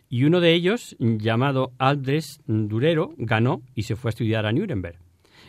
y 0.08 0.24
uno 0.24 0.40
de 0.40 0.54
ellos, 0.54 0.96
llamado 0.98 1.72
Aldres 1.78 2.40
Durero, 2.46 3.14
ganó 3.16 3.62
y 3.74 3.82
se 3.82 3.96
fue 3.96 4.10
a 4.10 4.10
estudiar 4.10 4.46
a 4.46 4.52
Nuremberg. 4.52 4.98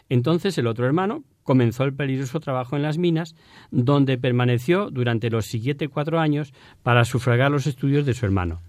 Entonces 0.10 0.58
el 0.58 0.68
otro 0.68 0.86
hermano 0.86 1.24
comenzó 1.44 1.84
el 1.84 1.94
peligroso 1.94 2.40
trabajo 2.40 2.76
en 2.76 2.82
las 2.82 2.98
minas, 2.98 3.36
donde 3.72 4.18
permaneció 4.18 4.90
durante 4.90 5.30
los 5.30 5.46
siguientes 5.46 5.90
cuatro 5.90 6.20
años 6.20 6.54
para 6.84 7.06
sufragar 7.06 7.52
los 7.52 7.68
estudios 7.68 8.06
de 8.06 8.14
su 8.14 8.26
hermano, 8.26 8.62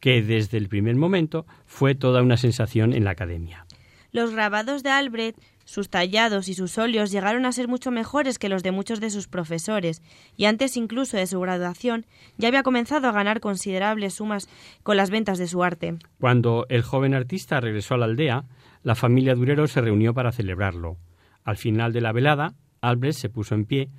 que 0.00 0.22
desde 0.22 0.58
el 0.58 0.68
primer 0.68 0.96
momento 0.96 1.46
fue 1.66 1.94
toda 1.94 2.22
una 2.22 2.36
sensación 2.36 2.92
en 2.92 3.04
la 3.04 3.10
academia. 3.10 3.66
Los 4.12 4.30
grabados 4.30 4.82
de 4.82 4.90
Albrecht, 4.90 5.38
sus 5.64 5.90
tallados 5.90 6.48
y 6.48 6.54
sus 6.54 6.78
óleos 6.78 7.10
llegaron 7.10 7.44
a 7.44 7.52
ser 7.52 7.68
mucho 7.68 7.90
mejores 7.90 8.38
que 8.38 8.48
los 8.48 8.62
de 8.62 8.70
muchos 8.70 9.00
de 9.00 9.10
sus 9.10 9.28
profesores, 9.28 10.00
y 10.36 10.46
antes 10.46 10.76
incluso 10.76 11.16
de 11.16 11.26
su 11.26 11.38
graduación 11.40 12.06
ya 12.38 12.48
había 12.48 12.62
comenzado 12.62 13.08
a 13.08 13.12
ganar 13.12 13.40
considerables 13.40 14.14
sumas 14.14 14.48
con 14.82 14.96
las 14.96 15.10
ventas 15.10 15.38
de 15.38 15.48
su 15.48 15.62
arte. 15.62 15.98
Cuando 16.20 16.66
el 16.70 16.82
joven 16.82 17.14
artista 17.14 17.60
regresó 17.60 17.94
a 17.94 17.98
la 17.98 18.06
aldea, 18.06 18.44
la 18.86 18.94
familia 18.94 19.34
Durero 19.34 19.66
se 19.66 19.80
reunió 19.80 20.14
para 20.14 20.30
celebrarlo. 20.30 20.96
Al 21.42 21.56
final 21.56 21.92
de 21.92 22.00
la 22.00 22.12
velada, 22.12 22.54
Albrecht 22.80 23.18
se 23.18 23.28
puso 23.28 23.56
en 23.56 23.64
pie, 23.64 23.90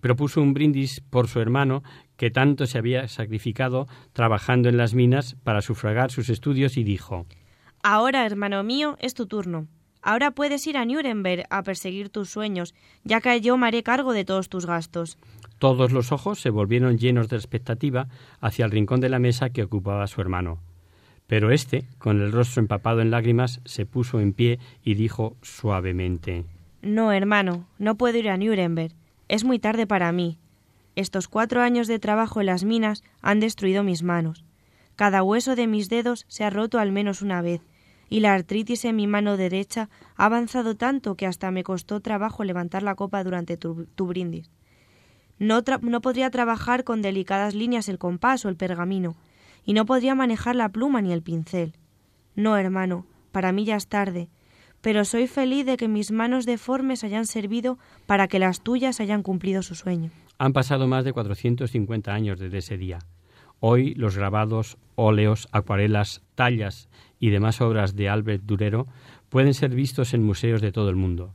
propuso 0.00 0.42
un 0.42 0.54
brindis 0.54 1.00
por 1.08 1.28
su 1.28 1.38
hermano 1.38 1.84
que 2.16 2.32
tanto 2.32 2.66
se 2.66 2.78
había 2.78 3.06
sacrificado 3.06 3.86
trabajando 4.12 4.68
en 4.68 4.76
las 4.76 4.92
minas 4.92 5.36
para 5.44 5.62
sufragar 5.62 6.10
sus 6.10 6.30
estudios 6.30 6.76
y 6.76 6.82
dijo 6.82 7.26
Ahora, 7.84 8.26
hermano 8.26 8.64
mío, 8.64 8.96
es 8.98 9.14
tu 9.14 9.28
turno. 9.28 9.68
Ahora 10.02 10.32
puedes 10.32 10.66
ir 10.66 10.78
a 10.78 10.84
Nuremberg 10.84 11.44
a 11.48 11.62
perseguir 11.62 12.08
tus 12.08 12.28
sueños, 12.28 12.74
ya 13.04 13.20
que 13.20 13.40
yo 13.40 13.56
me 13.56 13.68
haré 13.68 13.84
cargo 13.84 14.12
de 14.12 14.24
todos 14.24 14.48
tus 14.48 14.66
gastos. 14.66 15.16
Todos 15.60 15.92
los 15.92 16.10
ojos 16.10 16.40
se 16.40 16.50
volvieron 16.50 16.98
llenos 16.98 17.28
de 17.28 17.36
expectativa 17.36 18.08
hacia 18.40 18.64
el 18.64 18.72
rincón 18.72 18.98
de 18.98 19.10
la 19.10 19.20
mesa 19.20 19.50
que 19.50 19.62
ocupaba 19.62 20.08
su 20.08 20.20
hermano. 20.20 20.58
Pero 21.26 21.50
éste, 21.50 21.84
con 21.98 22.20
el 22.20 22.32
rostro 22.32 22.60
empapado 22.60 23.00
en 23.00 23.10
lágrimas, 23.10 23.60
se 23.64 23.86
puso 23.86 24.20
en 24.20 24.32
pie 24.32 24.58
y 24.82 24.94
dijo 24.94 25.36
suavemente 25.42 26.44
No, 26.82 27.12
hermano, 27.12 27.66
no 27.78 27.96
puedo 27.96 28.18
ir 28.18 28.28
a 28.28 28.36
Nuremberg. 28.36 28.94
Es 29.28 29.44
muy 29.44 29.58
tarde 29.58 29.86
para 29.86 30.12
mí. 30.12 30.38
Estos 30.96 31.28
cuatro 31.28 31.62
años 31.62 31.88
de 31.88 31.98
trabajo 31.98 32.40
en 32.40 32.46
las 32.46 32.64
minas 32.64 33.02
han 33.20 33.40
destruido 33.40 33.82
mis 33.82 34.02
manos. 34.02 34.44
Cada 34.96 35.22
hueso 35.22 35.56
de 35.56 35.66
mis 35.66 35.88
dedos 35.88 36.24
se 36.28 36.44
ha 36.44 36.50
roto 36.50 36.78
al 36.78 36.92
menos 36.92 37.20
una 37.20 37.42
vez, 37.42 37.62
y 38.08 38.20
la 38.20 38.34
artritis 38.34 38.84
en 38.84 38.94
mi 38.94 39.06
mano 39.06 39.36
derecha 39.36 39.88
ha 40.16 40.26
avanzado 40.26 40.76
tanto 40.76 41.16
que 41.16 41.26
hasta 41.26 41.50
me 41.50 41.64
costó 41.64 42.00
trabajo 42.00 42.44
levantar 42.44 42.84
la 42.84 42.94
copa 42.94 43.24
durante 43.24 43.56
tu, 43.56 43.88
brindis. 43.96 44.50
No, 45.38 45.62
no 45.80 46.00
podría 46.00 46.30
trabajar 46.30 46.84
con 46.84 47.02
delicadas 47.02 47.54
líneas 47.54 47.88
el 47.88 47.98
compás 47.98 48.44
o 48.44 48.48
el 48.48 48.56
pergamino, 48.56 49.16
y 49.64 49.72
no 49.72 49.86
podría 49.86 50.14
manejar 50.14 50.56
la 50.56 50.68
pluma 50.68 51.00
ni 51.02 51.12
el 51.12 51.22
pincel. 51.22 51.74
No, 52.34 52.56
hermano, 52.56 53.06
para 53.32 53.52
mí 53.52 53.64
ya 53.64 53.76
es 53.76 53.88
tarde, 53.88 54.28
pero 54.80 55.04
soy 55.04 55.26
feliz 55.26 55.64
de 55.66 55.76
que 55.76 55.88
mis 55.88 56.12
manos 56.12 56.46
deformes 56.46 57.04
hayan 57.04 57.26
servido 57.26 57.78
para 58.06 58.28
que 58.28 58.38
las 58.38 58.62
tuyas 58.62 59.00
hayan 59.00 59.22
cumplido 59.22 59.62
su 59.62 59.74
sueño. 59.74 60.10
Han 60.38 60.52
pasado 60.52 60.86
más 60.86 61.04
de 61.04 61.12
450 61.12 62.12
años 62.12 62.38
desde 62.38 62.58
ese 62.58 62.76
día. 62.76 62.98
Hoy 63.60 63.94
los 63.94 64.16
grabados, 64.16 64.76
óleos, 64.94 65.48
acuarelas, 65.52 66.22
tallas 66.34 66.88
y 67.18 67.30
demás 67.30 67.60
obras 67.60 67.96
de 67.96 68.08
Albert 68.08 68.42
Durero 68.44 68.86
pueden 69.30 69.54
ser 69.54 69.74
vistos 69.74 70.12
en 70.12 70.22
museos 70.22 70.60
de 70.60 70.72
todo 70.72 70.90
el 70.90 70.96
mundo, 70.96 71.32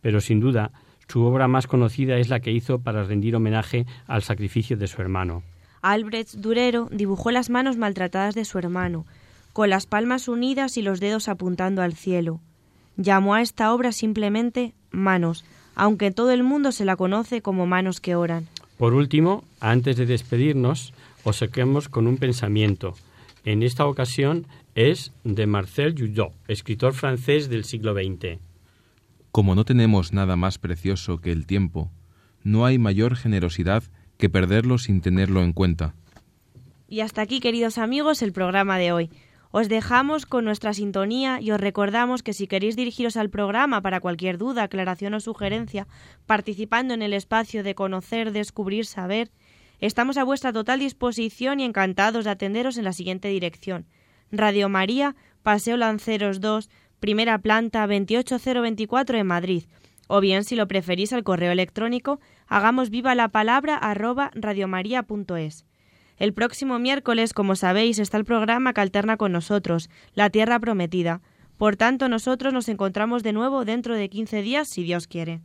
pero 0.00 0.20
sin 0.20 0.38
duda 0.38 0.70
su 1.08 1.24
obra 1.24 1.48
más 1.48 1.66
conocida 1.66 2.16
es 2.16 2.30
la 2.30 2.40
que 2.40 2.52
hizo 2.52 2.78
para 2.78 3.04
rendir 3.04 3.36
homenaje 3.36 3.84
al 4.06 4.22
sacrificio 4.22 4.78
de 4.78 4.86
su 4.86 5.02
hermano. 5.02 5.42
Albrecht 5.82 6.34
Durero 6.36 6.88
dibujó 6.92 7.32
las 7.32 7.50
manos 7.50 7.76
maltratadas 7.76 8.34
de 8.34 8.44
su 8.44 8.58
hermano, 8.58 9.04
con 9.52 9.68
las 9.68 9.86
palmas 9.86 10.28
unidas 10.28 10.76
y 10.76 10.82
los 10.82 11.00
dedos 11.00 11.28
apuntando 11.28 11.82
al 11.82 11.94
cielo. 11.94 12.40
Llamó 12.96 13.34
a 13.34 13.42
esta 13.42 13.74
obra 13.74 13.92
simplemente 13.92 14.74
Manos, 14.92 15.44
aunque 15.74 16.10
todo 16.10 16.30
el 16.30 16.44
mundo 16.44 16.70
se 16.70 16.84
la 16.84 16.96
conoce 16.96 17.42
como 17.42 17.66
Manos 17.66 18.00
que 18.00 18.14
oran. 18.14 18.46
Por 18.78 18.94
último, 18.94 19.44
antes 19.60 19.96
de 19.96 20.06
despedirnos, 20.06 20.94
os 21.24 21.36
saquemos 21.36 21.88
con 21.88 22.06
un 22.06 22.16
pensamiento. 22.16 22.94
En 23.44 23.62
esta 23.62 23.86
ocasión 23.86 24.46
es 24.74 25.12
de 25.24 25.46
Marcel 25.46 25.94
Judot, 25.98 26.32
escritor 26.46 26.94
francés 26.94 27.48
del 27.48 27.64
siglo 27.64 27.94
XX. 27.94 28.38
Como 29.32 29.54
no 29.54 29.64
tenemos 29.64 30.12
nada 30.12 30.36
más 30.36 30.58
precioso 30.58 31.18
que 31.18 31.32
el 31.32 31.46
tiempo, 31.46 31.90
no 32.44 32.66
hay 32.66 32.78
mayor 32.78 33.16
generosidad 33.16 33.84
que 34.22 34.30
perderlo 34.30 34.78
sin 34.78 35.00
tenerlo 35.00 35.42
en 35.42 35.52
cuenta. 35.52 35.96
Y 36.86 37.00
hasta 37.00 37.22
aquí, 37.22 37.40
queridos 37.40 37.76
amigos, 37.76 38.22
el 38.22 38.32
programa 38.32 38.78
de 38.78 38.92
hoy. 38.92 39.10
Os 39.50 39.68
dejamos 39.68 40.26
con 40.26 40.44
nuestra 40.44 40.74
sintonía 40.74 41.40
y 41.40 41.50
os 41.50 41.60
recordamos 41.60 42.22
que 42.22 42.32
si 42.32 42.46
queréis 42.46 42.76
dirigiros 42.76 43.16
al 43.16 43.30
programa 43.30 43.80
para 43.80 43.98
cualquier 43.98 44.38
duda, 44.38 44.62
aclaración 44.62 45.14
o 45.14 45.18
sugerencia, 45.18 45.88
participando 46.24 46.94
en 46.94 47.02
el 47.02 47.14
espacio 47.14 47.64
de 47.64 47.74
conocer, 47.74 48.30
descubrir, 48.30 48.86
saber, 48.86 49.32
estamos 49.80 50.16
a 50.16 50.22
vuestra 50.22 50.52
total 50.52 50.78
disposición 50.78 51.58
y 51.58 51.64
encantados 51.64 52.24
de 52.24 52.30
atenderos 52.30 52.76
en 52.76 52.84
la 52.84 52.92
siguiente 52.92 53.26
dirección. 53.26 53.86
Radio 54.30 54.68
María, 54.68 55.16
Paseo 55.42 55.76
Lanceros 55.76 56.40
2, 56.40 56.70
primera 57.00 57.38
planta 57.38 57.84
28024 57.88 59.18
en 59.18 59.26
Madrid 59.26 59.64
o 60.14 60.20
bien 60.20 60.44
si 60.44 60.56
lo 60.56 60.68
preferís 60.68 61.14
al 61.14 61.24
correo 61.24 61.52
electrónico, 61.52 62.20
hagamos 62.52 62.90
viva 62.90 63.14
la 63.14 63.28
palabra 63.28 63.76
arroba 63.76 64.30
radiomaria.es. 64.34 65.64
El 66.18 66.34
próximo 66.34 66.78
miércoles, 66.78 67.32
como 67.32 67.56
sabéis, 67.56 67.98
está 67.98 68.18
el 68.18 68.26
programa 68.26 68.74
que 68.74 68.82
alterna 68.82 69.16
con 69.16 69.32
nosotros, 69.32 69.88
La 70.14 70.28
Tierra 70.28 70.60
Prometida. 70.60 71.22
Por 71.56 71.76
tanto, 71.76 72.10
nosotros 72.10 72.52
nos 72.52 72.68
encontramos 72.68 73.22
de 73.22 73.32
nuevo 73.32 73.64
dentro 73.64 73.96
de 73.96 74.10
15 74.10 74.42
días, 74.42 74.68
si 74.68 74.82
Dios 74.82 75.06
quiere. 75.06 75.40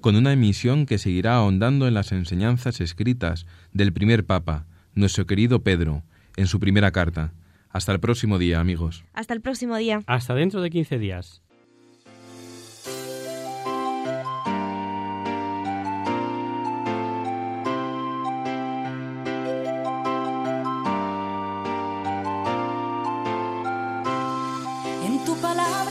Con 0.00 0.16
una 0.16 0.32
emisión 0.32 0.86
que 0.86 0.96
seguirá 0.96 1.34
ahondando 1.34 1.86
en 1.86 1.92
las 1.92 2.10
enseñanzas 2.10 2.80
escritas 2.80 3.46
del 3.72 3.92
primer 3.92 4.24
Papa, 4.24 4.66
nuestro 4.94 5.26
querido 5.26 5.62
Pedro, 5.62 6.04
en 6.36 6.46
su 6.46 6.58
primera 6.58 6.90
carta. 6.90 7.34
Hasta 7.68 7.92
el 7.92 8.00
próximo 8.00 8.38
día, 8.38 8.60
amigos. 8.60 9.04
Hasta 9.12 9.34
el 9.34 9.42
próximo 9.42 9.76
día. 9.76 10.00
Hasta 10.06 10.34
dentro 10.34 10.62
de 10.62 10.70
15 10.70 10.98
días. 10.98 11.42